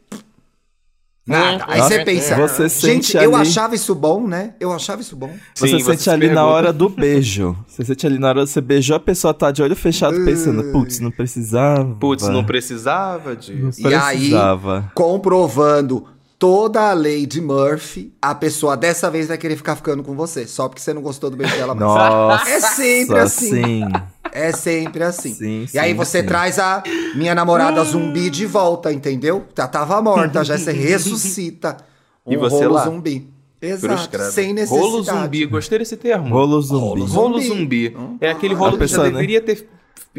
Nada. 1.27 1.65
Aí 1.67 1.81
você 1.81 2.05
pensa, 2.05 2.37
você 2.37 2.69
gente, 2.69 3.07
sente 3.07 3.17
eu 3.17 3.35
ali- 3.35 3.49
achava 3.49 3.75
isso 3.75 3.95
bom, 3.95 4.27
né? 4.27 4.53
Eu 4.61 4.71
achava 4.71 5.01
isso 5.01 5.17
bom. 5.17 5.31
Você 5.55 5.69
Sim, 5.69 5.81
sente 5.83 6.03
se 6.03 6.11
ali 6.11 6.27
na 6.29 6.35
pergunta. 6.35 6.53
hora 6.55 6.73
do 6.73 6.89
beijo. 6.91 7.57
Você 7.67 7.83
sente 7.83 8.07
ali 8.07 8.19
na 8.19 8.29
hora 8.29 8.47
você 8.47 8.61
beijou 8.61 8.95
a 8.95 9.01
pessoa, 9.01 9.33
tá 9.33 9.51
de 9.51 9.63
olho 9.63 9.75
fechado 9.75 10.23
pensando, 10.23 10.71
putz, 10.71 11.01
não 11.01 11.11
precisava. 11.11 11.95
Putz, 11.95 12.29
não 12.29 12.45
precisava 12.45 13.35
disso. 13.35 13.81
E 13.89 13.95
aí, 13.95 14.19
Precisava. 14.19 14.93
comprovando 14.95 16.07
toda 16.45 16.91
a 16.91 16.93
lei 16.93 17.25
de 17.25 17.41
Murphy, 17.41 18.13
a 18.21 18.35
pessoa 18.35 18.77
dessa 18.77 19.11
vez 19.11 19.29
vai 19.29 19.39
querer 19.39 19.57
ficar 19.57 19.77
ficando 19.77 20.03
com 20.03 20.15
você, 20.15 20.47
só 20.47 20.69
porque 20.69 20.83
você 20.83 20.93
não 20.93 21.01
gostou 21.01 21.31
do 21.31 21.39
beijo 21.39 21.57
dela 21.57 21.75
mais. 21.75 21.87
Nossa, 21.89 22.51
É 22.51 22.61
sempre 22.61 23.19
assim. 23.19 23.49
sim. 23.51 23.83
É 24.31 24.53
sempre 24.53 25.03
assim. 25.05 25.33
Sim, 25.33 25.67
e 25.73 25.79
aí 25.79 25.93
sim, 25.93 25.97
você 25.97 26.21
sim. 26.21 26.27
traz 26.27 26.59
a 26.59 26.83
minha 27.15 27.35
namorada 27.35 27.83
zumbi 27.85 28.29
de 28.29 28.45
volta, 28.45 28.93
entendeu? 28.93 29.47
Já 29.57 29.67
tava 29.67 30.03
morta, 30.03 30.45
já 30.45 30.59
você 30.59 30.71
ressuscita 30.77 31.79
um 32.27 32.33
E 32.35 32.37
você 32.37 32.65
rolo 32.65 32.75
lá? 32.75 32.85
zumbi. 32.85 33.27
Exato, 33.63 34.19
sem 34.31 34.53
necessidade. 34.53 34.87
Rolo 34.87 35.03
zumbi, 35.03 35.47
gostei 35.47 35.79
desse 35.79 35.97
termo. 35.97 36.29
Rolo 36.29 36.61
zumbi. 36.61 37.01
Rolo 37.01 37.07
Rolo 37.07 37.41
zumbi. 37.41 37.89
zumbi. 37.95 38.19
É 38.21 38.29
aquele 38.31 38.53
rolo 38.53 38.73
que 38.73 38.79
pessoa, 38.81 39.07
já 39.07 39.13
né? 39.13 39.15
deveria 39.15 39.41
ter 39.41 39.67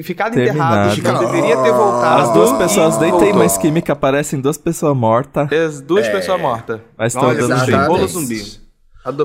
ficado 0.04 0.34
Terminado. 0.34 0.92
enterrado, 0.98 1.20
já 1.24 1.26
deveria 1.32 1.58
ter 1.58 1.72
voltado. 1.72 2.22
As 2.24 2.34
duas 2.34 2.52
pessoas 2.58 2.98
nem 3.00 3.12
têm 3.12 3.20
Voltou. 3.22 3.40
mais 3.40 3.58
química, 3.58 3.96
parecem 3.96 4.40
duas 4.42 4.58
pessoas 4.58 4.96
mortas. 4.96 5.50
As 5.52 5.82
duas 5.82 6.08
pessoas 6.10 6.40
mortas. 6.42 6.82
Mas 6.98 7.14
estão 7.16 7.34
dando 7.34 7.58
jeito. 7.66 7.82
Rolo 7.88 8.08
zumbi. 8.08 8.66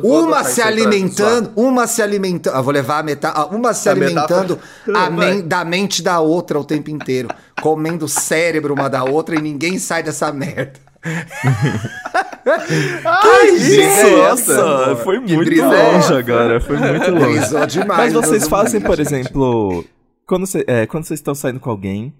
Uma 0.03 0.37
adotar 0.37 0.45
se 0.45 0.61
alimentando, 0.61 1.53
uma 1.57 1.87
se 1.87 2.03
alimentando. 2.03 2.55
Eu 2.55 2.63
vou 2.63 2.73
levar 2.73 2.99
a 2.99 3.03
metade. 3.03 3.55
Uma 3.55 3.73
se 3.73 3.89
A 3.89 3.93
alimentando 3.93 4.59
metáfora. 4.87 5.07
a 5.07 5.11
men- 5.11 5.41
da 5.49 5.65
mente 5.65 6.03
da 6.03 6.21
outra 6.21 6.59
o 6.61 6.65
tempo 6.65 6.91
inteiro. 6.91 7.29
Comendo 7.63 8.05
o 8.05 8.09
cérebro 8.09 8.75
uma 8.75 8.89
da 8.91 9.05
outra 9.05 9.37
e 9.37 9.41
ninguém 9.41 9.79
sai 9.79 10.03
dessa 10.03 10.31
merda. 10.33 10.75
Ai, 13.05 13.59
gente, 13.59 14.17
Nossa, 14.17 14.97
foi 15.03 15.19
muito 15.19 15.53
é 15.53 15.65
longe 15.65 16.15
agora, 16.15 16.61
foi 16.61 16.77
muito 16.77 17.11
longe. 17.11 17.81
Mas 17.87 18.13
vocês 18.13 18.47
fazem, 18.49 18.81
por 18.81 18.97
gente. 18.97 19.09
exemplo, 19.15 19.85
quando, 20.31 20.47
cê- 20.47 20.65
é, 20.69 20.87
quando 20.87 21.05
vocês 21.05 21.19
estão 21.19 21.35
saindo 21.35 21.59
com 21.59 21.69
alguém 21.71 22.15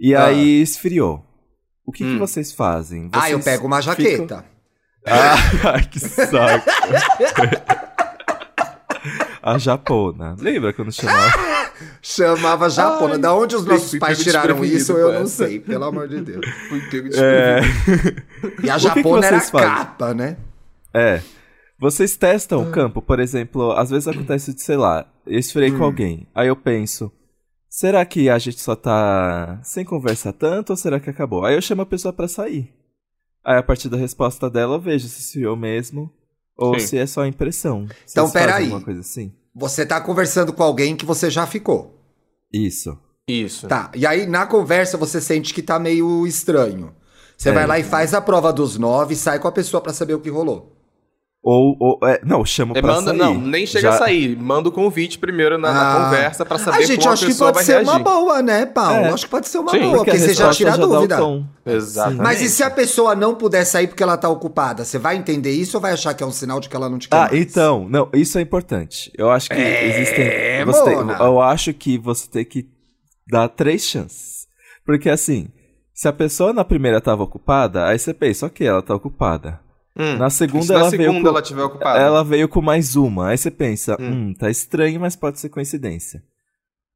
e 0.00 0.14
Ah. 0.14 0.24
aí 0.26 0.62
esfriou. 0.62 1.22
O 1.84 1.92
que, 1.92 2.02
que 2.04 2.10
Hum. 2.14 2.18
vocês 2.18 2.52
fazem? 2.52 3.10
Ah, 3.12 3.28
eu 3.30 3.38
Vocês 3.38 3.44
pego 3.44 3.66
uma 3.66 3.82
ficam- 3.82 3.94
jaqueta. 3.94 4.44
Ah, 5.06 5.82
que 5.90 5.98
saco. 6.00 6.70
A 9.42 9.58
japona. 9.58 10.36
Lembra 10.38 10.72
quando 10.72 10.92
chamava? 10.92 11.52
Chamava 12.00 12.70
japona. 12.70 13.14
Ai, 13.14 13.20
da 13.20 13.34
onde 13.34 13.56
os 13.56 13.64
nossos 13.66 13.98
pais 13.98 14.22
tiraram 14.22 14.64
isso, 14.64 14.92
eu 14.92 15.12
não 15.12 15.26
sei, 15.26 15.58
pelo 15.58 15.84
amor 15.84 16.06
de 16.06 16.20
Deus. 16.20 16.46
Fui 16.68 16.80
pego 16.88 17.08
de 17.08 17.18
É, 17.18 17.60
E 18.62 18.70
a 18.70 18.74
que 18.76 18.80
que 18.80 18.94
japona 18.94 19.26
era 19.26 19.38
vocês 19.38 19.50
fazem? 19.50 19.68
capa, 19.68 20.14
né? 20.14 20.36
é. 20.94 21.20
Vocês 21.80 22.16
testam 22.16 22.60
Ah. 22.60 22.62
o 22.62 22.70
campo, 22.70 23.02
por 23.02 23.18
exemplo, 23.18 23.72
às 23.72 23.90
vezes 23.90 24.06
acontece 24.06 24.54
de, 24.54 24.62
sei 24.62 24.76
lá, 24.76 25.04
eu 25.26 25.36
esfriei 25.40 25.72
Hum. 25.72 25.78
com 25.78 25.84
alguém. 25.84 26.28
Aí 26.32 26.46
eu 26.46 26.54
penso, 26.54 27.10
será 27.74 28.04
que 28.04 28.28
a 28.28 28.38
gente 28.38 28.60
só 28.60 28.76
tá 28.76 29.58
sem 29.64 29.82
conversar 29.84 30.34
tanto 30.34 30.70
ou 30.70 30.76
será 30.76 31.00
que 31.00 31.08
acabou? 31.08 31.42
Aí 31.44 31.54
eu 31.54 31.62
chamo 31.62 31.80
a 31.82 31.86
pessoa 31.86 32.12
pra 32.12 32.28
sair. 32.28 32.70
Aí 33.42 33.56
a 33.56 33.62
partir 33.62 33.88
da 33.88 33.96
resposta 33.96 34.50
dela 34.50 34.74
eu 34.76 34.80
vejo 34.80 35.08
se 35.08 35.20
esfriou 35.20 35.56
mesmo 35.56 36.12
ou 36.56 36.78
Sim. 36.78 36.86
se 36.86 36.98
é 36.98 37.06
só 37.06 37.24
impressão. 37.26 37.86
Vocês 37.86 38.12
Então, 38.12 38.30
peraí. 38.30 38.64
alguma 38.64 38.82
coisa 38.82 39.00
assim? 39.00 39.32
Você 39.54 39.86
tá 39.86 40.00
conversando 40.00 40.52
com 40.52 40.62
alguém 40.62 40.94
que 40.94 41.06
você 41.06 41.30
já 41.30 41.46
ficou. 41.46 41.98
Isso. 42.52 42.96
Isso. 43.26 43.66
Tá. 43.68 43.90
E 43.94 44.06
aí, 44.06 44.26
na 44.26 44.46
conversa, 44.46 44.96
você 44.98 45.20
sente 45.20 45.54
que 45.54 45.62
tá 45.62 45.78
meio 45.78 46.26
estranho. 46.26 46.94
Você 47.38 47.48
É. 47.48 47.52
vai 47.52 47.66
lá 47.66 47.78
e 47.78 47.82
faz 47.84 48.12
a 48.14 48.20
prova 48.20 48.52
dos 48.52 48.76
nove 48.78 49.14
e 49.14 49.16
sai 49.16 49.38
com 49.38 49.48
a 49.48 49.52
pessoa 49.52 49.80
pra 49.80 49.92
saber 49.94 50.14
o 50.14 50.20
que 50.20 50.28
rolou. 50.30 50.76
Ou, 51.44 51.76
ou 51.80 52.08
é, 52.08 52.20
não, 52.24 52.44
chamo 52.44 52.72
É, 52.76 52.80
pra 52.80 52.92
manda, 52.92 53.10
sair. 53.10 53.18
não, 53.18 53.34
nem 53.34 53.66
chega 53.66 53.88
Já- 53.88 53.94
a 53.94 53.98
sair. 53.98 54.36
Manda 54.36 54.68
o 54.68 54.72
convite 54.72 55.18
primeiro 55.18 55.58
na, 55.58 55.72
na 55.72 55.80
Ah. 55.80 56.04
conversa 56.04 56.46
pra 56.46 56.56
saber 56.56 56.76
Ai, 56.76 56.86
gente, 56.86 56.98
como 56.98 57.06
eu 57.08 57.10
a 57.10 57.14
acho 57.14 57.26
que 57.26 57.34
pode 57.34 57.64
ser 57.64 57.82
uma 57.82 57.98
boa, 57.98 58.40
né, 58.42 58.64
Paulo? 58.66 59.06
É. 59.06 59.08
Acho 59.08 59.24
que 59.24 59.30
pode 59.30 59.48
ser 59.48 59.58
uma 59.58 59.72
Sim, 59.72 59.80
boa, 59.80 59.96
Porque 59.96 60.10
porque 60.12 60.22
você 60.24 60.34
já 60.34 60.50
tira 60.50 60.74
a 60.74 60.76
dúvida. 60.76 61.18
Exatamente. 61.66 62.22
Mas 62.22 62.40
e 62.42 62.48
se 62.48 62.62
a 62.62 62.70
pessoa 62.70 63.16
não 63.16 63.34
puder 63.34 63.64
sair 63.64 63.88
porque 63.88 64.04
ela 64.04 64.16
tá 64.16 64.28
ocupada? 64.28 64.84
Você 64.84 65.00
vai 65.00 65.16
entender 65.16 65.50
isso 65.50 65.76
ou 65.76 65.80
vai 65.80 65.92
achar 65.92 66.14
que 66.14 66.22
é 66.22 66.26
um 66.26 66.30
sinal 66.30 66.60
de 66.60 66.68
que 66.68 66.76
ela 66.76 66.88
não 66.88 66.96
te 66.98 67.08
quer 67.08 67.16
Ah, 67.16 67.20
mais? 67.28 67.32
então, 67.40 67.88
não, 67.88 68.08
isso 68.12 68.38
é 68.38 68.40
importante. 68.40 69.10
Eu 69.18 69.28
acho 69.28 69.48
que 69.48 69.56
É, 69.56 69.88
existem. 69.88 70.24
você 70.64 70.94
eu 71.24 71.40
acho 71.42 71.74
que 71.74 71.98
você 71.98 72.28
tem 72.30 72.44
que 72.44 72.68
dar 73.28 73.48
três 73.48 73.82
chances. 73.82 74.46
Porque 74.86 75.10
assim, 75.10 75.48
se 75.92 76.06
a 76.06 76.12
pessoa 76.12 76.52
na 76.52 76.64
primeira 76.64 77.00
tava 77.00 77.24
ocupada, 77.24 77.86
aí 77.86 77.98
você 77.98 78.14
pensa, 78.14 78.46
ok, 78.46 78.64
ela 78.64 78.80
tá 78.82 78.94
ocupada. 78.94 79.60
Hum. 79.96 80.16
Na 80.16 80.30
segunda 80.30 80.64
se 80.64 80.72
na 80.72 80.78
ela 80.80 80.90
segunda 80.90 81.10
veio 81.10 81.22
com, 81.22 81.28
ela 81.28 81.42
tiver 81.42 81.62
ocupada? 81.62 81.98
ela 81.98 82.24
veio 82.24 82.48
com 82.48 82.62
mais 82.62 82.96
uma. 82.96 83.28
Aí 83.28 83.38
você 83.38 83.50
pensa, 83.50 83.96
hum. 84.00 84.32
tá 84.38 84.48
estranho, 84.50 85.00
mas 85.00 85.14
pode 85.16 85.38
ser 85.38 85.48
coincidência. 85.50 86.22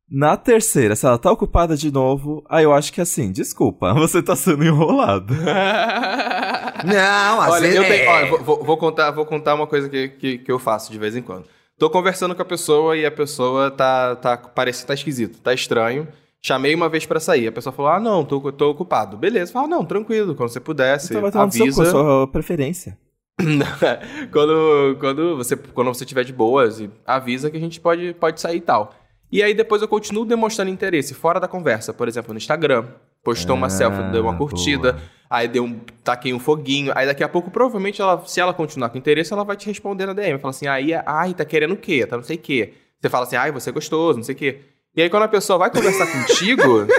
Na 0.09 0.37
terceira, 0.37 0.95
se 0.95 1.05
ela 1.05 1.19
tá 1.19 1.33
ocupada 1.33 1.77
de 1.77 1.91
novo, 1.93 2.45
aí 2.49 2.63
eu 2.65 2.73
acho 2.73 2.93
que 2.93 3.01
assim, 3.01 3.33
desculpa, 3.33 3.93
você 3.99 4.23
tá 4.23 4.37
sendo 4.37 4.65
enrolado. 4.65 5.35
Não, 6.85 7.41
às 7.41 7.51
Olha, 7.53 7.61
vezes. 7.63 7.77
eu 7.77 7.85
tenho, 7.85 8.05
é. 8.05 8.09
olha, 8.09 8.27
vou- 8.29 8.43
vou, 8.43 8.65
vou 8.65 8.77
contar, 8.77 9.11
vou 9.11 9.27
contar 9.27 9.55
uma 9.55 9.67
coisa 9.67 9.89
que, 9.89 10.09
que, 10.09 10.39
que 10.39 10.53
eu 10.53 10.59
faço 10.59 10.93
de 10.93 10.99
vez 10.99 11.17
em 11.17 11.23
quando. 11.23 11.47
Tô 11.79 11.91
conversando 11.91 12.35
com 12.35 12.43
a 12.43 12.45
pessoa 12.45 12.97
e 12.97 13.05
a 13.05 13.11
pessoa 13.11 13.71
tá, 13.71 14.17
tá 14.17 14.37
parece 14.37 14.87
tá 14.87 14.95
esquisito, 14.95 15.41
tá 15.41 15.53
estranho. 15.53 16.07
Chamei 16.47 16.73
uma 16.77 16.89
vez 16.89 17.05
pra 17.05 17.19
sair. 17.19 17.49
A 17.49 17.53
pessoa 17.53 17.73
falou: 17.73 17.91
"Ah, 17.91 17.99
não, 17.99 18.25
tô, 18.25 18.53
tô 18.53 18.71
ocupado". 18.71 19.17
Beleza. 19.17 19.51
Fala: 19.53 19.67
"Não, 19.67 19.85
tranquilo, 19.85 20.33
quando 20.37 20.49
você 20.49 20.61
puder, 20.61 20.97
você 21.01 21.13
Então 21.15 21.23
vai 21.23 21.33
tomar 21.33 21.47
no 21.47 21.53
seu 21.53 21.63
avisa". 21.65 21.87
sua 21.91 22.29
preferência. 22.29 22.97
quando, 24.31 24.97
quando, 25.01 25.37
você, 25.37 25.57
quando 25.57 25.89
você 25.89 26.05
tiver 26.05 26.23
de 26.25 26.33
boas, 26.33 26.79
e 26.81 26.89
avisa 27.05 27.51
que 27.51 27.57
a 27.57 27.61
gente 27.61 27.81
pode, 27.81 28.15
pode 28.15 28.41
sair 28.41 28.59
e 28.59 28.61
tal. 28.61 28.95
E 29.31 29.43
aí 29.43 29.55
depois 29.55 29.83
eu 29.83 29.89
continuo 29.89 30.25
demonstrando 30.25 30.71
interesse 30.71 31.15
fora 31.15 31.41
da 31.41 31.49
conversa. 31.49 31.93
Por 31.93 32.07
exemplo, 32.07 32.33
no 32.33 32.39
Instagram. 32.39 32.85
Postou 33.25 33.57
uma 33.57 33.67
Ah, 33.67 33.71
selfie, 33.71 34.05
deu 34.13 34.23
uma 34.23 34.37
curtida. 34.39 34.93
boa. 34.93 35.05
Aí 35.29 35.49
deu 35.49 35.65
um. 35.65 35.81
Taquei 36.05 36.33
um 36.33 36.39
foguinho. 36.39 36.93
Aí 36.95 37.07
daqui 37.07 37.25
a 37.25 37.29
pouco, 37.29 37.51
provavelmente, 37.51 38.01
ela, 38.01 38.23
se 38.25 38.39
ela 38.41 38.55
continuar 38.55 38.89
com 38.91 38.99
interesse, 38.99 39.33
ela 39.33 39.43
vai 39.43 39.57
te 39.57 39.67
responder 39.67 40.07
na 40.07 40.13
DM. 40.13 40.39
Fala 40.39 40.51
assim, 40.51 40.69
aí, 40.69 40.95
ai, 40.95 41.35
tá 41.35 41.45
querendo 41.45 41.73
o 41.75 41.77
quê? 41.77 42.07
Tá 42.07 42.17
não 42.17 42.23
sei 42.23 42.37
o 42.37 42.39
quê. 42.39 42.75
Você 43.01 43.11
fala 43.11 43.25
assim, 43.25 43.35
ai, 43.35 43.51
você 43.51 43.71
é 43.71 43.73
gostoso, 43.73 44.17
não 44.19 44.23
sei 44.25 44.37
o 44.37 44.39
quê. 44.39 44.61
E 44.97 45.03
aí, 45.03 45.11
quando 45.11 45.25
a 45.25 45.29
pessoa 45.29 45.59
vai 45.59 45.71
conversar 45.71 46.07
contigo. 46.07 46.87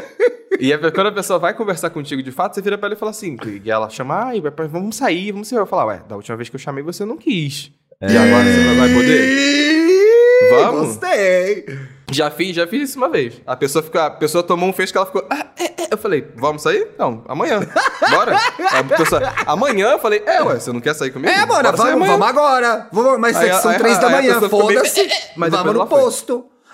E 0.60 0.74
aí, 0.74 0.80
quando 0.92 1.08
a 1.08 1.12
pessoa 1.12 1.38
vai 1.38 1.54
conversar 1.54 1.92
contigo 1.92 2.24
de 2.24 2.32
fato, 2.32 2.56
você 2.56 2.64
vira 2.64 2.80
pra 2.80 2.88
ela 2.88 2.96
e 2.96 2.98
fala 2.98 3.12
assim. 3.12 3.38
E 3.64 3.70
ela 3.70 3.90
chama, 3.92 4.24
ai, 4.30 4.42
vamos 4.72 4.96
sair, 4.96 5.32
vamos 5.32 5.48
sair. 5.48 5.60
Eu 5.60 5.68
falar, 5.68 5.86
ué, 5.86 6.02
da 6.10 6.16
última 6.16 6.36
vez 6.36 6.50
que 6.50 6.56
eu 6.56 6.60
chamei 6.60 6.84
você 6.84 7.06
não 7.06 7.16
quis. 7.16 7.70
E 8.02 8.18
agora 8.18 8.44
você 8.44 8.76
vai 8.76 8.92
poder? 8.92 10.50
Vamos? 10.50 10.88
Gostei. 10.96 11.66
Já 12.12 12.32
fiz, 12.32 12.56
já 12.56 12.66
fiz 12.66 12.90
isso 12.90 12.98
uma 12.98 13.08
vez. 13.08 13.40
A 13.46 13.56
pessoa, 13.56 13.84
ficou, 13.84 14.02
a 14.02 14.10
pessoa 14.10 14.44
tomou 14.44 14.68
um 14.68 14.74
fez 14.74 14.92
que 14.92 14.98
ela 14.98 15.06
ficou. 15.06 15.28
"Ah, 15.30 15.46
é, 15.60 15.66
é." 15.66 15.88
Eu 15.92 15.98
falei, 15.98 16.28
vamos 16.38 16.64
sair? 16.64 16.88
Não, 16.98 17.24
amanhã. 17.28 17.60
Bora. 18.10 18.36
A 18.72 18.84
pessoa, 18.84 19.22
amanhã 19.46 19.92
eu 19.92 20.00
falei, 20.00 20.24
é, 20.26 20.42
ué, 20.42 20.56
você 20.60 20.72
não 20.72 20.80
quer 20.82 20.96
sair 20.96 21.12
comigo? 21.12 21.32
É, 21.32 21.46
Bora 21.46 21.72
vamos, 21.72 21.94
amanhã." 21.94 22.12
vamos 22.14 22.28
agora. 22.28 22.88
Vamos, 22.92 23.20
mas 23.20 23.36
Aí 23.38 23.54
são 23.62 23.70
aí- 23.70 23.78
três 23.78 24.00
da 24.00 24.08
aí 24.08 24.14
a 24.14 24.18
manhã, 24.40 24.50
foda-se. 24.50 25.08
Mas 25.38 25.52
Vamos 25.52 25.74
no 25.74 25.80
ela 25.82 25.88
foi. 25.88 26.00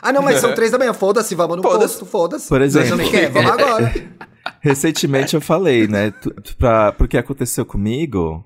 Ah, 0.04 0.12
não, 0.12 0.22
mas 0.22 0.40
são 0.40 0.54
três 0.54 0.70
da 0.72 0.78
manhã, 0.78 0.94
foda-se, 0.94 1.34
vamos 1.34 1.58
no 1.58 1.64
Foda-se. 1.64 1.94
posto, 2.00 2.06
foda-se. 2.06 2.50
Por 2.50 2.62
exemplo. 2.62 2.98
Não 2.98 3.10
quer? 3.10 3.30
Vamos 3.32 3.52
agora. 3.52 3.94
Recentemente 4.62 5.34
eu 5.36 5.42
falei, 5.42 5.88
né? 5.88 6.12
tu- 6.12 6.32
tu- 6.42 6.58
pra, 6.58 6.92
porque 6.92 7.18
aconteceu 7.18 7.66
comigo 7.66 8.44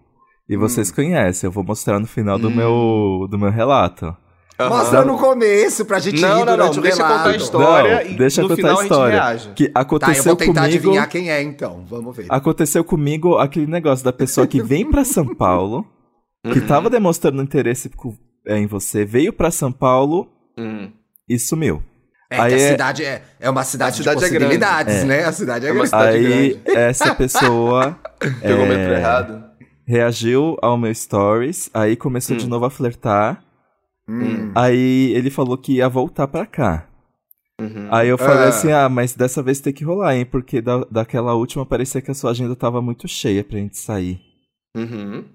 e 0.50 0.56
Hum. 0.56 0.60
vocês 0.60 0.92
conhecem. 0.92 1.48
Eu 1.48 1.52
vou 1.52 1.64
mostrar 1.64 2.00
no 2.00 2.08
final 2.08 2.38
do, 2.40 2.50
meu, 2.50 3.28
do 3.30 3.38
meu 3.38 3.50
relato. 3.50 4.16
Aham. 4.60 4.70
Mostra 4.70 5.06
no 5.06 5.18
começo 5.20 5.86
pra 5.86 6.00
gente 6.00 6.20
Não, 6.20 6.40
rir 6.40 6.46
não, 6.46 6.58
não, 6.58 6.70
deixa 6.72 6.80
eu 7.02 7.06
relato. 7.06 7.18
contar 7.20 7.30
a 7.30 7.36
história. 7.36 7.96
Não, 8.06 8.12
e 8.12 8.18
deixa 8.18 8.42
eu 8.42 8.48
no 8.48 8.56
contar 8.56 8.56
final 8.56 8.72
a 8.72 8.80
a 8.80 8.82
gente 8.84 8.92
história. 8.92 9.16
reage. 9.22 9.50
Que 9.56 9.70
Tá, 9.70 9.80
eu 9.80 9.82
aconteceu 9.84 10.24
vou 10.24 10.36
tentar 10.36 10.62
comigo. 10.62 10.78
adivinhar 10.78 11.10
quem 11.10 11.30
é, 11.30 11.42
então. 11.44 11.84
Vamos 11.88 12.16
ver. 12.18 12.26
Aconteceu 12.30 12.84
comigo 12.84 13.38
aquele 13.38 13.68
negócio 13.68 14.04
da 14.04 14.12
pessoa 14.14 14.48
que 14.48 14.62
vem 14.62 14.90
pra 14.90 15.04
São 15.06 15.28
Paulo, 15.36 15.86
que 16.52 16.60
Uhum. 16.60 16.66
tava 16.68 16.90
demonstrando 16.90 17.42
interesse 17.44 17.92
é, 18.48 18.58
em 18.58 18.66
você, 18.66 19.06
veio 19.06 19.32
pra 19.34 19.52
São 19.52 19.72
Paulo 19.72 20.28
Hum. 20.58 20.90
E 21.28 21.38
sumiu. 21.40 21.84
É 22.30 22.40
Aí 22.40 22.50
que 22.56 22.56
a 22.62 22.64
é- 22.66 22.72
cidade 22.72 23.06
é, 23.06 23.22
é 23.40 23.50
uma 23.50 23.64
cidade, 23.64 23.94
A 23.94 23.98
cidade 23.98 24.20
de 24.20 24.26
é 24.26 24.30
grande. 24.30 24.44
possibilidades, 24.46 25.04
né? 25.06 25.24
A 25.24 25.32
cidade 25.32 25.66
é, 25.66 25.70
É 25.70 25.72
uma 25.72 25.86
grande. 25.86 25.90
cidade 25.90 26.18
Aí 26.18 26.54
grande. 26.56 26.78
essa 26.78 27.16
pessoa 27.16 28.00
Pegou 28.42 28.64
o 28.64 28.66
é, 28.66 28.78
metrô 28.78 28.94
errado. 28.96 29.44
reagiu 29.86 30.58
ao 30.62 30.78
meu 30.78 30.94
stories, 30.94 31.70
aí 31.74 31.96
começou 31.96 32.36
Hum. 32.36 32.40
de 32.40 32.48
novo 32.48 32.66
a 32.66 32.70
flertar. 32.70 33.42
Hum. 34.10 34.52
Aí 34.56 35.12
ele 35.16 35.30
falou 35.30 35.58
que 35.58 35.74
ia 35.76 35.88
voltar 35.88 36.28
pra 36.28 36.46
cá. 36.46 36.88
Uhum. 37.60 37.88
Aí 37.92 38.08
eu 38.10 38.18
falei 38.18 38.46
Ah. 38.46 38.50
assim, 38.50 38.72
ah, 38.72 38.88
mas 38.90 39.14
dessa 39.16 39.42
vez 39.42 39.60
tem 39.60 39.74
que 39.74 39.84
rolar, 39.84 40.16
hein? 40.16 40.26
Porque 40.26 40.62
da, 40.62 40.84
daquela 40.92 41.34
última 41.34 41.66
parecia 41.66 42.02
que 42.02 42.12
a 42.12 42.14
sua 42.14 42.32
agenda 42.32 42.56
tava 42.56 42.82
muito 42.82 43.08
cheia 43.08 43.44
pra 43.44 43.58
gente 43.58 43.78
sair. 43.78 44.20
Uhum. 44.76 45.26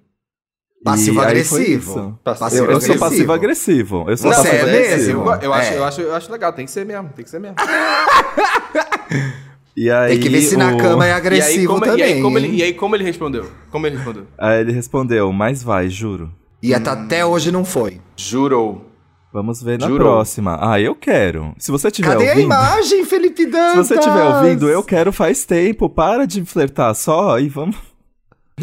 Passivo-agressivo. 0.85 2.19
Passivo- 2.25 2.65
Eu, 2.67 2.71
eu 2.73 2.81
sou 2.81 2.99
Passivo-agressivo. 2.99 4.05
Eu 4.09 4.17
sou 4.17 4.33
Você 4.33 4.49
é 4.49 4.53
passivo-agressivo. 4.53 5.25
mesmo? 5.25 5.43
Eu, 5.45 5.53
acho, 5.55 5.73
É. 5.73 5.79
eu, 5.79 5.85
acho, 5.85 6.01
eu 6.01 6.15
acho 6.15 6.33
legal, 6.33 6.53
tem 6.53 6.65
que 6.65 6.71
ser 6.71 6.85
mesmo, 6.85 7.09
tem 7.15 7.25
que 7.25 7.31
ser 7.31 7.39
mesmo. 7.41 7.57
E 9.75 9.91
aí, 9.91 10.11
Tem 10.13 10.21
que 10.21 10.29
ver 10.29 10.43
se 10.43 10.55
na 10.55 10.75
o- 10.75 10.77
cama 10.77 11.07
é 11.07 11.09
E 11.09 11.13
aí, 11.13 11.17
agressivo 11.17 11.73
como, 11.73 11.81
também. 11.87 11.99
e, 12.01 12.03
aí, 12.03 12.21
como 12.23 12.39
ele, 12.39 12.49
e 12.49 12.63
aí 12.63 12.75
como 12.75 12.95
ele 12.95 13.05
respondeu? 13.05 13.47
Como 13.71 13.87
ele 13.87 13.97
respondeu? 13.97 14.27
Aí 14.37 14.61
ele 14.61 14.71
respondeu, 14.73 15.33
mas 15.33 15.63
vai, 15.63 15.89
juro. 15.89 16.31
E 16.63 16.75
até- 16.75 16.91
até 16.91 17.25
hoje 17.25 17.51
não 17.51 17.65
foi. 17.65 17.99
Jurou. 18.15 18.87
Vamos 19.33 19.63
ver 19.63 19.79
na 19.79 19.87
Jurou. 19.87 20.09
próxima. 20.13 20.59
Ah, 20.61 20.79
eu 20.79 20.95
quero. 20.95 21.55
Se 21.59 21.71
você 21.71 21.91
tiver 21.91 22.09
Cadê 22.09 22.27
a 22.27 22.29
ouvindo... 22.33 22.45
imagem, 22.45 23.05
Felipe 23.07 23.45
Se 23.47 23.51
Dantas? 23.51 23.87
você 23.89 23.95
estiver 23.95 24.23
ouvindo, 24.25 24.69
eu 24.69 24.83
quero 24.83 25.11
faz 25.11 25.47
tempo. 25.47 25.89
Para 25.89 26.27
de 26.27 26.45
flertar 26.45 26.95
só 26.95 27.39
e 27.41 27.49
vamos... 27.49 27.75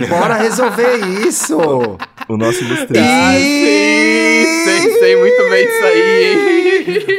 Bora 0.07 0.35
resolver 0.35 0.97
isso! 1.27 1.57
O 2.27 2.37
nosso 2.37 2.63
ilustrado. 2.63 2.99
Ah, 2.99 3.33
sim, 3.33 4.63
sei, 4.63 4.99
sei 4.99 5.15
muito 5.15 5.49
bem 5.49 5.65
disso 5.65 5.83
aí, 5.83 6.25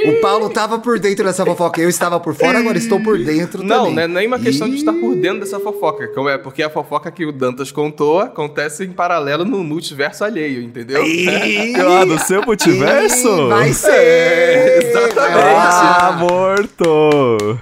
hein? 0.05 0.16
O 0.16 0.21
Paulo 0.21 0.49
tava 0.51 0.79
por 0.79 0.99
dentro 0.99 1.25
dessa 1.25 1.45
fofoca, 1.45 1.81
eu 1.81 1.89
estava 1.89 2.18
por 2.21 2.35
fora, 2.35 2.59
agora 2.61 2.79
estou 2.79 3.01
por 3.03 3.18
dentro 3.18 3.62
Não, 3.62 3.87
também. 3.87 3.95
não 3.95 4.03
é 4.03 4.09
nem 4.09 4.27
uma 4.27 4.39
questão 4.39 4.68
de 4.68 4.77
estar 4.77 4.93
por 4.93 5.14
dentro 5.16 5.41
dessa 5.41 5.59
fofoca. 5.61 6.09
como 6.09 6.29
é 6.29 6.39
Porque 6.39 6.62
a 6.62 6.71
fofoca 6.71 7.11
que 7.11 7.27
o 7.27 7.33
Dantas 7.33 7.71
contou 7.73 8.21
acontece 8.21 8.85
em 8.85 8.93
paralelo 8.93 9.45
no 9.45 9.62
multiverso 9.64 10.25
alheio, 10.25 10.62
entendeu? 10.62 11.05
ih, 11.05 11.75
Ah, 11.77 12.05
do 12.05 12.18
seu 12.21 12.43
multiverso? 12.43 13.29
ih, 13.29 13.49
Vai 13.49 13.73
ser! 13.73 13.91
É, 13.93 14.79
exatamente. 14.79 15.35
Vai 15.35 15.55
Ah, 15.55 16.16
morto! 16.18 17.61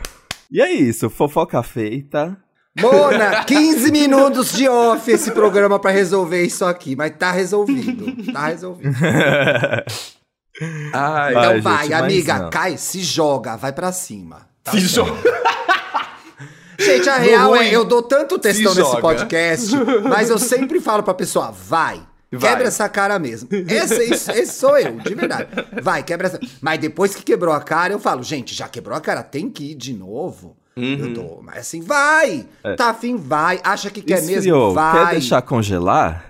E 0.50 0.61
é 0.61 0.70
isso, 0.72 1.11
fofoca 1.11 1.62
feita. 1.62 2.36
Mona, 2.80 3.44
15 3.44 3.90
minutos 3.90 4.52
de 4.52 4.68
off 4.68 5.10
esse 5.10 5.30
programa 5.30 5.78
pra 5.78 5.90
resolver 5.90 6.42
isso 6.42 6.64
aqui, 6.64 6.94
mas 6.96 7.12
tá 7.18 7.30
resolvido. 7.32 8.32
Tá 8.32 8.46
resolvido. 8.48 8.94
Ai, 10.92 11.30
Então 11.32 11.42
Vai, 11.42 11.60
vai, 11.60 11.82
gente, 11.84 11.94
amiga, 11.94 12.38
não. 12.38 12.50
cai, 12.50 12.76
se 12.76 13.00
joga, 13.02 13.56
vai 13.56 13.72
pra 13.72 13.92
cima. 13.92 14.48
Tá 14.64 14.72
se 14.72 14.80
certo. 14.88 15.06
joga. 15.06 15.38
Gente, 16.80 17.08
a 17.08 17.16
real 17.16 17.56
é, 17.56 17.74
eu 17.74 17.84
dou 17.84 18.00
tanto 18.02 18.38
textão 18.38 18.72
se 18.72 18.78
nesse 18.78 18.90
joga. 18.90 19.02
podcast, 19.02 19.74
mas 20.08 20.30
eu 20.30 20.38
sempre 20.38 20.78
falo 20.80 21.02
pra 21.02 21.12
pessoa, 21.12 21.50
vai. 21.50 22.00
Vai. 22.30 22.50
Quebra 22.52 22.68
essa 22.68 22.88
cara 22.88 23.18
mesmo. 23.18 23.48
Esse, 23.50 24.02
esse, 24.04 24.30
esse 24.30 24.52
sou 24.54 24.78
eu, 24.78 24.92
de 24.98 25.12
verdade. 25.14 25.48
Vai, 25.82 26.04
quebra 26.04 26.28
essa. 26.28 26.38
Mas 26.60 26.78
depois 26.78 27.16
que 27.16 27.22
quebrou 27.24 27.52
a 27.52 27.60
cara, 27.60 27.92
eu 27.92 27.98
falo, 27.98 28.22
gente, 28.22 28.54
já 28.54 28.68
quebrou 28.68 28.96
a 28.96 29.00
cara, 29.00 29.24
tem 29.24 29.50
que 29.50 29.72
ir 29.72 29.74
de 29.74 29.92
novo. 29.92 30.56
Uhum. 30.78 30.98
Eu 30.98 31.14
dou. 31.14 31.40
Mas 31.42 31.58
assim, 31.58 31.80
vai! 31.80 32.46
Tá 32.76 32.90
afim, 32.90 33.16
vai. 33.16 33.60
Acha 33.64 33.90
que 33.90 34.00
quer 34.02 34.20
mesmo? 34.22 34.30
Esfriou, 34.36 34.74
Vai. 34.74 35.06
quer 35.06 35.10
deixar 35.12 35.42
congelar? 35.42 36.24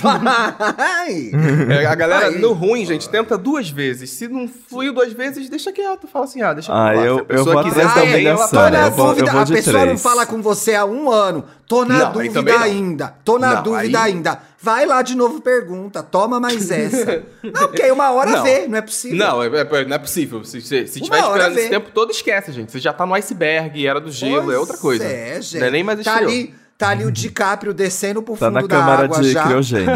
Vai! 0.00 1.30
É, 1.68 1.86
a 1.86 1.94
galera, 1.94 2.26
Aí. 2.28 2.38
no 2.38 2.52
ruim, 2.52 2.84
gente, 2.86 3.08
tenta 3.08 3.36
duas 3.36 3.68
vezes. 3.68 4.10
Se 4.10 4.28
não 4.28 4.46
fluiu 4.48 4.92
duas 4.92 5.12
vezes, 5.12 5.48
deixa 5.48 5.72
quieto. 5.72 6.06
Fala 6.06 6.24
assim, 6.24 6.40
ah, 6.42 6.52
deixa 6.52 6.72
Ah, 6.72 6.94
eu- 6.94 7.00
Se 7.00 7.08
a 7.08 7.10
eu 7.20 7.24
pessoa 7.24 7.54
vou 7.54 7.64
quiser 7.64 7.94
também, 7.94 8.26
ela 8.26 8.48
Tô 8.48 8.56
vai. 8.56 8.70
na 8.70 8.86
Eu 8.86 8.90
dúvida, 8.92 9.26
eu 9.28 9.32
vou 9.32 9.40
a 9.42 9.46
pessoa 9.46 9.78
não 9.78 9.84
três. 9.86 10.02
fala 10.02 10.26
com 10.26 10.40
você 10.42 10.74
há 10.74 10.84
um 10.84 11.10
ano. 11.10 11.44
Tô 11.66 11.84
na 11.84 11.98
Não, 11.98 12.12
dúvida 12.12 12.42
não. 12.42 12.58
ainda. 12.62 13.14
Tô 13.24 13.38
na 13.38 13.54
Não, 13.56 13.62
dúvida 13.64 13.98
aí- 14.02 14.12
ainda. 14.12 14.40
Vai 14.62 14.86
lá 14.86 15.02
de 15.02 15.16
novo, 15.16 15.40
pergunta. 15.40 16.02
Toma 16.02 16.38
mais 16.40 16.70
essa. 16.70 17.22
Não, 17.42 17.52
porque 17.68 17.82
aí 17.82 17.90
uma 17.92 18.10
hora 18.12 18.30
Não. 18.30 18.42
vê, 18.42 18.66
não 18.66 18.78
é 18.78 18.82
possível. 18.82 19.16
Não, 19.18 19.42
é, 19.42 19.46
é- 19.46 19.84
não 19.84 19.94
é 19.96 19.98
possível. 19.98 20.42
Se, 20.44 20.60
se, 20.60 20.86
se 20.88 20.98
Uma 21.00 21.04
tiver 21.04 21.22
hora 21.22 21.38
esperando 21.42 21.58
esse 21.58 21.68
tempo 21.70 21.90
todo, 21.92 22.10
esquece, 22.10 22.50
gente. 22.52 22.72
Você 22.72 22.78
já 22.80 22.92
tá 22.92 23.04
no 23.06 23.14
iceberg, 23.14 23.86
era 23.86 24.00
do 24.00 24.10
gelo, 24.10 24.44
Pois 24.44 24.56
é 24.56 24.58
outra 24.58 24.76
coisa. 24.76 25.04
É, 25.04 25.40
gente. 25.40 25.60
Não 25.60 25.66
é 25.66 25.70
nem 25.70 25.84
mais 25.84 26.02
tá 26.02 26.16
ali, 26.16 26.52
tá 26.78 26.90
ali 26.90 27.04
o 27.04 27.10
DiCaprio 27.12 27.72
descendo 27.74 28.22
pro 28.22 28.34
Tá 28.36 28.46
fundo 28.46 28.54
na 28.54 28.60
da 28.62 28.68
câmara 28.68 29.04
água 29.04 29.20
de 29.20 29.32
já. 29.32 29.44
criogênio. 29.46 29.92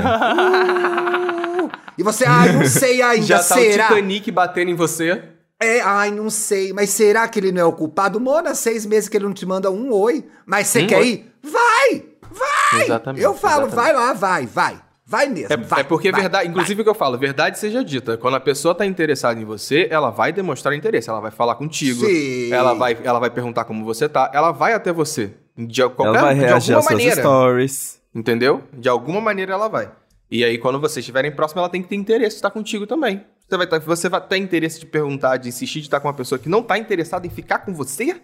E 1.99 2.03
você, 2.03 2.25
ai, 2.25 2.53
não 2.53 2.65
sei 2.67 3.03
ainda, 3.03 3.27
Já 3.27 3.37
tá 3.39 3.55
será? 3.57 3.85
o 3.85 3.89
Titanic 3.89 4.31
batendo 4.31 4.71
em 4.71 4.75
você. 4.75 5.23
É, 5.63 5.81
ai, 5.83 6.11
não 6.11 6.31
sei. 6.31 6.73
Mas 6.73 6.89
será 6.91 7.29
que 7.29 7.39
ele 7.39 7.53
não 7.53 7.61
é 7.61 7.65
o 7.65 7.73
culpado? 7.73 8.19
Mona, 8.19 8.55
seis 8.55 8.87
meses 8.87 9.09
que 9.09 9.17
ele 9.19 9.27
não 9.27 9.35
te 9.35 9.45
manda 9.45 9.71
um 9.71 9.93
oi. 9.93 10.25
Mas 10.47 10.69
você 10.69 10.83
Um 10.83 10.87
quer 10.87 10.99
oi. 11.01 11.07
ir? 11.07 11.33
Vai! 11.43 12.03
Vai! 12.33 12.85
Exatamente, 12.85 13.23
Eu 13.23 13.35
falo, 13.35 13.67
exatamente. 13.67 13.75
vai 13.75 13.93
lá, 13.93 14.13
vai, 14.15 14.47
vai. 14.47 14.81
Vai 15.05 15.27
mesmo, 15.29 15.53
É, 15.53 15.57
vai. 15.57 15.81
é 15.81 15.83
porque 15.83 16.13
vai, 16.13 16.21
verdade, 16.21 16.45
vai. 16.45 16.51
inclusive 16.53 16.81
o 16.81 16.85
que 16.85 16.91
eu 16.91 16.95
falo, 16.95 17.19
verdade 17.19 17.59
seja 17.59 17.83
dita. 17.85 18.17
Quando 18.17 18.37
a 18.37 18.41
pessoa 18.41 18.73
tá 18.77 18.87
interessada 18.87 19.39
em 19.41 19.45
você, 19.45 19.89
ela 19.91 20.09
vai 20.09 20.33
demonstrar 20.33 20.73
interesse, 20.73 21.11
ela 21.11 21.21
vai 21.21 21.33
falar 21.33 21.57
contigo, 21.57 22.07
Sim. 22.07 22.53
ela 22.53 22.75
vai, 22.75 22.97
ela 23.03 23.19
vai 23.19 23.29
perguntar 23.29 23.65
como 23.65 23.85
você 23.85 24.09
tá, 24.09 24.31
ela 24.33 24.53
vai 24.53 24.73
até 24.73 24.93
você. 24.93 25.33
De 25.67 25.83
qualquer 25.91 26.07
Ela 26.19 26.21
vai 26.21 26.35
de 26.35 26.41
reagir 26.41 26.73
suas 26.75 26.85
maneira. 26.87 27.21
stories. 27.21 28.01
Entendeu? 28.15 28.63
De 28.73 28.89
alguma 28.89 29.21
maneira 29.21 29.53
ela 29.53 29.69
vai. 29.69 29.91
E 30.31 30.45
aí, 30.45 30.59
quando 30.59 30.81
vocês 30.81 30.99
estiverem 30.99 31.33
próximos, 31.33 31.59
ela 31.61 31.69
tem 31.69 31.83
que 31.83 31.89
ter 31.89 31.97
interesse 31.97 32.31
de 32.31 32.39
estar 32.39 32.51
contigo 32.51 32.87
também. 32.87 33.25
Você 33.49 33.57
vai, 33.57 33.67
tá- 33.67 33.79
você 33.81 34.09
vai 34.09 34.21
ter 34.21 34.37
interesse 34.37 34.79
de 34.81 34.87
perguntar, 34.87 35.37
de 35.39 35.49
insistir 35.49 35.81
de 35.81 35.87
estar 35.87 35.99
com 36.01 36.07
uma 36.09 36.15
pessoa 36.15 36.39
que 36.39 36.49
não 36.49 36.63
tá 36.63 36.79
interessada 36.79 37.27
em 37.27 37.31
ficar 37.31 37.61
com 37.61 37.75
você? 37.75 38.21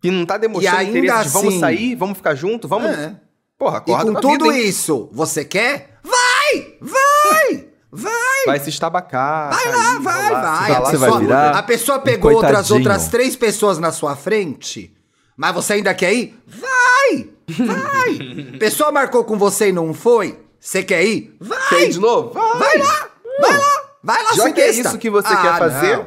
Que 0.00 0.10
não 0.10 0.24
tá 0.26 0.36
demonstrando 0.38 0.82
interesse 0.82 1.24
de 1.24 1.28
vamos 1.30 1.48
assim- 1.48 1.60
sair, 1.60 1.94
vamos 1.94 2.16
ficar 2.16 2.34
junto, 2.34 2.66
vamos. 2.68 2.90
É. 2.90 3.14
Porra, 3.58 3.76
E 3.86 3.92
acorda 3.92 4.04
com 4.06 4.12
pra 4.12 4.20
tudo 4.20 4.44
vida, 4.52 4.58
isso, 4.58 5.08
você 5.12 5.44
quer? 5.44 5.98
Vai! 6.02 6.76
Vai! 6.80 7.68
Vai! 7.90 8.12
Vai 8.46 8.58
se 8.60 8.70
estabacar. 8.70 9.50
Vai 9.54 9.62
cair, 9.64 9.74
lá, 9.76 9.98
vai, 10.00 10.30
vai. 10.30 10.34
A 10.34 10.54
ralar 10.74 10.90
Você 10.90 10.96
vai 10.96 11.18
virar 11.20 11.50
a 11.58 11.62
pessoa 11.62 11.98
um 11.98 12.02
pegou 12.02 12.32
outras, 12.32 12.70
outras 12.70 13.08
três 13.08 13.36
pessoas 13.36 13.78
na 13.78 13.92
sua 13.92 14.16
frente, 14.16 14.93
mas 15.36 15.54
você 15.54 15.74
ainda 15.74 15.94
quer 15.94 16.12
ir? 16.12 16.38
Vai! 16.46 17.28
Vai! 17.66 18.56
pessoa 18.58 18.90
marcou 18.92 19.24
com 19.24 19.36
você 19.38 19.68
e 19.68 19.72
não 19.72 19.92
foi? 19.94 20.38
Você 20.60 20.82
quer 20.82 21.04
ir? 21.04 21.36
Vai! 21.40 21.68
Quer 21.68 21.82
ir 21.82 21.90
de 21.90 22.00
novo? 22.00 22.30
Vai, 22.32 22.58
Vai 22.58 22.78
lá! 22.78 23.08
Vai 23.40 23.56
lá! 23.58 23.84
Vai 24.02 24.22
lá, 24.22 24.32
Já 24.34 24.52
que 24.52 24.60
é 24.60 24.70
isso 24.70 24.98
que 24.98 25.08
você 25.10 25.28
Ah, 25.32 25.36
quer 25.42 25.58
fazer, 25.58 25.98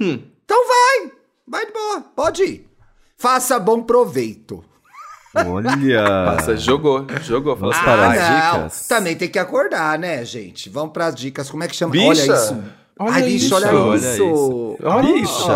hum, 0.00 0.22
Então 0.44 0.66
vai! 0.68 1.12
Vai 1.48 1.66
de 1.66 1.72
boa, 1.72 2.00
pode 2.14 2.42
ir. 2.44 2.68
Faça 3.16 3.58
bom 3.58 3.82
proveito. 3.82 4.62
Olha. 5.34 6.04
Passa, 6.26 6.56
jogou, 6.56 7.06
jogou. 7.22 7.54
Vamos 7.56 7.76
assim, 7.76 7.84
parar 7.84 8.10
"Ai, 8.10 8.18
as 8.18 8.24
Ah, 8.24 8.50
dicas? 8.56 8.86
Também 8.88 9.14
tem 9.16 9.28
que 9.28 9.38
acordar, 9.38 9.98
né, 9.98 10.24
gente? 10.24 10.68
Vamos 10.70 10.92
pras 10.92 11.14
dicas. 11.14 11.50
Como 11.50 11.62
é 11.62 11.68
que 11.68 11.76
chama? 11.76 11.92
Bicha. 11.92 12.08
Olha 12.08 12.22
isso. 12.34 12.62
Olha 12.98 13.12
Ai, 13.14 13.22
bicho, 13.22 13.44
isso. 13.46 13.54
olha, 13.54 13.74
Olha 13.74 13.96
isso. 13.96 14.08
isso. 14.08 14.76
Olha 14.82 15.12
Bicha. 15.12 15.52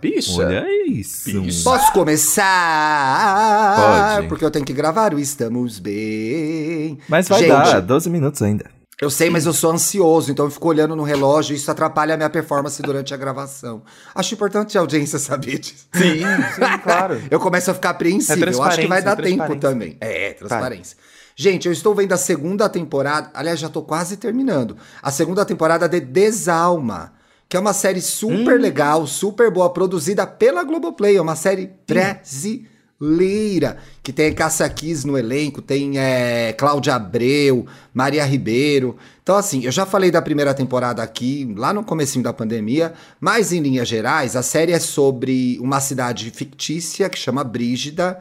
Bicha. 0.00 0.40
Olha 0.40 0.66
isso. 0.88 1.40
Bicha. 1.40 1.62
Posso 1.64 1.92
começar? 1.92 3.76
Pode. 4.16 4.28
Porque 4.28 4.44
eu 4.44 4.50
tenho 4.50 4.64
que 4.64 4.72
gravar 4.72 5.14
o 5.14 5.18
Estamos 5.18 5.78
Bem. 5.78 6.98
Mas 7.08 7.28
vai 7.28 7.40
Gente, 7.40 7.50
dar, 7.50 7.80
12 7.80 8.08
minutos 8.08 8.42
ainda. 8.42 8.64
Eu 9.00 9.08
sei, 9.08 9.30
mas 9.30 9.46
eu 9.46 9.54
sou 9.54 9.72
ansioso, 9.72 10.30
então 10.30 10.44
eu 10.44 10.50
fico 10.50 10.68
olhando 10.68 10.94
no 10.94 11.02
relógio 11.02 11.54
e 11.54 11.56
isso 11.56 11.70
atrapalha 11.70 12.12
a 12.12 12.16
minha 12.18 12.28
performance 12.28 12.82
durante 12.82 13.14
a 13.14 13.16
gravação. 13.16 13.82
Acho 14.14 14.34
importante 14.34 14.76
a 14.76 14.82
audiência 14.82 15.18
saber 15.18 15.58
disso. 15.58 15.88
Sim, 15.94 16.20
sim, 16.20 16.78
claro. 16.82 17.18
Eu 17.30 17.40
começo 17.40 17.70
a 17.70 17.74
ficar 17.74 17.90
apreensível. 17.90 18.48
É 18.48 18.52
eu 18.52 18.62
acho 18.62 18.80
que 18.80 18.86
vai 18.86 19.00
dar 19.02 19.16
transparência, 19.16 19.46
tempo 19.46 19.60
também. 19.60 19.96
É, 20.00 20.34
transparência. 20.34 20.98
Gente, 21.34 21.66
eu 21.66 21.72
estou 21.72 21.94
vendo 21.94 22.12
a 22.12 22.18
segunda 22.18 22.68
temporada. 22.68 23.30
Aliás, 23.32 23.58
já 23.58 23.70
tô 23.70 23.80
quase 23.80 24.18
terminando. 24.18 24.76
A 25.02 25.10
segunda 25.10 25.42
temporada 25.46 25.88
de 25.88 25.98
Desalma. 25.98 27.14
Que 27.50 27.56
é 27.56 27.60
uma 27.60 27.72
série 27.72 28.00
super 28.00 28.58
Hum. 28.58 28.62
legal, 28.62 29.06
super 29.08 29.50
boa, 29.50 29.68
produzida 29.70 30.24
pela 30.24 30.62
Globoplay. 30.62 31.16
É 31.16 31.20
uma 31.20 31.34
série 31.34 31.68
brasileira. 31.84 33.76
Que 34.04 34.12
tem 34.12 34.32
Cássia 34.32 34.68
Kiss 34.68 35.04
no 35.04 35.18
elenco, 35.18 35.60
tem 35.60 35.98
é, 35.98 36.52
Cláudia 36.52 36.94
Abreu, 36.94 37.66
Maria 37.92 38.24
Ribeiro. 38.24 38.96
Então, 39.20 39.34
assim, 39.34 39.64
eu 39.64 39.72
já 39.72 39.84
falei 39.84 40.12
da 40.12 40.22
primeira 40.22 40.54
temporada 40.54 41.02
aqui, 41.02 41.52
lá 41.56 41.72
no 41.72 41.82
comecinho 41.82 42.22
da 42.22 42.32
pandemia. 42.32 42.92
Mas, 43.20 43.52
em 43.52 43.60
linhas 43.60 43.88
gerais, 43.88 44.36
a 44.36 44.42
série 44.42 44.70
é 44.70 44.78
sobre 44.78 45.58
uma 45.60 45.80
cidade 45.80 46.30
fictícia 46.30 47.08
que 47.08 47.18
chama 47.18 47.42
Brígida 47.42 48.16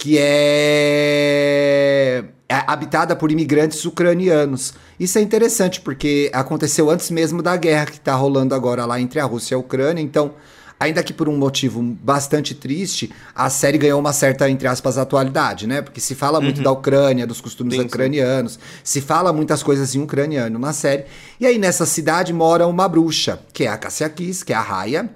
que 0.00 0.16
é... 0.18 1.04
é 2.48 2.64
habitada 2.66 3.14
por 3.14 3.30
imigrantes 3.30 3.84
ucranianos. 3.84 4.72
Isso 4.98 5.18
é 5.18 5.20
interessante 5.20 5.78
porque 5.82 6.30
aconteceu 6.32 6.88
antes 6.88 7.10
mesmo 7.10 7.42
da 7.42 7.54
guerra 7.54 7.84
que 7.84 7.98
está 7.98 8.14
rolando 8.14 8.54
agora 8.54 8.86
lá 8.86 8.98
entre 8.98 9.20
a 9.20 9.24
Rússia 9.26 9.54
e 9.54 9.56
a 9.56 9.58
Ucrânia. 9.58 10.00
Então, 10.00 10.32
ainda 10.80 11.02
que 11.02 11.12
por 11.12 11.28
um 11.28 11.36
motivo 11.36 11.82
bastante 11.82 12.54
triste, 12.54 13.12
a 13.34 13.50
série 13.50 13.76
ganhou 13.76 14.00
uma 14.00 14.14
certa, 14.14 14.48
entre 14.48 14.66
aspas, 14.66 14.96
atualidade, 14.96 15.66
né? 15.66 15.82
Porque 15.82 16.00
se 16.00 16.14
fala 16.14 16.40
muito 16.40 16.62
da 16.62 16.72
Ucrânia, 16.72 17.26
dos 17.26 17.42
costumes 17.42 17.74
Sim, 17.74 17.80
sim. 17.80 17.86
ucranianos, 17.86 18.58
se 18.82 19.02
fala 19.02 19.34
muitas 19.34 19.62
coisas 19.62 19.94
em 19.94 20.00
ucraniano 20.00 20.58
na 20.58 20.72
série. 20.72 21.04
E 21.38 21.44
aí 21.46 21.58
nessa 21.58 21.84
cidade 21.84 22.32
mora 22.32 22.66
uma 22.66 22.88
bruxa, 22.88 23.38
que 23.52 23.64
é 23.64 23.68
a 23.68 23.76
Cassia 23.76 24.08
Kiss, 24.08 24.42
que 24.42 24.54
é 24.54 24.56
a 24.56 24.62
Raya. 24.62 25.10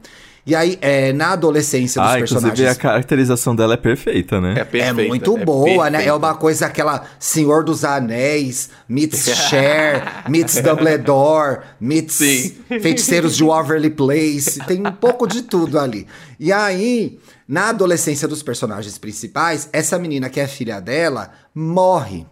E 0.47 0.55
aí, 0.55 0.79
é, 0.83 1.11
na 1.13 1.33
adolescência 1.33 2.03
dos 2.03 2.11
Ah, 2.11 2.15
inclusive 2.21 2.41
personagens... 2.43 2.77
a 2.77 2.81
caracterização 2.81 3.57
dela 3.57 3.75
é 3.75 3.77
perfeita, 3.79 4.41
né? 4.43 4.53
É 4.59 4.65
perfeita. 4.65 5.01
É 5.03 5.09
muito 5.09 5.37
boa, 5.39 5.89
né? 5.89 5.99
É 5.99 6.03
perfeita. 6.03 6.17
uma 6.17 6.35
coisa 6.35 6.67
aquela 6.67 7.05
Senhor 7.19 7.65
dos 7.65 7.83
Anéis, 7.83 8.69
meets 8.87 9.25
Cher, 9.25 10.25
meets 10.29 10.61
Dumbledore, 10.61 11.61
meets 11.81 12.17
Sim. 12.17 12.55
Feiticeiros 12.69 13.37
de 13.37 13.43
Waverly 13.43 13.89
Place. 13.91 14.61
Tem 14.67 14.87
um 14.87 14.93
pouco 14.93 15.27
de 15.27 15.43
tudo 15.43 15.79
ali. 15.79 16.07
E 16.39 16.53
aí, 16.53 17.19
na 17.49 17.71
adolescência 17.71 18.29
dos 18.29 18.43
personagens 18.43 18.99
principais, 18.99 19.71
essa 19.73 19.99
menina 19.99 20.29
que 20.29 20.41
é 20.41 20.47
filha 20.47 20.79
dela 20.79 21.31
morre. 21.55 22.27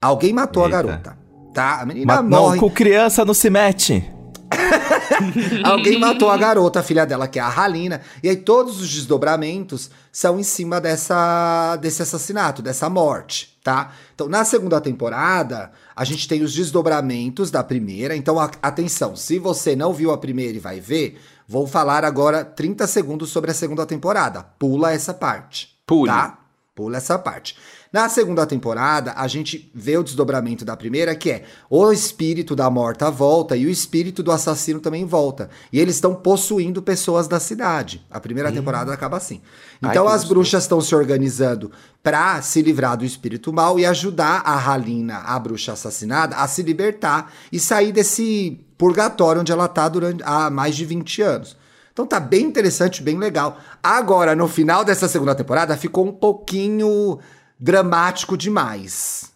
Alguém 0.00 0.32
matou 0.32 0.64
Eita. 0.64 0.78
a 0.78 0.82
garota. 0.82 1.18
Tá? 1.52 1.80
A 1.82 1.86
menina 1.86 2.06
Mas 2.06 2.24
não, 2.30 2.42
morre. 2.44 2.58
com 2.58 2.70
criança 2.70 3.24
não 3.26 3.34
se 3.34 3.50
mete. 3.50 4.10
Alguém 5.64 5.98
matou 5.98 6.30
a 6.30 6.36
garota, 6.36 6.80
a 6.80 6.82
filha 6.82 7.06
dela, 7.06 7.28
que 7.28 7.38
é 7.38 7.42
a 7.42 7.48
Halina. 7.48 8.00
E 8.22 8.28
aí 8.28 8.36
todos 8.36 8.80
os 8.80 8.88
desdobramentos 8.90 9.90
são 10.12 10.38
em 10.38 10.42
cima 10.42 10.80
dessa, 10.80 11.76
desse 11.76 12.02
assassinato, 12.02 12.62
dessa 12.62 12.88
morte, 12.88 13.56
tá? 13.62 13.92
Então, 14.14 14.28
na 14.28 14.44
segunda 14.44 14.80
temporada, 14.80 15.70
a 15.94 16.04
gente 16.04 16.26
tem 16.28 16.42
os 16.42 16.52
desdobramentos 16.52 17.50
da 17.50 17.62
primeira. 17.62 18.16
Então, 18.16 18.38
a- 18.38 18.50
atenção, 18.62 19.14
se 19.16 19.38
você 19.38 19.76
não 19.76 19.92
viu 19.92 20.10
a 20.10 20.18
primeira 20.18 20.56
e 20.56 20.60
vai 20.60 20.80
ver, 20.80 21.20
vou 21.46 21.66
falar 21.66 22.04
agora 22.04 22.44
30 22.44 22.86
segundos 22.86 23.30
sobre 23.30 23.50
a 23.50 23.54
segunda 23.54 23.86
temporada. 23.86 24.42
Pula 24.58 24.92
essa 24.92 25.14
parte. 25.14 25.76
Pule. 25.86 26.10
Tá? 26.10 26.38
Pula 26.74 26.96
essa 26.96 27.18
parte. 27.18 27.56
Na 27.92 28.08
segunda 28.08 28.46
temporada, 28.46 29.12
a 29.16 29.26
gente 29.26 29.68
vê 29.74 29.98
o 29.98 30.04
desdobramento 30.04 30.64
da 30.64 30.76
primeira, 30.76 31.12
que 31.16 31.28
é 31.28 31.44
o 31.68 31.90
espírito 31.90 32.54
da 32.54 32.70
morta 32.70 33.10
volta 33.10 33.56
e 33.56 33.66
o 33.66 33.68
espírito 33.68 34.22
do 34.22 34.30
assassino 34.30 34.78
também 34.78 35.04
volta. 35.04 35.50
E 35.72 35.80
eles 35.80 35.96
estão 35.96 36.14
possuindo 36.14 36.80
pessoas 36.80 37.26
da 37.26 37.40
cidade. 37.40 38.06
A 38.08 38.20
primeira 38.20 38.48
hum. 38.48 38.52
temporada 38.52 38.92
acaba 38.92 39.16
assim. 39.16 39.40
Então 39.82 40.06
Ai, 40.06 40.14
as 40.14 40.22
bruxas 40.22 40.62
estão 40.62 40.80
se 40.80 40.94
organizando 40.94 41.72
para 42.00 42.40
se 42.42 42.62
livrar 42.62 42.96
do 42.96 43.04
espírito 43.04 43.52
mal 43.52 43.76
e 43.76 43.84
ajudar 43.84 44.42
a 44.44 44.70
Halina, 44.70 45.18
a 45.18 45.36
bruxa 45.40 45.72
assassinada, 45.72 46.36
a 46.36 46.46
se 46.46 46.62
libertar 46.62 47.32
e 47.50 47.58
sair 47.58 47.90
desse 47.90 48.60
purgatório 48.78 49.40
onde 49.40 49.50
ela 49.50 49.66
tá 49.66 49.88
durante 49.88 50.22
há 50.24 50.48
mais 50.48 50.76
de 50.76 50.84
20 50.84 51.22
anos. 51.22 51.56
Então 51.92 52.06
tá 52.06 52.20
bem 52.20 52.46
interessante, 52.46 53.02
bem 53.02 53.18
legal. 53.18 53.58
Agora, 53.82 54.36
no 54.36 54.46
final 54.46 54.84
dessa 54.84 55.08
segunda 55.08 55.34
temporada, 55.34 55.76
ficou 55.76 56.06
um 56.06 56.12
pouquinho 56.12 57.18
dramático 57.60 58.36
demais. 58.36 59.30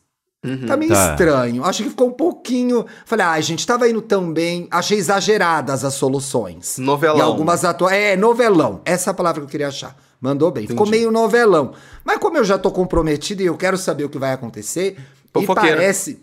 Uhum, 0.45 0.67
tá 0.67 0.77
meio 0.77 0.93
tá. 0.93 1.11
estranho. 1.11 1.65
Acho 1.65 1.83
que 1.83 1.91
ficou 1.91 2.09
um 2.09 2.13
pouquinho. 2.13 2.85
Falei, 3.07 3.25
ai, 3.25 3.39
ah, 3.39 3.43
gente, 3.43 3.67
tava 3.67 3.89
indo 3.89 4.03
tão 4.03 4.33
bem. 4.33 4.69
Achei 4.71 4.99
exageradas 4.99 5.85
as 5.85 5.95
soluções. 5.95 6.77
Novelão. 6.79 7.19
E 7.19 7.21
algumas 7.23 7.65
atuações. 7.65 7.99
É, 7.99 8.17
novelão. 8.17 8.81
Essa 8.85 9.11
é 9.11 9.13
a 9.13 9.15
palavra 9.15 9.41
que 9.41 9.47
eu 9.47 9.51
queria 9.51 9.69
achar. 9.69 9.97
Mandou 10.21 10.51
bem. 10.51 10.65
Entendi. 10.65 10.75
Ficou 10.75 10.91
meio 10.91 11.11
novelão. 11.11 11.73
Mas 12.05 12.19
como 12.19 12.37
eu 12.37 12.45
já 12.45 12.59
tô 12.59 12.71
comprometido 12.71 13.43
e 13.43 13.47
eu 13.47 13.57
quero 13.57 13.79
saber 13.79 14.05
o 14.05 14.09
que 14.09 14.19
vai 14.19 14.33
acontecer, 14.33 14.97
e 15.35 15.47
parece. 15.47 16.23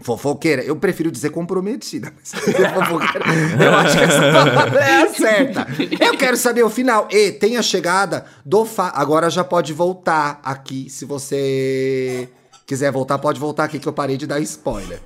Fofoqueira, 0.00 0.62
eu 0.62 0.76
prefiro 0.76 1.10
dizer 1.10 1.30
comprometida, 1.30 2.12
mas 2.16 2.30
fofoqueira, 2.40 3.26
eu 3.64 3.74
acho 3.74 3.98
que 3.98 4.04
essa 4.04 4.32
palavra 4.32 4.80
é 4.80 5.02
a 5.02 5.08
certa. 5.12 5.66
Eu 5.98 6.16
quero 6.16 6.36
saber 6.36 6.62
o 6.62 6.70
final. 6.70 7.08
E 7.10 7.32
tem 7.32 7.56
a 7.56 7.62
chegada 7.62 8.24
do 8.44 8.64
Fá. 8.64 8.92
Agora 8.94 9.28
já 9.28 9.42
pode 9.42 9.72
voltar 9.72 10.40
aqui. 10.44 10.88
Se 10.88 11.04
você 11.04 12.28
quiser 12.64 12.92
voltar, 12.92 13.18
pode 13.18 13.40
voltar 13.40 13.64
aqui 13.64 13.80
que 13.80 13.88
eu 13.88 13.92
parei 13.92 14.16
de 14.16 14.24
dar 14.24 14.38
spoiler. 14.38 15.00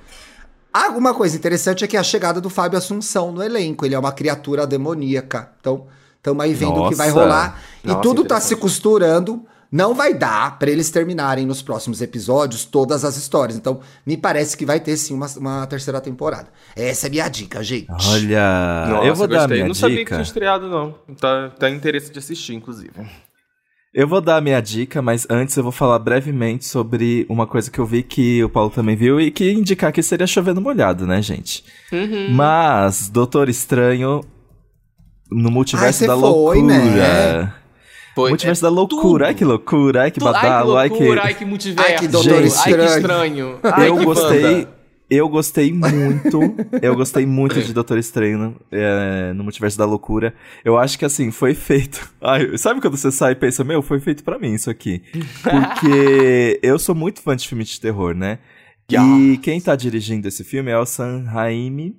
Alguma 0.71 1.13
coisa 1.15 1.35
interessante 1.35 1.83
é 1.83 1.87
que 1.87 1.97
a 1.97 2.03
chegada 2.03 2.39
do 2.39 2.49
Fábio 2.49 2.77
Assunção 2.77 3.31
no 3.31 3.41
elenco. 3.41 3.87
Ele 3.87 3.95
é 3.95 3.99
uma 3.99 4.11
criatura 4.11 4.67
demoníaca. 4.67 5.53
Então, 5.59 5.87
estamos 6.17 6.43
aí 6.43 6.53
vendo 6.53 6.83
o 6.83 6.89
que 6.89 6.95
vai 6.95 7.09
rolar. 7.09 7.59
Nossa, 7.83 7.99
e 7.99 8.01
tudo 8.03 8.23
tá 8.23 8.39
se 8.39 8.55
costurando 8.55 9.43
não 9.73 9.95
vai 9.95 10.13
dar 10.13 10.59
para 10.59 10.69
eles 10.69 10.91
terminarem 10.91 11.47
nos 11.47 11.63
próximos 11.63 11.99
episódios 11.99 12.63
todas 12.63 13.03
as 13.03 13.17
histórias. 13.17 13.57
Então, 13.57 13.79
me 14.05 14.15
parece 14.15 14.55
que 14.55 14.67
vai 14.67 14.79
ter 14.79 14.95
sim 14.95 15.15
uma, 15.15 15.25
uma 15.35 15.65
terceira 15.65 15.99
temporada. 15.99 16.47
Essa 16.75 17.07
é 17.07 17.09
minha 17.09 17.27
dica, 17.27 17.63
gente. 17.63 17.87
Olha, 17.89 18.85
Nossa, 18.87 19.07
eu 19.07 19.15
vou 19.15 19.27
dar 19.27 19.45
a 19.45 19.47
minha 19.47 19.65
não 19.65 19.71
dica. 19.71 19.87
Não 19.87 19.89
sabia 19.89 20.05
que 20.05 20.11
tinha 20.11 20.21
estreado, 20.21 20.69
não. 20.69 20.93
Tá, 21.19 21.49
tá 21.57 21.71
interesse 21.71 22.11
de 22.11 22.19
assistir, 22.19 22.53
inclusive. 22.53 22.91
Eu 23.91 24.07
vou 24.07 24.21
dar 24.21 24.37
a 24.37 24.41
minha 24.41 24.61
dica, 24.61 25.01
mas 25.01 25.25
antes 25.27 25.57
eu 25.57 25.63
vou 25.63 25.71
falar 25.71 25.97
brevemente 25.97 26.65
sobre 26.65 27.25
uma 27.27 27.47
coisa 27.47 27.71
que 27.71 27.79
eu 27.79 27.85
vi 27.87 28.03
que 28.03 28.43
o 28.43 28.49
Paulo 28.49 28.69
também 28.69 28.95
viu 28.95 29.19
e 29.19 29.31
que 29.31 29.51
indicar 29.51 29.91
que 29.91 30.03
seria 30.03 30.27
chovendo 30.27 30.61
molhado, 30.61 31.07
né, 31.07 31.19
gente? 31.19 31.63
Uhum. 31.91 32.29
Mas 32.29 33.09
Doutor 33.09 33.49
Estranho 33.49 34.21
no 35.31 35.49
multiverso 35.49 36.03
Ai, 36.03 36.07
da 36.07 36.13
foi, 36.13 36.21
loucura. 36.21 36.63
Né? 36.63 37.53
Foi, 38.15 38.29
multiverso 38.29 38.65
é 38.65 38.69
da 38.69 38.75
loucura. 38.75 39.01
Tudo. 39.01 39.23
Ai, 39.25 39.33
que 39.33 39.45
loucura. 39.45 40.01
Ai, 40.03 40.11
que 40.11 40.19
badalo. 40.19 40.77
Ai, 40.77 40.89
que 40.89 40.95
loucura. 40.95 41.21
Ai, 41.23 41.33
que 41.33 41.45
multiverso. 41.45 41.91
Ai, 41.91 41.97
que 41.97 42.07
doutor 42.07 42.43
estranho. 42.43 42.81
Ai, 42.81 42.87
que 42.87 42.93
estranho. 42.93 43.59
Ai, 43.63 43.89
eu 43.89 43.97
que 43.97 44.05
gostei... 44.05 44.67
Eu 45.09 45.29
gostei 45.29 45.71
muito, 45.71 46.39
eu 46.81 46.95
gostei 46.95 47.23
muito 47.23 47.61
de 47.61 47.71
Doutor 47.71 47.99
Estranho 47.99 48.59
é, 48.71 49.31
no 49.33 49.43
Multiverso 49.43 49.77
da 49.77 49.85
Loucura. 49.85 50.33
Eu 50.65 50.75
acho 50.75 50.97
que 50.97 51.05
assim, 51.05 51.29
foi 51.29 51.53
feito. 51.53 52.11
Ai, 52.19 52.57
sabe 52.57 52.81
quando 52.81 52.97
você 52.97 53.11
sai 53.11 53.33
e 53.33 53.35
pensa, 53.35 53.63
meu, 53.63 53.83
foi 53.83 53.99
feito 53.99 54.23
para 54.23 54.39
mim 54.39 54.53
isso 54.53 54.71
aqui? 54.71 55.03
Porque 55.43 56.59
eu 56.63 56.79
sou 56.79 56.95
muito 56.95 57.21
fã 57.21 57.35
de 57.35 57.47
filme 57.47 57.63
de 57.63 57.79
terror, 57.79 58.15
né? 58.15 58.39
E 58.89 59.37
quem 59.37 59.61
tá 59.61 59.75
dirigindo 59.75 60.27
esse 60.27 60.43
filme 60.43 60.71
é 60.71 60.77
o 60.79 60.85
Sam 60.85 61.25
Raimi, 61.25 61.95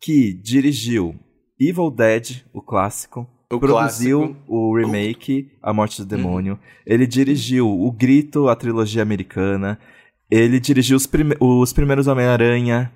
que 0.00 0.32
dirigiu 0.42 1.14
Evil 1.60 1.90
Dead, 1.90 2.42
o 2.52 2.62
clássico, 2.62 3.28
o 3.50 3.58
produziu 3.58 4.18
clássico. 4.18 4.44
o 4.46 4.76
remake 4.76 5.50
A 5.60 5.72
Morte 5.72 6.00
do 6.00 6.06
Demônio. 6.06 6.52
Uhum. 6.52 6.58
Ele 6.86 7.06
dirigiu 7.06 7.68
O 7.68 7.90
Grito, 7.90 8.48
a 8.48 8.54
trilogia 8.54 9.02
americana. 9.02 9.78
Ele 10.30 10.60
dirigiu 10.60 10.96
os, 10.96 11.06
prime 11.06 11.34
os 11.40 11.72
primeiros 11.72 12.06
Homem-Aranha. 12.06 12.92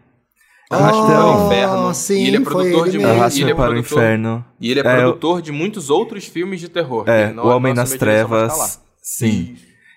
Oh, 0.70 0.76
Arraste 0.76 1.02
para 1.02 1.26
o 1.26 1.46
Inferno. 1.46 1.94
Sim, 1.94 2.22
e 2.22 2.26
ele 2.28 2.36
é 2.36 2.40
produtor 2.40 2.88
de 2.88 2.96
ele 2.96 3.50
é 3.50 3.54
para 3.54 3.72
o 3.72 3.76
Inferno. 3.76 4.44
E 4.60 4.70
ele 4.70 4.80
é, 4.80 4.82
é 4.82 4.96
produtor 4.96 5.42
de 5.42 5.50
muitos 5.50 5.90
outros 5.90 6.26
filmes 6.26 6.60
de 6.60 6.68
terror. 6.68 7.08
É, 7.08 7.32
O 7.32 7.48
Homem 7.48 7.74
nas 7.74 7.92
Trevas. 7.92 8.80
Sim. 9.02 9.56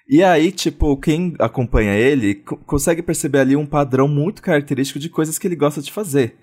E 0.10 0.24
aí, 0.24 0.52
tipo, 0.52 0.98
quem 0.98 1.36
acompanha 1.38 1.94
ele 1.94 2.36
consegue 2.66 3.02
perceber 3.02 3.40
ali 3.40 3.56
um 3.56 3.66
padrão 3.66 4.08
muito 4.08 4.42
característico 4.42 5.00
de 5.00 5.10
coisas 5.10 5.38
que 5.38 5.48
ele 5.48 5.56
gosta 5.56 5.82
de 5.82 5.92
fazer. 5.92 6.36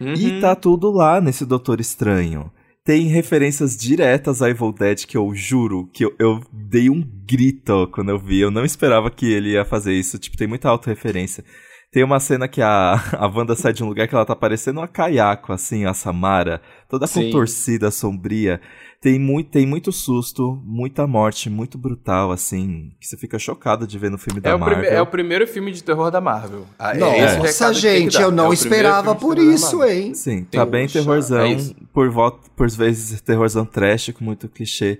Uhum. 0.00 0.12
E 0.12 0.40
tá 0.40 0.54
tudo 0.54 0.90
lá 0.90 1.20
nesse 1.20 1.44
Doutor 1.44 1.80
Estranho 1.80 2.50
tem 2.86 3.08
referências 3.08 3.76
diretas 3.76 4.40
a 4.40 4.48
Evil 4.48 4.72
Dead 4.72 5.06
que 5.06 5.16
eu 5.16 5.34
juro 5.34 5.90
que 5.92 6.04
eu, 6.04 6.14
eu, 6.20 6.40
dei 6.52 6.88
um 6.88 7.02
grito 7.02 7.88
quando 7.88 8.10
eu 8.10 8.18
vi. 8.18 8.38
Eu 8.38 8.50
não 8.50 8.64
esperava 8.64 9.10
que 9.10 9.26
ele 9.26 9.50
ia 9.50 9.64
fazer 9.64 9.92
isso. 9.92 10.16
Tipo, 10.20 10.36
tem 10.36 10.46
muita 10.46 10.68
autorreferência. 10.68 11.44
Tem 11.90 12.02
uma 12.04 12.20
cena 12.20 12.46
que 12.48 12.60
a, 12.60 12.94
a 13.16 13.26
Wanda 13.26 13.54
sai 13.54 13.72
de 13.72 13.82
um 13.82 13.88
lugar 13.88 14.06
que 14.08 14.14
ela 14.14 14.26
tá 14.26 14.36
parecendo 14.36 14.80
uma 14.80 14.88
caiaco, 14.88 15.52
assim, 15.52 15.84
a 15.84 15.94
Samara, 15.94 16.60
toda 16.88 17.06
Sim. 17.06 17.24
contorcida, 17.24 17.90
sombria. 17.90 18.60
Tem 19.00 19.18
muito, 19.18 19.50
tem 19.50 19.66
muito 19.66 19.92
susto, 19.92 20.60
muita 20.64 21.06
morte, 21.06 21.48
muito 21.48 21.78
brutal, 21.78 22.32
assim, 22.32 22.90
que 22.98 23.06
você 23.06 23.16
fica 23.16 23.38
chocado 23.38 23.86
de 23.86 23.98
ver 23.98 24.10
no 24.10 24.18
filme 24.18 24.40
é 24.40 24.42
da 24.42 24.58
Marvel. 24.58 24.90
É 24.90 25.00
o 25.00 25.06
primeiro 25.06 25.46
filme 25.46 25.70
de 25.70 25.82
terror 25.84 26.10
da 26.10 26.20
Marvel. 26.20 26.66
Ah, 26.78 26.96
é 26.96 26.98
Nossa, 26.98 27.72
gente, 27.72 28.20
eu 28.20 28.30
não 28.30 28.50
é 28.50 28.54
esperava 28.54 29.14
por 29.14 29.38
isso, 29.38 29.84
hein? 29.84 30.14
Sim, 30.14 30.44
tem 30.44 30.58
tá 30.58 30.66
bem 30.66 30.88
terrorzão, 30.88 31.44
é 31.46 31.56
por, 31.92 32.10
volta, 32.10 32.50
por 32.56 32.68
vezes 32.68 33.20
terrorzão 33.20 33.64
trash, 33.64 34.10
com 34.10 34.24
muito 34.24 34.48
clichê. 34.48 34.98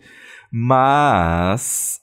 Mas 0.53 2.01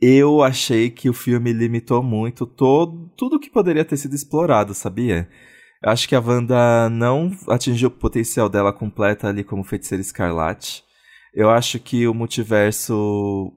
eu 0.00 0.42
achei 0.42 0.90
que 0.90 1.08
o 1.08 1.14
filme 1.14 1.52
limitou 1.52 2.02
muito 2.02 2.46
todo, 2.46 3.10
tudo 3.16 3.40
que 3.40 3.50
poderia 3.50 3.84
ter 3.84 3.96
sido 3.96 4.14
explorado, 4.14 4.74
sabia? 4.74 5.28
Eu 5.82 5.90
acho 5.90 6.08
que 6.08 6.14
a 6.14 6.20
Wanda 6.20 6.88
não 6.90 7.30
atingiu 7.48 7.88
o 7.88 7.92
potencial 7.92 8.48
dela 8.48 8.72
completa 8.72 9.28
ali 9.28 9.44
como 9.44 9.64
feiticeira 9.64 10.02
escarlate. 10.02 10.84
Eu 11.34 11.50
acho 11.50 11.78
que 11.78 12.06
o 12.06 12.14
multiverso 12.14 13.52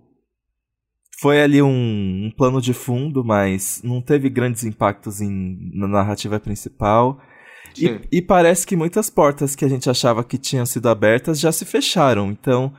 foi 1.20 1.42
ali 1.42 1.62
um, 1.62 2.26
um, 2.28 2.32
plano 2.36 2.62
de 2.62 2.74
fundo, 2.74 3.24
mas 3.24 3.82
não 3.84 4.02
teve 4.02 4.30
grandes 4.30 4.64
impactos 4.64 5.22
em, 5.22 5.72
na 5.74 5.88
narrativa 5.88 6.40
principal. 6.40 7.22
E, 7.78 8.00
e, 8.12 8.22
parece 8.22 8.66
que 8.66 8.76
muitas 8.76 9.10
portas 9.10 9.56
que 9.56 9.64
a 9.64 9.68
gente 9.68 9.90
achava 9.90 10.24
que 10.24 10.38
tinham 10.38 10.66
sido 10.66 10.88
abertas 10.88 11.40
já 11.40 11.52
se 11.52 11.66
fecharam. 11.66 12.32
Então, 12.32 12.74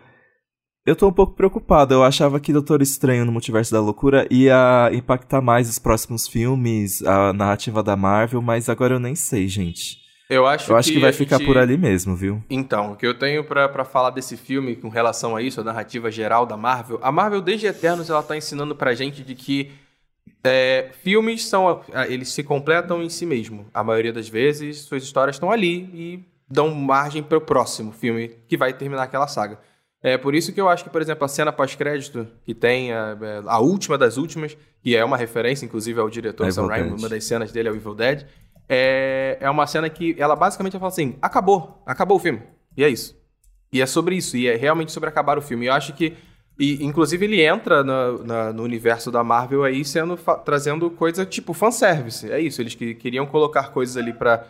eu 0.86 0.96
tô 0.96 1.08
um 1.08 1.12
pouco 1.12 1.34
preocupado. 1.34 1.94
Eu 1.94 2.02
achava 2.02 2.40
que 2.40 2.52
Doutor 2.52 2.82
Estranho 2.82 3.24
no 3.24 3.32
Multiverso 3.32 3.72
da 3.72 3.80
Loucura 3.80 4.26
ia 4.30 4.90
impactar 4.92 5.40
mais 5.40 5.68
os 5.68 5.78
próximos 5.78 6.26
filmes, 6.26 7.02
a 7.02 7.32
narrativa 7.32 7.82
da 7.82 7.96
Marvel, 7.96 8.40
mas 8.40 8.68
agora 8.68 8.94
eu 8.94 9.00
nem 9.00 9.14
sei, 9.14 9.48
gente. 9.48 10.00
Eu 10.28 10.46
acho, 10.46 10.70
eu 10.70 10.76
acho 10.76 10.88
que, 10.88 10.94
que 10.94 11.00
vai 11.00 11.12
ficar 11.12 11.38
gente... 11.38 11.46
por 11.46 11.58
ali 11.58 11.76
mesmo, 11.76 12.14
viu? 12.14 12.40
Então, 12.48 12.92
o 12.92 12.96
que 12.96 13.04
eu 13.04 13.18
tenho 13.18 13.42
para 13.42 13.84
falar 13.84 14.10
desse 14.10 14.36
filme 14.36 14.76
com 14.76 14.88
relação 14.88 15.34
a 15.34 15.42
isso, 15.42 15.60
a 15.60 15.64
narrativa 15.64 16.08
geral 16.08 16.46
da 16.46 16.56
Marvel, 16.56 17.00
a 17.02 17.10
Marvel 17.10 17.40
desde 17.40 17.66
Eternos 17.66 18.08
ela 18.08 18.22
tá 18.22 18.36
ensinando 18.36 18.76
pra 18.76 18.94
gente 18.94 19.24
de 19.24 19.34
que 19.34 19.72
é, 20.44 20.90
filmes 21.02 21.44
são 21.44 21.82
eles 22.08 22.28
se 22.28 22.44
completam 22.44 23.02
em 23.02 23.08
si 23.08 23.26
mesmo. 23.26 23.66
A 23.74 23.82
maioria 23.82 24.12
das 24.12 24.28
vezes 24.28 24.82
suas 24.82 25.02
histórias 25.02 25.34
estão 25.34 25.50
ali 25.50 25.90
e 25.92 26.24
dão 26.48 26.72
margem 26.72 27.24
para 27.24 27.38
o 27.38 27.40
próximo 27.40 27.90
filme 27.90 28.36
que 28.48 28.56
vai 28.56 28.72
terminar 28.72 29.02
aquela 29.02 29.26
saga. 29.26 29.58
É 30.02 30.16
por 30.16 30.34
isso 30.34 30.52
que 30.52 30.60
eu 30.60 30.68
acho 30.68 30.84
que, 30.84 30.90
por 30.90 31.02
exemplo, 31.02 31.24
a 31.24 31.28
cena 31.28 31.52
pós-crédito, 31.52 32.26
que 32.44 32.54
tem 32.54 32.90
a, 32.92 33.16
a, 33.46 33.60
última 33.60 33.98
das 33.98 34.16
últimas, 34.16 34.56
que 34.82 34.96
é 34.96 35.04
uma 35.04 35.16
referência, 35.16 35.66
inclusive, 35.66 36.00
ao 36.00 36.08
diretor 36.08 36.50
Sam 36.50 36.66
Raimi, 36.68 36.90
uma 36.90 37.08
das 37.08 37.24
cenas 37.24 37.52
dele 37.52 37.68
é 37.68 37.72
o 37.72 37.76
Evil 37.76 37.94
Dead, 37.94 38.26
é, 38.66 39.36
é 39.40 39.50
uma 39.50 39.66
cena 39.66 39.90
que 39.90 40.14
ela 40.16 40.34
basicamente 40.36 40.78
fala 40.78 40.88
assim: 40.88 41.18
acabou, 41.20 41.82
acabou 41.84 42.16
o 42.16 42.20
filme. 42.20 42.40
E 42.76 42.84
é 42.84 42.88
isso. 42.88 43.18
E 43.72 43.82
é 43.82 43.86
sobre 43.86 44.16
isso, 44.16 44.36
e 44.36 44.46
é 44.46 44.56
realmente 44.56 44.92
sobre 44.92 45.08
acabar 45.08 45.36
o 45.36 45.42
filme. 45.42 45.66
E 45.66 45.68
eu 45.68 45.74
acho 45.74 45.92
que. 45.92 46.16
E, 46.58 46.84
inclusive, 46.84 47.24
ele 47.24 47.42
entra 47.42 47.82
no, 47.82 48.22
na, 48.24 48.52
no 48.52 48.62
universo 48.62 49.10
da 49.10 49.24
Marvel 49.24 49.64
aí 49.64 49.84
sendo 49.84 50.16
trazendo 50.44 50.90
coisa 50.90 51.26
tipo 51.26 51.52
fanservice. 51.52 52.30
É 52.30 52.40
isso. 52.40 52.62
Eles 52.62 52.74
que, 52.74 52.94
queriam 52.94 53.26
colocar 53.26 53.70
coisas 53.70 53.96
ali 53.96 54.12
para 54.12 54.46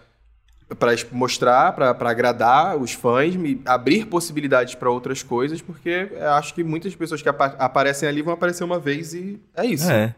para 0.79 0.93
mostrar, 1.13 1.73
para 1.73 2.11
agradar 2.11 2.77
os 2.77 2.93
fãs, 2.93 3.35
me 3.37 3.61
abrir 3.65 4.07
possibilidades 4.07 4.75
para 4.75 4.91
outras 4.91 5.23
coisas, 5.23 5.61
porque 5.61 6.09
acho 6.37 6.55
que 6.55 6.63
muitas 6.63 6.95
pessoas 6.95 7.21
que 7.23 7.29
apa 7.29 7.47
aparecem 7.59 8.09
ali 8.09 8.23
vão 8.23 8.35
aparecer 8.35 8.65
uma 8.65 8.79
vez 8.79 9.15
e 9.15 9.41
é 9.57 9.67
isso. 9.67 9.91
É. 9.91 10.15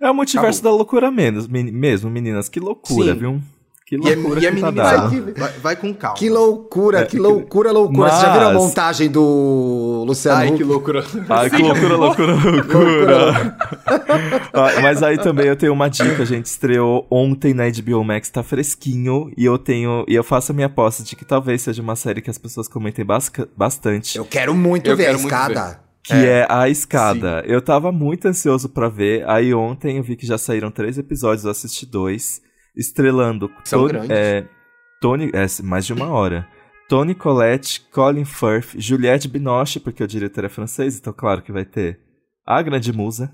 É 0.00 0.10
o 0.10 0.14
multiverso 0.14 0.60
Acabou. 0.60 0.72
da 0.72 0.76
loucura 0.78 1.10
menos, 1.10 1.46
mesmo, 1.46 2.08
meninas. 2.08 2.48
Que 2.48 2.58
loucura, 2.58 3.12
Sim. 3.12 3.18
viu? 3.18 3.42
Que 3.90 3.96
E 3.96 3.98
loucura 4.14 4.40
e 4.40 4.46
a 4.46 4.52
que 4.52 4.60
tá 4.60 4.70
menina 4.70 4.84
dado. 4.84 5.34
vai, 5.36 5.50
vai, 5.60 5.74
com 5.76 5.92
calma. 5.92 6.16
Que 6.16 6.30
loucura, 6.30 7.00
É, 7.00 7.04
que 7.06 7.18
loucura, 7.18 7.72
loucura. 7.72 8.08
Vocês 8.08 8.22
já 8.22 8.32
viram 8.32 8.46
a 8.50 8.52
Mas- 8.52 8.62
montagem 8.62 9.10
do 9.10 10.04
Luciano 10.06 10.38
Ai, 10.38 10.48
Huck? 10.50 10.56
que 10.58 10.62
loucura. 10.62 11.04
Ai, 11.28 11.50
que 11.50 11.56
loucura, 11.60 11.96
loucura, 11.96 12.34
loucura. 12.34 13.56
Ah, 14.52 14.80
Mas 14.80 15.02
aí 15.02 15.18
também 15.18 15.46
eu 15.48 15.56
tenho 15.56 15.72
uma 15.72 15.88
dica, 15.88 16.24
gente. 16.24 16.46
Estreou 16.46 17.04
ontem 17.10 17.52
na 17.52 17.64
HBO 17.68 18.04
Max, 18.04 18.30
tá 18.30 18.44
fresquinho. 18.44 19.32
E 19.36 19.44
eu 19.44 19.58
tenho. 19.58 20.04
E 20.06 20.14
eu 20.14 20.22
faço 20.22 20.52
a 20.52 20.54
minha 20.54 20.68
aposta 20.68 21.02
de 21.02 21.16
que 21.16 21.24
talvez 21.24 21.60
seja 21.62 21.82
uma 21.82 21.96
série 21.96 22.20
que 22.20 22.30
as 22.30 22.38
pessoas 22.38 22.68
comentem 22.68 23.04
bastante. 23.56 24.16
Eu 24.16 24.24
quero 24.24 24.54
muito 24.54 24.88
Eu 24.88 24.96
ver 24.96 25.06
quero 25.06 25.18
a 25.18 25.20
muito 25.20 25.32
escada. 25.34 25.80
Que 26.04 26.12
é, 26.14 26.46
a 26.48 26.68
escada. 26.68 27.42
Eu 27.44 27.60
tava 27.60 27.90
muito 27.90 28.28
ansioso 28.28 28.68
pra 28.68 28.88
ver. 28.88 29.28
Aí 29.28 29.52
ontem 29.52 29.96
eu 29.96 30.02
vi 30.04 30.14
que 30.14 30.26
já 30.26 30.38
saíram 30.38 30.70
três 30.70 30.96
episódios, 30.96 31.44
eu 31.44 31.50
assisti 31.50 31.84
dois. 31.84 32.40
Estrelando 32.76 33.50
São 33.64 33.86
Tony, 33.88 34.06
é, 34.08 34.46
Tony. 35.00 35.30
É, 35.32 35.62
mais 35.62 35.84
de 35.86 35.92
uma 35.92 36.08
hora. 36.08 36.46
Tony 36.88 37.14
Collette, 37.14 37.80
Colin 37.92 38.24
Firth, 38.24 38.74
Juliette 38.76 39.28
Binoche, 39.28 39.78
porque 39.78 40.02
o 40.02 40.08
diretor 40.08 40.44
é 40.44 40.48
francês, 40.48 40.98
então 40.98 41.12
claro 41.12 41.40
que 41.42 41.52
vai 41.52 41.64
ter 41.64 42.00
a 42.44 42.60
grande 42.62 42.92
musa. 42.92 43.32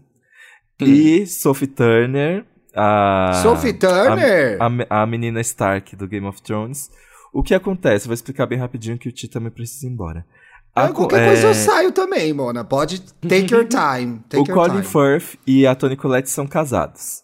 Hum. 0.80 0.84
E 0.84 1.26
Sophie 1.26 1.66
Turner, 1.66 2.44
a. 2.74 3.40
Sophie 3.42 3.72
Turner. 3.72 4.58
A, 4.60 5.02
a 5.02 5.06
menina 5.06 5.40
Stark 5.40 5.96
do 5.96 6.06
Game 6.06 6.26
of 6.26 6.42
Thrones. 6.42 6.90
O 7.32 7.42
que 7.42 7.54
acontece? 7.54 8.06
Vou 8.06 8.14
explicar 8.14 8.46
bem 8.46 8.58
rapidinho 8.58 8.98
que 8.98 9.08
o 9.08 9.12
Ti 9.12 9.28
também 9.28 9.50
precisa 9.50 9.86
ir 9.86 9.90
embora. 9.90 10.26
A 10.74 10.84
Ah, 10.84 10.92
qualquer 10.92 11.22
é, 11.22 11.26
coisa 11.28 11.46
eu 11.46 11.54
saio 11.54 11.92
também, 11.92 12.32
Mona. 12.34 12.62
Pode 12.62 13.00
take 13.26 13.52
your 13.54 13.64
time. 13.68 14.20
Take 14.28 14.42
o 14.42 14.46
your 14.46 14.54
Colin 14.54 14.82
time. 14.82 14.84
Firth 14.84 15.38
e 15.46 15.66
a 15.66 15.74
Toni 15.74 15.96
Collette 15.96 16.28
são 16.28 16.46
casados. 16.46 17.22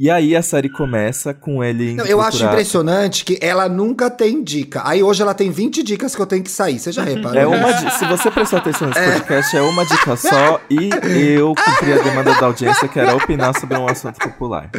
E 0.00 0.08
aí 0.08 0.36
a 0.36 0.42
série 0.42 0.68
começa 0.68 1.34
com 1.34 1.62
ele 1.64 1.90
indo 1.90 1.96
Não, 2.04 2.06
eu 2.06 2.20
acho 2.20 2.38
procurar- 2.38 2.52
impressionante 2.52 3.24
que 3.24 3.36
ela 3.40 3.68
nunca 3.68 4.08
tem 4.08 4.44
dica. 4.44 4.80
Aí 4.84 5.02
hoje 5.02 5.20
ela 5.22 5.34
tem 5.34 5.50
20 5.50 5.82
dicas 5.82 6.14
que 6.14 6.22
eu 6.22 6.26
tenho 6.26 6.44
que 6.44 6.50
sair. 6.52 6.78
Você 6.78 6.92
já 6.92 7.02
reparou? 7.04 7.36
É 7.36 7.46
uma 7.46 7.72
di- 7.72 7.90
Se 7.98 8.04
você 8.06 8.30
prestou 8.30 8.60
atenção 8.60 8.88
nesse 8.88 9.00
podcast, 9.12 9.56
é 9.56 9.60
uma 9.62 9.84
dica 9.84 10.16
só 10.16 10.60
e 10.70 10.88
eu 11.34 11.52
cumpri 11.52 11.92
a 11.94 11.98
demanda 12.02 12.32
da 12.34 12.46
audiência, 12.46 12.86
que 12.86 13.00
era 13.00 13.16
opinar 13.16 13.58
sobre 13.58 13.76
um 13.76 13.88
assunto 13.88 14.18
popular. 14.20 14.70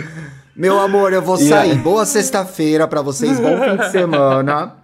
Meu 0.56 0.80
amor, 0.80 1.12
eu 1.12 1.22
vou 1.22 1.36
E 1.36 1.50
sair. 1.50 1.72
aí? 1.72 1.76
Boa 1.78 2.06
sexta-feira 2.06 2.88
pra 2.88 3.02
vocês. 3.02 3.40
Bom 3.42 3.58
fim 3.62 3.76
de 3.76 3.92
semana. 3.92 4.76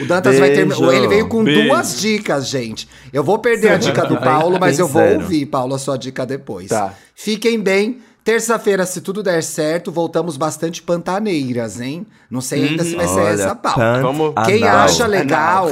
O 0.00 0.06
Dantas 0.06 0.38
vai 0.38 0.50
ter. 0.52 0.64
Beijo. 0.64 0.90
Ele 0.90 1.06
veio 1.08 1.28
com 1.28 1.44
Beijo. 1.44 1.68
duas 1.68 2.00
dicas, 2.00 2.48
gente. 2.48 2.88
Eu 3.12 3.22
vou 3.22 3.38
perder 3.38 3.72
a 3.72 3.76
dica 3.76 4.06
do 4.06 4.16
Paulo, 4.16 4.58
mas 4.58 4.78
eu 4.78 4.88
vou 4.88 5.02
zero. 5.02 5.20
ouvir, 5.20 5.44
Paulo, 5.46 5.74
a 5.74 5.78
sua 5.78 5.98
dica 5.98 6.24
depois. 6.24 6.68
Tá. 6.68 6.94
Fiquem 7.14 7.60
bem. 7.60 7.98
Terça-feira, 8.24 8.86
se 8.86 9.00
tudo 9.00 9.22
der 9.22 9.42
certo, 9.42 9.90
voltamos 9.90 10.36
bastante 10.36 10.80
pantaneiras, 10.82 11.80
hein? 11.80 12.06
Não 12.30 12.40
sei 12.40 12.68
ainda 12.68 12.84
se 12.84 12.94
vai 12.94 13.08
ser 13.08 13.20
Olha, 13.20 13.28
essa 13.30 13.54
pauta. 13.56 14.00
Vamos- 14.00 14.32
Quem 14.46 14.62
anal. 14.62 14.78
acha 14.84 15.06
legal, 15.06 15.66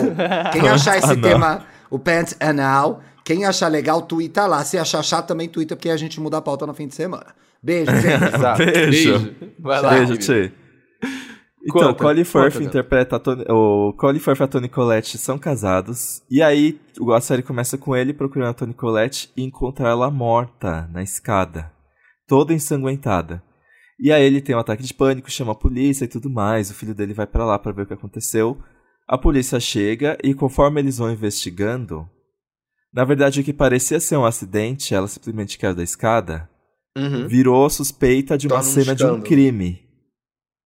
quem 0.53 0.69
achar 0.69 0.99
esse 0.99 1.13
Anal. 1.13 1.23
tema, 1.23 1.65
o 1.89 1.99
pant 1.99 2.35
anal, 2.41 3.01
quem 3.25 3.45
achar 3.45 3.69
legal, 3.69 4.03
tuita 4.03 4.47
lá. 4.49 4.65
Se 4.65 4.77
achar 4.77 5.03
chato, 5.05 5.29
também 5.29 5.49
tuita, 5.49 5.77
porque 5.77 5.91
a 5.91 5.97
gente 5.97 6.21
muda 6.21 6.39
a 6.39 6.43
pauta 6.43 6.67
no 6.67 6.75
fim 6.75 6.89
de 6.89 6.95
semana. 6.97 7.27
Beijo, 7.63 7.93
gente. 7.93 8.25
Exato. 8.35 8.65
Beijo. 8.65 9.35
Vai 9.59 9.81
lá. 9.83 9.91
Beijo. 9.91 10.17
Tchê. 10.17 10.53
Então, 11.63 11.89
Conta, 11.89 12.03
Colin 12.05 12.25
Firth 12.25 12.55
conta, 12.55 12.65
interpreta 12.65 13.17
a 13.17 13.19
Tony, 13.19 13.45
o 13.49 13.93
Colin 13.93 14.19
Firth 14.19 14.41
e 14.41 14.43
a 14.43 14.49
Toni 14.49 14.69
Collette 14.69 15.19
são 15.19 15.39
casados. 15.39 16.23
E 16.31 16.41
aí 16.43 16.81
a 17.15 17.21
série 17.21 17.43
começa 17.43 17.77
com 17.77 17.95
ele 17.95 18.15
procurando 18.15 18.49
a 18.49 18.55
Toni 18.55 18.73
Collette 18.73 19.31
e 19.37 19.45
encontra 19.45 19.91
ela 19.91 20.11
morta 20.11 20.89
na 20.91 21.03
escada, 21.03 21.71
toda 22.31 22.55
ensanguentada. 22.55 23.43
E 23.99 24.13
aí 24.13 24.23
ele 24.23 24.41
tem 24.41 24.55
um 24.55 24.61
ataque 24.61 24.85
de 24.85 24.95
pânico, 24.95 25.29
chama 25.29 25.51
a 25.51 25.55
polícia 25.57 26.05
e 26.05 26.09
tudo 26.09 26.31
mais. 26.31 26.71
O 26.71 26.75
filho 26.75 26.95
dele 26.95 27.13
vai 27.13 27.27
pra 27.27 27.45
lá 27.45 27.59
pra 27.59 27.73
ver 27.73 27.83
o 27.83 27.87
que 27.87 27.93
aconteceu. 27.93 28.57
A 29.09 29.19
polícia 29.19 29.59
chega 29.59 30.17
e 30.23 30.33
conforme 30.33 30.81
eles 30.81 30.99
vão 30.99 31.11
investigando, 31.11 32.09
na 32.95 33.05
verdade 33.05 33.41
o 33.41 33.45
que 33.45 33.53
parecia 33.53 33.99
ser 33.99 34.17
um 34.17 34.25
acidente, 34.25 34.95
ela 34.95 35.09
simplesmente 35.09 35.59
caiu 35.59 35.75
da 35.75 35.83
escada, 35.83 36.49
Uhum. 36.97 37.27
virou 37.27 37.69
suspeita 37.69 38.39
de 38.39 38.47
uma 38.47 38.57
Torna 38.63 38.69
um 38.71 38.73
cena 38.73 38.95
de 38.95 39.05
um 39.05 39.21
crime. 39.21 39.81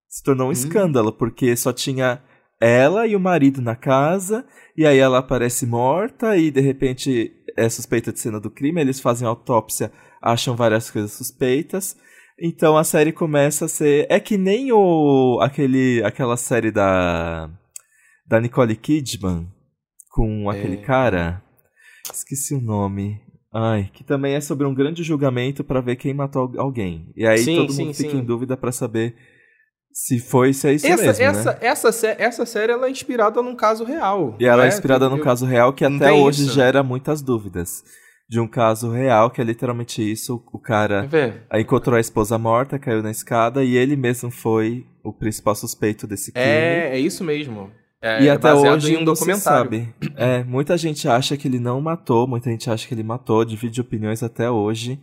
Se 0.09 0.23
tornou 0.23 0.47
um 0.49 0.51
Hum. 0.51 0.53
escândalo, 0.53 1.13
porque 1.13 1.57
só 1.57 1.73
tinha 1.73 2.23
ela 2.61 3.07
e 3.07 3.17
o 3.17 3.21
marido 3.21 3.61
na 3.63 3.75
casa, 3.75 4.45
e 4.77 4.87
aí 4.87 4.99
ela 4.99 5.19
aparece 5.19 5.67
morta, 5.67 6.37
e 6.37 6.51
de 6.51 6.61
repente 6.61 7.33
é 7.57 7.69
suspeita 7.69 8.13
de 8.13 8.21
cena 8.21 8.39
do 8.39 8.51
crime, 8.51 8.81
eles 8.81 9.01
fazem 9.01 9.27
autópsia, 9.27 9.91
acham 10.25 10.57
várias 10.57 10.91
coisas 10.91 11.13
suspeitas. 11.13 11.97
Então 12.41 12.77
a 12.77 12.83
série 12.83 13.13
começa 13.13 13.67
a 13.67 13.69
ser. 13.69 14.07
É 14.09 14.19
que 14.19 14.37
nem 14.39 14.73
o. 14.73 15.39
aquele 15.43 16.03
aquela 16.05 16.37
série 16.37 16.71
da. 16.71 17.49
da 18.27 18.41
Nicole 18.41 18.75
Kidman 18.75 19.47
com 20.11 20.49
aquele 20.51 20.77
É. 20.79 20.83
cara. 20.83 21.43
Esqueci 22.13 22.55
o 22.55 22.61
nome. 22.61 23.21
Ai, 23.57 23.89
que 23.93 24.03
também 24.03 24.35
é 24.35 24.41
sobre 24.41 24.67
um 24.67 24.75
grande 24.75 25.05
julgamento 25.05 25.63
pra 25.63 25.81
ver 25.81 25.95
quem 25.95 26.13
matou 26.13 26.43
al- 26.43 26.61
alguém. 26.61 27.13
E 27.17 27.25
aí 27.25 27.39
Sim, 27.39 27.57
todo 27.57 27.73
sim, 27.73 27.85
mundo 27.85 27.95
fica 27.95 28.11
sim. 28.11 28.19
em 28.19 28.25
dúvida 28.25 28.57
pra 28.57 28.73
saber 28.73 29.15
se 29.93 30.19
foi, 30.19 30.53
se 30.53 30.67
é 30.67 30.73
isso 30.73 30.87
essa, 30.89 31.03
mesmo, 31.05 31.23
essa, 31.25 31.53
né? 31.53 31.59
essa, 31.61 32.07
essa 32.19 32.47
série 32.47 32.73
ela 32.73 32.89
é 32.89 32.91
inspirada 32.91 33.41
num 33.41 33.55
caso 33.55 33.85
real. 33.85 34.37
E 34.41 34.45
ela 34.45 34.57
não 34.57 34.65
é 34.65 34.69
inspirada 34.69 35.09
num 35.09 35.19
Eu- 35.19 35.23
caso 35.23 35.47
real 35.47 35.73
que 35.73 35.85
até 35.85 36.11
hoje 36.11 36.47
isso. 36.47 36.53
gera 36.55 36.83
muitas 36.83 37.23
dúvidas. 37.23 37.85
De 38.29 38.41
um 38.41 38.49
caso 38.49 38.91
real, 38.91 39.31
que 39.31 39.41
é 39.41 39.45
literalmente 39.45 40.01
isso, 40.03 40.43
o 40.53 40.59
cara 40.59 41.07
encontrou 41.55 41.97
a 41.97 42.01
esposa 42.01 42.39
morta, 42.39 42.79
caiu 42.79 43.03
na 43.03 43.11
escada 43.11 43.63
e 43.63 43.77
ele 43.77 43.97
mesmo 43.97 44.31
foi 44.31 44.87
o 45.05 45.13
principal 45.13 45.55
suspeito 45.55 46.07
desse 46.07 46.33
crime. 46.33 46.47
É, 46.47 46.91
é 46.95 46.99
isso 46.99 47.23
mesmo. 47.23 47.71
É, 48.01 48.23
e 48.23 48.29
até 48.31 48.53
baseado 48.53 48.77
hoje 48.77 48.95
em 48.95 48.99
um 48.99 49.05
não 49.05 49.15
se 49.15 49.35
sabe. 49.37 49.95
É, 50.17 50.45
muita 50.45 50.77
gente 50.77 51.09
acha 51.09 51.37
que 51.37 51.49
ele 51.49 51.59
não 51.59 51.81
matou, 51.81 52.27
muita 52.27 52.51
gente 52.51 52.69
acha 52.71 52.87
que 52.87 52.93
ele 52.95 53.03
matou, 53.03 53.45
divide 53.45 53.81
opiniões 53.81 54.23
até 54.23 54.51
hoje. 54.51 55.01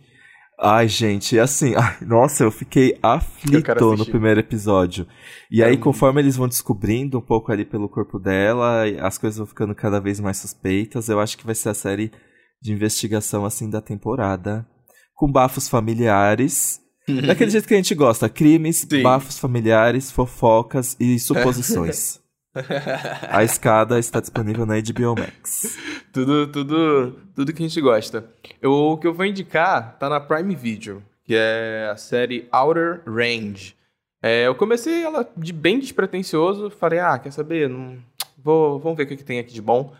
Ai, 0.60 0.86
gente, 0.86 1.36
assim, 1.38 1.74
ai, 1.74 1.96
nossa, 2.06 2.44
eu 2.44 2.50
fiquei 2.52 2.96
aflito 3.02 3.62
quero 3.64 3.96
no 3.96 4.06
primeiro 4.06 4.38
episódio. 4.38 5.06
E 5.50 5.62
aí, 5.64 5.74
Hum. 5.76 5.80
conforme 5.80 6.20
eles 6.20 6.36
vão 6.36 6.46
descobrindo 6.46 7.18
um 7.18 7.22
pouco 7.22 7.50
ali 7.50 7.64
pelo 7.64 7.88
corpo 7.88 8.20
dela, 8.20 8.84
as 9.00 9.18
coisas 9.18 9.38
vão 9.38 9.46
ficando 9.46 9.74
cada 9.74 10.00
vez 10.00 10.20
mais 10.20 10.36
suspeitas, 10.38 11.08
eu 11.08 11.18
acho 11.18 11.36
que 11.36 11.44
vai 11.44 11.56
ser 11.56 11.70
a 11.70 11.74
série 11.74 12.12
de 12.62 12.72
investigação, 12.72 13.44
assim, 13.44 13.68
da 13.68 13.80
temporada. 13.80 14.64
Com 15.14 15.30
bafos 15.30 15.68
familiares. 15.68 16.80
Daquele 17.26 17.50
jeito 17.50 17.66
que 17.66 17.74
a 17.74 17.76
gente 17.76 17.94
gosta, 17.94 18.28
crimes, 18.28 18.86
Sim. 18.88 19.02
bafos 19.02 19.38
familiares, 19.38 20.12
fofocas 20.12 20.96
e 21.00 21.18
suposições. 21.18 22.20
A 23.28 23.42
escada 23.42 23.98
está 23.98 24.20
disponível 24.20 24.66
na 24.66 24.74
HBO 24.74 25.14
Max. 25.18 25.78
Tudo, 26.12 26.46
tudo, 26.46 27.18
tudo 27.34 27.52
que 27.52 27.62
a 27.62 27.66
gente 27.66 27.80
gosta. 27.80 28.28
Eu, 28.60 28.72
o 28.72 28.98
que 28.98 29.06
eu 29.06 29.14
vou 29.14 29.24
indicar 29.24 29.96
tá 29.98 30.06
na 30.08 30.20
Prime 30.20 30.54
Video, 30.54 31.02
que 31.24 31.34
é 31.34 31.88
a 31.90 31.96
série 31.96 32.46
Outer 32.52 33.02
Range. 33.06 33.74
É, 34.22 34.46
eu 34.46 34.54
comecei 34.54 35.02
ela 35.02 35.26
de 35.34 35.52
bem 35.52 35.80
despretensioso, 35.80 36.68
falei, 36.70 36.98
ah, 36.98 37.18
quer 37.18 37.32
saber? 37.32 37.70
Não, 37.70 37.96
vou, 38.36 38.78
vamos 38.78 38.98
ver 38.98 39.04
o 39.04 39.06
que, 39.06 39.16
que 39.16 39.24
tem 39.24 39.38
aqui 39.38 39.52
de 39.52 39.62
bom. 39.62 39.94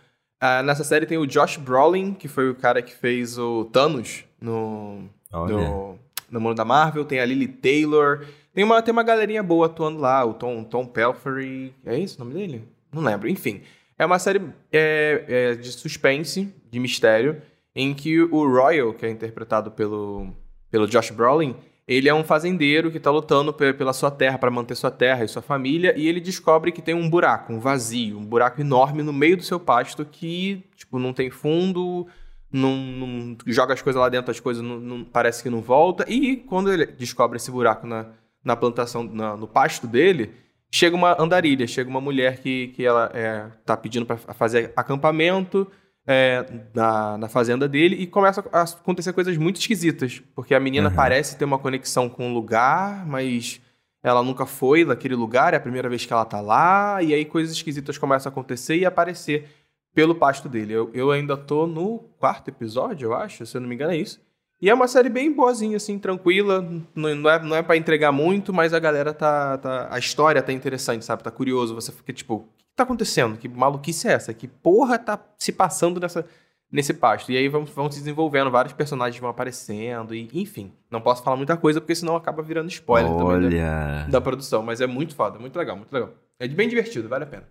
Ah, 0.44 0.60
nessa 0.60 0.82
série 0.82 1.06
tem 1.06 1.16
o 1.16 1.24
Josh 1.24 1.56
Brolin, 1.56 2.14
que 2.14 2.26
foi 2.26 2.50
o 2.50 2.54
cara 2.56 2.82
que 2.82 2.92
fez 2.92 3.38
o 3.38 3.64
Thanos 3.66 4.24
no, 4.40 5.04
no, 5.32 5.96
no 6.28 6.40
mundo 6.40 6.56
da 6.56 6.64
Marvel. 6.64 7.04
Tem 7.04 7.20
a 7.20 7.24
Lily 7.24 7.46
Taylor. 7.46 8.26
Tem 8.52 8.64
uma, 8.64 8.82
tem 8.82 8.90
uma 8.90 9.04
galerinha 9.04 9.40
boa 9.40 9.66
atuando 9.66 10.00
lá. 10.00 10.24
O 10.24 10.34
Tom, 10.34 10.64
Tom 10.64 10.84
Pelphrey. 10.84 11.72
É 11.86 11.96
isso 11.96 12.20
o 12.20 12.24
nome 12.24 12.34
dele? 12.34 12.64
Não 12.92 13.04
lembro. 13.04 13.28
Enfim. 13.28 13.62
É 13.96 14.04
uma 14.04 14.18
série 14.18 14.42
é, 14.72 15.24
é, 15.28 15.54
de 15.54 15.70
suspense, 15.70 16.52
de 16.68 16.80
mistério, 16.80 17.40
em 17.72 17.94
que 17.94 18.20
o 18.20 18.44
Royal, 18.44 18.92
que 18.92 19.06
é 19.06 19.10
interpretado 19.10 19.70
pelo, 19.70 20.26
pelo 20.68 20.88
Josh 20.88 21.12
Brolin, 21.12 21.54
ele 21.86 22.08
é 22.08 22.14
um 22.14 22.22
fazendeiro 22.24 22.90
que 22.90 23.00
tá 23.00 23.10
lutando 23.10 23.52
pe- 23.52 23.72
pela 23.72 23.92
sua 23.92 24.10
terra, 24.10 24.38
para 24.38 24.50
manter 24.50 24.74
sua 24.76 24.90
terra 24.90 25.24
e 25.24 25.28
sua 25.28 25.42
família, 25.42 25.94
e 25.96 26.06
ele 26.06 26.20
descobre 26.20 26.70
que 26.72 26.80
tem 26.82 26.94
um 26.94 27.08
buraco, 27.10 27.52
um 27.52 27.58
vazio, 27.58 28.18
um 28.18 28.24
buraco 28.24 28.60
enorme 28.60 29.02
no 29.02 29.12
meio 29.12 29.36
do 29.36 29.42
seu 29.42 29.58
pasto 29.58 30.04
que, 30.04 30.64
tipo, 30.76 30.98
não 30.98 31.12
tem 31.12 31.30
fundo, 31.30 32.06
não, 32.52 32.76
não- 32.76 33.36
joga 33.46 33.74
as 33.74 33.82
coisas 33.82 34.00
lá 34.00 34.08
dentro, 34.08 34.30
as 34.30 34.38
coisas 34.40 34.62
não, 34.62 34.78
não- 34.78 35.04
parece 35.04 35.42
que 35.42 35.50
não 35.50 35.60
volta, 35.60 36.04
e 36.08 36.36
quando 36.36 36.72
ele 36.72 36.86
descobre 36.86 37.36
esse 37.36 37.50
buraco 37.50 37.86
na, 37.86 38.06
na 38.44 38.54
plantação, 38.56 39.02
na- 39.04 39.36
no 39.36 39.48
pasto 39.48 39.86
dele, 39.86 40.30
chega 40.70 40.94
uma 40.96 41.20
andarilha, 41.20 41.66
chega 41.66 41.90
uma 41.90 42.00
mulher 42.00 42.38
que, 42.38 42.68
que 42.68 42.84
ela 42.84 43.10
é, 43.12 43.46
tá 43.64 43.76
pedindo 43.76 44.06
para 44.06 44.16
fazer 44.16 44.72
acampamento 44.76 45.66
é, 46.06 46.44
na, 46.74 47.16
na 47.18 47.28
fazenda 47.28 47.68
dele 47.68 47.96
e 47.96 48.06
começa 48.06 48.44
a 48.52 48.62
acontecer 48.62 49.12
coisas 49.12 49.36
muito 49.36 49.60
esquisitas, 49.60 50.22
porque 50.34 50.54
a 50.54 50.60
menina 50.60 50.88
Uhum. 50.88 50.94
parece 50.94 51.36
ter 51.36 51.44
uma 51.44 51.58
conexão 51.58 52.08
com 52.08 52.30
o 52.30 52.34
lugar, 52.34 53.06
mas 53.06 53.60
ela 54.02 54.22
nunca 54.22 54.44
foi 54.46 54.84
naquele 54.84 55.14
lugar, 55.14 55.54
é 55.54 55.56
a 55.56 55.60
primeira 55.60 55.88
vez 55.88 56.04
que 56.04 56.12
ela 56.12 56.24
tá 56.24 56.40
lá, 56.40 57.00
e 57.02 57.14
aí 57.14 57.24
coisas 57.24 57.54
esquisitas 57.54 57.98
começam 57.98 58.30
a 58.30 58.32
acontecer 58.32 58.76
e 58.76 58.84
aparecer 58.84 59.48
pelo 59.94 60.14
pasto 60.14 60.48
dele. 60.48 60.72
Eu, 60.72 60.90
eu 60.92 61.10
ainda 61.12 61.36
tô 61.36 61.66
no 61.66 61.98
quarto 62.18 62.48
episódio, 62.48 63.06
eu 63.06 63.14
acho, 63.14 63.46
se 63.46 63.56
eu 63.56 63.60
não 63.60 63.68
me 63.68 63.74
engano 63.74 63.92
é 63.92 63.96
isso. 63.96 64.20
E 64.60 64.70
é 64.70 64.74
uma 64.74 64.86
série 64.88 65.08
bem 65.08 65.32
boazinha, 65.32 65.76
assim, 65.76 65.98
tranquila. 65.98 66.60
Não, 66.94 67.14
não 67.16 67.30
é, 67.30 67.42
não 67.42 67.56
é 67.56 67.62
para 67.62 67.76
entregar 67.76 68.12
muito, 68.12 68.52
mas 68.52 68.72
a 68.72 68.78
galera 68.78 69.12
tá, 69.12 69.58
tá. 69.58 69.88
A 69.90 69.98
história 69.98 70.40
tá 70.40 70.52
interessante, 70.52 71.04
sabe? 71.04 71.20
Tá 71.24 71.32
curioso. 71.32 71.74
Você 71.74 71.90
fica 71.90 72.12
tipo, 72.12 72.48
tá 72.76 72.84
acontecendo? 72.84 73.36
Que 73.36 73.48
maluquice 73.48 74.08
é 74.08 74.12
essa? 74.12 74.34
Que 74.34 74.48
porra 74.48 74.98
tá 74.98 75.18
se 75.38 75.52
passando 75.52 76.00
nessa, 76.00 76.26
nesse 76.70 76.94
pasto? 76.94 77.30
E 77.32 77.36
aí 77.36 77.48
vão, 77.48 77.64
vão 77.64 77.90
se 77.90 77.98
desenvolvendo, 77.98 78.50
vários 78.50 78.72
personagens 78.72 79.20
vão 79.20 79.30
aparecendo, 79.30 80.14
e 80.14 80.28
enfim. 80.32 80.72
Não 80.90 81.00
posso 81.00 81.22
falar 81.22 81.36
muita 81.36 81.56
coisa, 81.56 81.80
porque 81.80 81.94
senão 81.94 82.16
acaba 82.16 82.42
virando 82.42 82.70
spoiler 82.70 83.10
Olha. 83.10 83.42
também 83.42 83.60
da, 83.60 84.06
da 84.08 84.20
produção. 84.20 84.62
Mas 84.62 84.80
é 84.80 84.86
muito 84.86 85.14
foda, 85.14 85.38
muito 85.38 85.58
legal, 85.58 85.76
muito 85.76 85.92
legal. 85.92 86.10
É 86.38 86.48
bem 86.48 86.68
divertido, 86.68 87.08
vale 87.08 87.24
a 87.24 87.28
pena. 87.28 87.48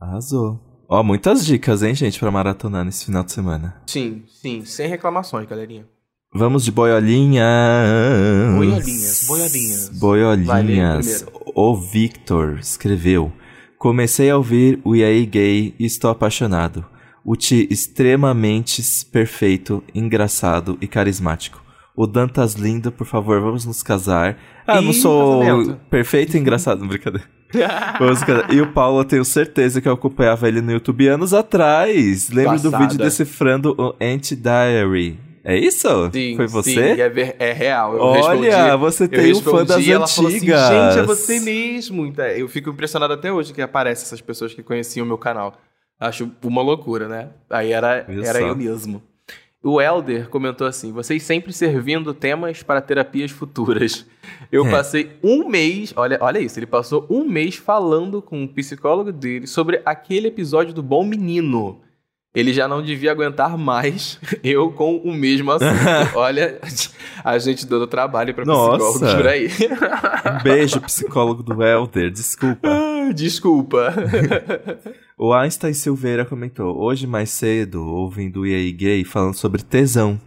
Arrasou. 0.00 0.60
Ó, 0.88 1.02
muitas 1.02 1.44
dicas, 1.44 1.82
hein, 1.82 1.94
gente, 1.94 2.18
pra 2.18 2.30
maratonar 2.30 2.84
nesse 2.84 3.04
final 3.04 3.22
de 3.22 3.32
semana. 3.32 3.82
Sim, 3.86 4.24
sim, 4.26 4.64
sem 4.64 4.88
reclamações, 4.88 5.46
galerinha. 5.46 5.86
Vamos 6.32 6.64
de 6.64 6.70
boiolinhas. 6.70 7.46
Boiolinhas, 8.56 9.26
boiolinhas. 9.26 9.88
Boiolinhas. 9.88 11.26
O 11.54 11.74
Victor 11.74 12.58
escreveu: 12.58 13.32
Comecei 13.78 14.28
a 14.30 14.36
ouvir 14.36 14.80
o 14.84 14.94
EA 14.96 15.24
Gay 15.24 15.74
e 15.78 15.84
estou 15.86 16.10
apaixonado. 16.10 16.84
O 17.24 17.36
Ti 17.36 17.68
extremamente 17.70 18.82
perfeito, 19.12 19.82
engraçado 19.94 20.76
e 20.80 20.86
carismático. 20.86 21.62
O 21.94 22.06
Dantas 22.06 22.54
lindo, 22.54 22.90
por 22.92 23.06
favor, 23.06 23.40
vamos 23.40 23.64
nos 23.64 23.82
casar. 23.82 24.36
Ah, 24.66 24.80
não 24.80 24.90
Ih, 24.90 24.94
sou 24.94 25.40
casamento. 25.40 25.80
perfeito 25.90 26.36
e 26.36 26.40
engraçado, 26.40 26.86
brincadeira. 26.86 27.26
Vamos 27.98 28.22
casar. 28.22 28.52
E 28.52 28.60
o 28.60 28.72
Paulo, 28.72 29.00
eu 29.00 29.04
tenho 29.04 29.24
certeza 29.24 29.80
que 29.80 29.88
eu 29.88 29.92
acompanhava 29.92 30.48
ele 30.48 30.60
no 30.60 30.72
YouTube 30.72 31.06
anos 31.08 31.32
atrás. 31.34 32.30
Lembro 32.30 32.58
do 32.60 32.70
Passada. 32.70 32.78
vídeo 32.92 32.98
decifrando 33.04 33.74
o 33.78 33.94
Anti-Diary. 34.00 35.18
É 35.44 35.56
isso? 35.56 35.88
Sim, 36.12 36.36
Foi 36.36 36.48
sim, 36.48 36.52
você? 36.54 36.80
é, 37.00 37.08
ver- 37.08 37.36
é 37.38 37.52
real. 37.52 37.94
Eu 37.94 38.00
Olha, 38.02 38.50
respondi- 38.50 38.76
você 38.78 39.08
tem 39.08 39.32
um 39.32 39.40
fã 39.40 39.58
respondi 39.58 39.66
das 39.66 39.88
ela 39.88 40.06
falou 40.08 40.28
assim, 40.28 40.36
antigas. 40.38 40.68
Gente, 40.68 40.98
é 40.98 41.02
você 41.02 41.40
mesmo. 41.40 42.06
Então, 42.06 42.24
Eu 42.26 42.48
fico 42.48 42.70
impressionado 42.70 43.12
até 43.12 43.32
hoje 43.32 43.52
que 43.52 43.62
aparecem 43.62 44.04
essas 44.04 44.20
pessoas 44.20 44.52
que 44.54 44.62
conheciam 44.62 45.04
o 45.04 45.06
meu 45.08 45.18
canal. 45.18 45.56
Acho 46.00 46.30
uma 46.42 46.62
loucura, 46.62 47.08
né? 47.08 47.28
Aí 47.50 47.72
era, 47.72 48.06
era 48.24 48.40
eu 48.40 48.54
mesmo. 48.54 49.02
O 49.60 49.80
Elder 49.82 50.28
comentou 50.28 50.66
assim: 50.68 50.92
vocês 50.92 51.20
sempre 51.24 51.52
servindo 51.52 52.14
temas 52.14 52.62
para 52.62 52.80
terapias 52.80 53.32
futuras. 53.32 54.06
Eu 54.52 54.64
É. 54.66 54.70
passei 54.70 55.10
um 55.22 55.48
mês, 55.48 55.92
olha, 55.96 56.16
olha 56.20 56.38
isso, 56.38 56.58
ele 56.58 56.66
passou 56.66 57.04
um 57.10 57.24
mês 57.24 57.56
falando 57.56 58.22
com 58.22 58.44
o 58.44 58.48
psicólogo 58.48 59.10
dele 59.10 59.46
sobre 59.48 59.82
aquele 59.84 60.28
episódio 60.28 60.72
do 60.72 60.82
Bom 60.82 61.04
Menino. 61.04 61.80
Ele 62.38 62.52
já 62.52 62.68
não 62.68 62.80
devia 62.82 63.10
aguentar 63.10 63.56
mais 63.58 64.18
eu 64.44 64.70
com 64.70 64.96
o 64.98 65.12
mesmo 65.12 65.50
assunto. 65.50 65.74
Olha, 66.14 66.58
a 67.24 67.36
gente 67.38 67.66
dando 67.66 67.86
trabalho 67.86 68.32
para 68.34 68.44
psicólogos 68.44 69.00
Nossa. 69.00 69.16
por 69.16 69.26
aí. 69.26 69.48
Um 70.38 70.42
beijo, 70.42 70.80
psicólogo 70.82 71.42
do 71.42 71.62
Helder. 71.62 72.10
Desculpa. 72.10 72.68
Ah, 72.68 73.10
Desculpa. 73.12 73.92
O 75.20 75.32
Einstein 75.34 75.72
Silveira 75.72 76.24
comentou: 76.24 76.78
Hoje 76.80 77.04
mais 77.04 77.30
cedo, 77.30 77.84
ouvindo 77.84 78.42
o 78.42 78.46
EA 78.46 78.70
Gay 78.72 79.02
falando 79.04 79.34
sobre 79.34 79.62
tesão. 79.64 80.20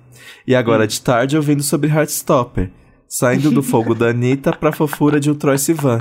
E 0.46 0.54
agora 0.54 0.86
de 0.86 1.00
tarde, 1.00 1.38
ouvindo 1.38 1.64
sobre 1.64 1.90
Heartstopper. 1.90 2.70
Saindo 3.08 3.52
do 3.52 3.64
fogo 3.64 3.96
da 3.96 4.08
Anitta 4.08 4.52
pra 4.52 4.72
fofura 4.74 5.18
de 5.20 5.32
um 5.32 5.36
Troy 5.36 5.58
Sivan. 5.58 5.98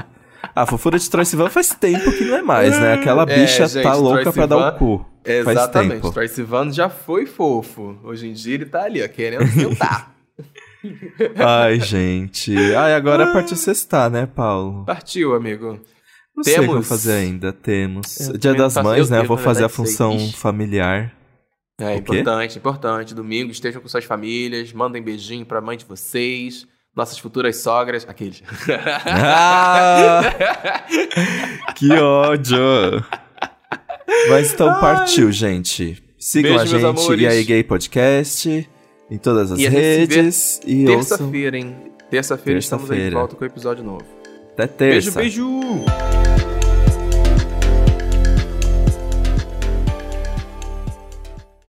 A 0.56 0.66
fofura 0.66 0.98
de 0.98 1.08
Troy 1.08 1.24
Sivan 1.24 1.48
faz 1.50 1.68
tempo 1.68 2.11
que 2.12 2.24
não 2.24 2.36
é 2.36 2.42
mais, 2.42 2.78
né? 2.80 2.94
Aquela 2.94 3.22
É, 3.22 3.40
bicha 3.40 3.66
gente, 3.68 3.82
tá 3.84 3.94
louca 3.94 4.22
Troye 4.22 4.34
pra 4.34 4.46
dar 4.46 4.56
o 4.56 4.61
Sivan- 4.64 4.78
cu. 4.78 5.06
Faz 5.25 5.49
Exatamente. 5.49 5.93
tempo. 6.01 6.12
Troy 6.12 6.29
Sivan 6.29 6.73
já 6.73 6.89
foi 6.89 7.27
fofo. 7.27 7.99
Hoje 8.03 8.29
em 8.29 8.33
dia 8.33 8.55
ele 8.55 8.66
tá 8.66 8.83
ali, 8.85 9.03
ó, 9.03 9.09
querendo 9.09 9.47
sentar. 9.49 10.14
Ai, 11.37 11.79
gente. 11.81 12.57
Ai, 12.75 12.95
agora 12.95 13.33
partiu 13.33 13.57
sextar, 13.57 14.09
né, 14.11 14.27
Paulo? 14.27 14.85
Partiu, 14.87 15.35
amigo. 15.35 15.79
Não 16.35 16.43
sei 16.43 16.55
o 16.55 16.57
que 16.57 16.64
eu 16.64 16.68
Temos- 16.73 16.89
fazer 16.89 17.12
ainda. 17.12 17.53
Temos. 17.53 18.29
Eu 18.29 18.39
Dia 18.39 18.55
das 18.55 18.75
Mães, 18.77 19.11
né? 19.11 19.18
eu, 19.21 19.25
vou 19.27 19.37
na 19.37 19.43
fazer 19.43 19.64
a 19.64 19.68
função 19.68 20.16
Ixi. 20.16 20.33
familiar. 20.37 21.12
É 21.79 21.97
importante, 21.97 22.59
importante. 22.59 23.14
Domingo 23.14 23.51
estejam 23.51 23.81
com 23.83 23.89
suas 23.89 24.05
famílias, 24.05 24.73
mandem 24.73 25.03
beijinho 25.03 25.45
pra 25.45 25.61
mãe 25.61 25.77
de 25.77 25.85
vocês, 25.85 26.66
nossas 26.97 27.18
futuras 27.18 27.57
sogras, 27.57 28.07
aqueles. 28.09 28.43
Ah! 29.07 30.21
que 31.77 31.93
ódio! 31.93 33.05
Mas 34.28 34.52
então 34.52 34.80
partiu, 34.80 35.30
gente. 35.32 36.02
Sigam 36.18 36.56
Beijo, 36.56 36.76
a 36.76 36.90
gente 36.90 37.22
e 37.22 37.26
aí 37.26 37.44
Gay 37.44 37.62
Podcast 37.62 38.68
em 39.11 39.18
todas 39.18 39.52
as 39.52 39.58
E 39.58 39.66
redes. 39.68 40.61
E 40.66 40.86
ouçam. 40.88 41.16
Terça-feira, 41.18 41.56
hein? 41.56 41.76
Terça-feira 42.11 42.58
estamos 42.58 42.90
aí 42.90 43.08
de 43.08 43.11
volta 43.11 43.36
com 43.36 43.42
o 43.42 43.46
episódio 43.46 43.82
novo. 43.82 44.04
Até 44.52 44.66
terça. 44.66 45.12
Beijo, 45.12 45.48
beijo! 45.48 46.39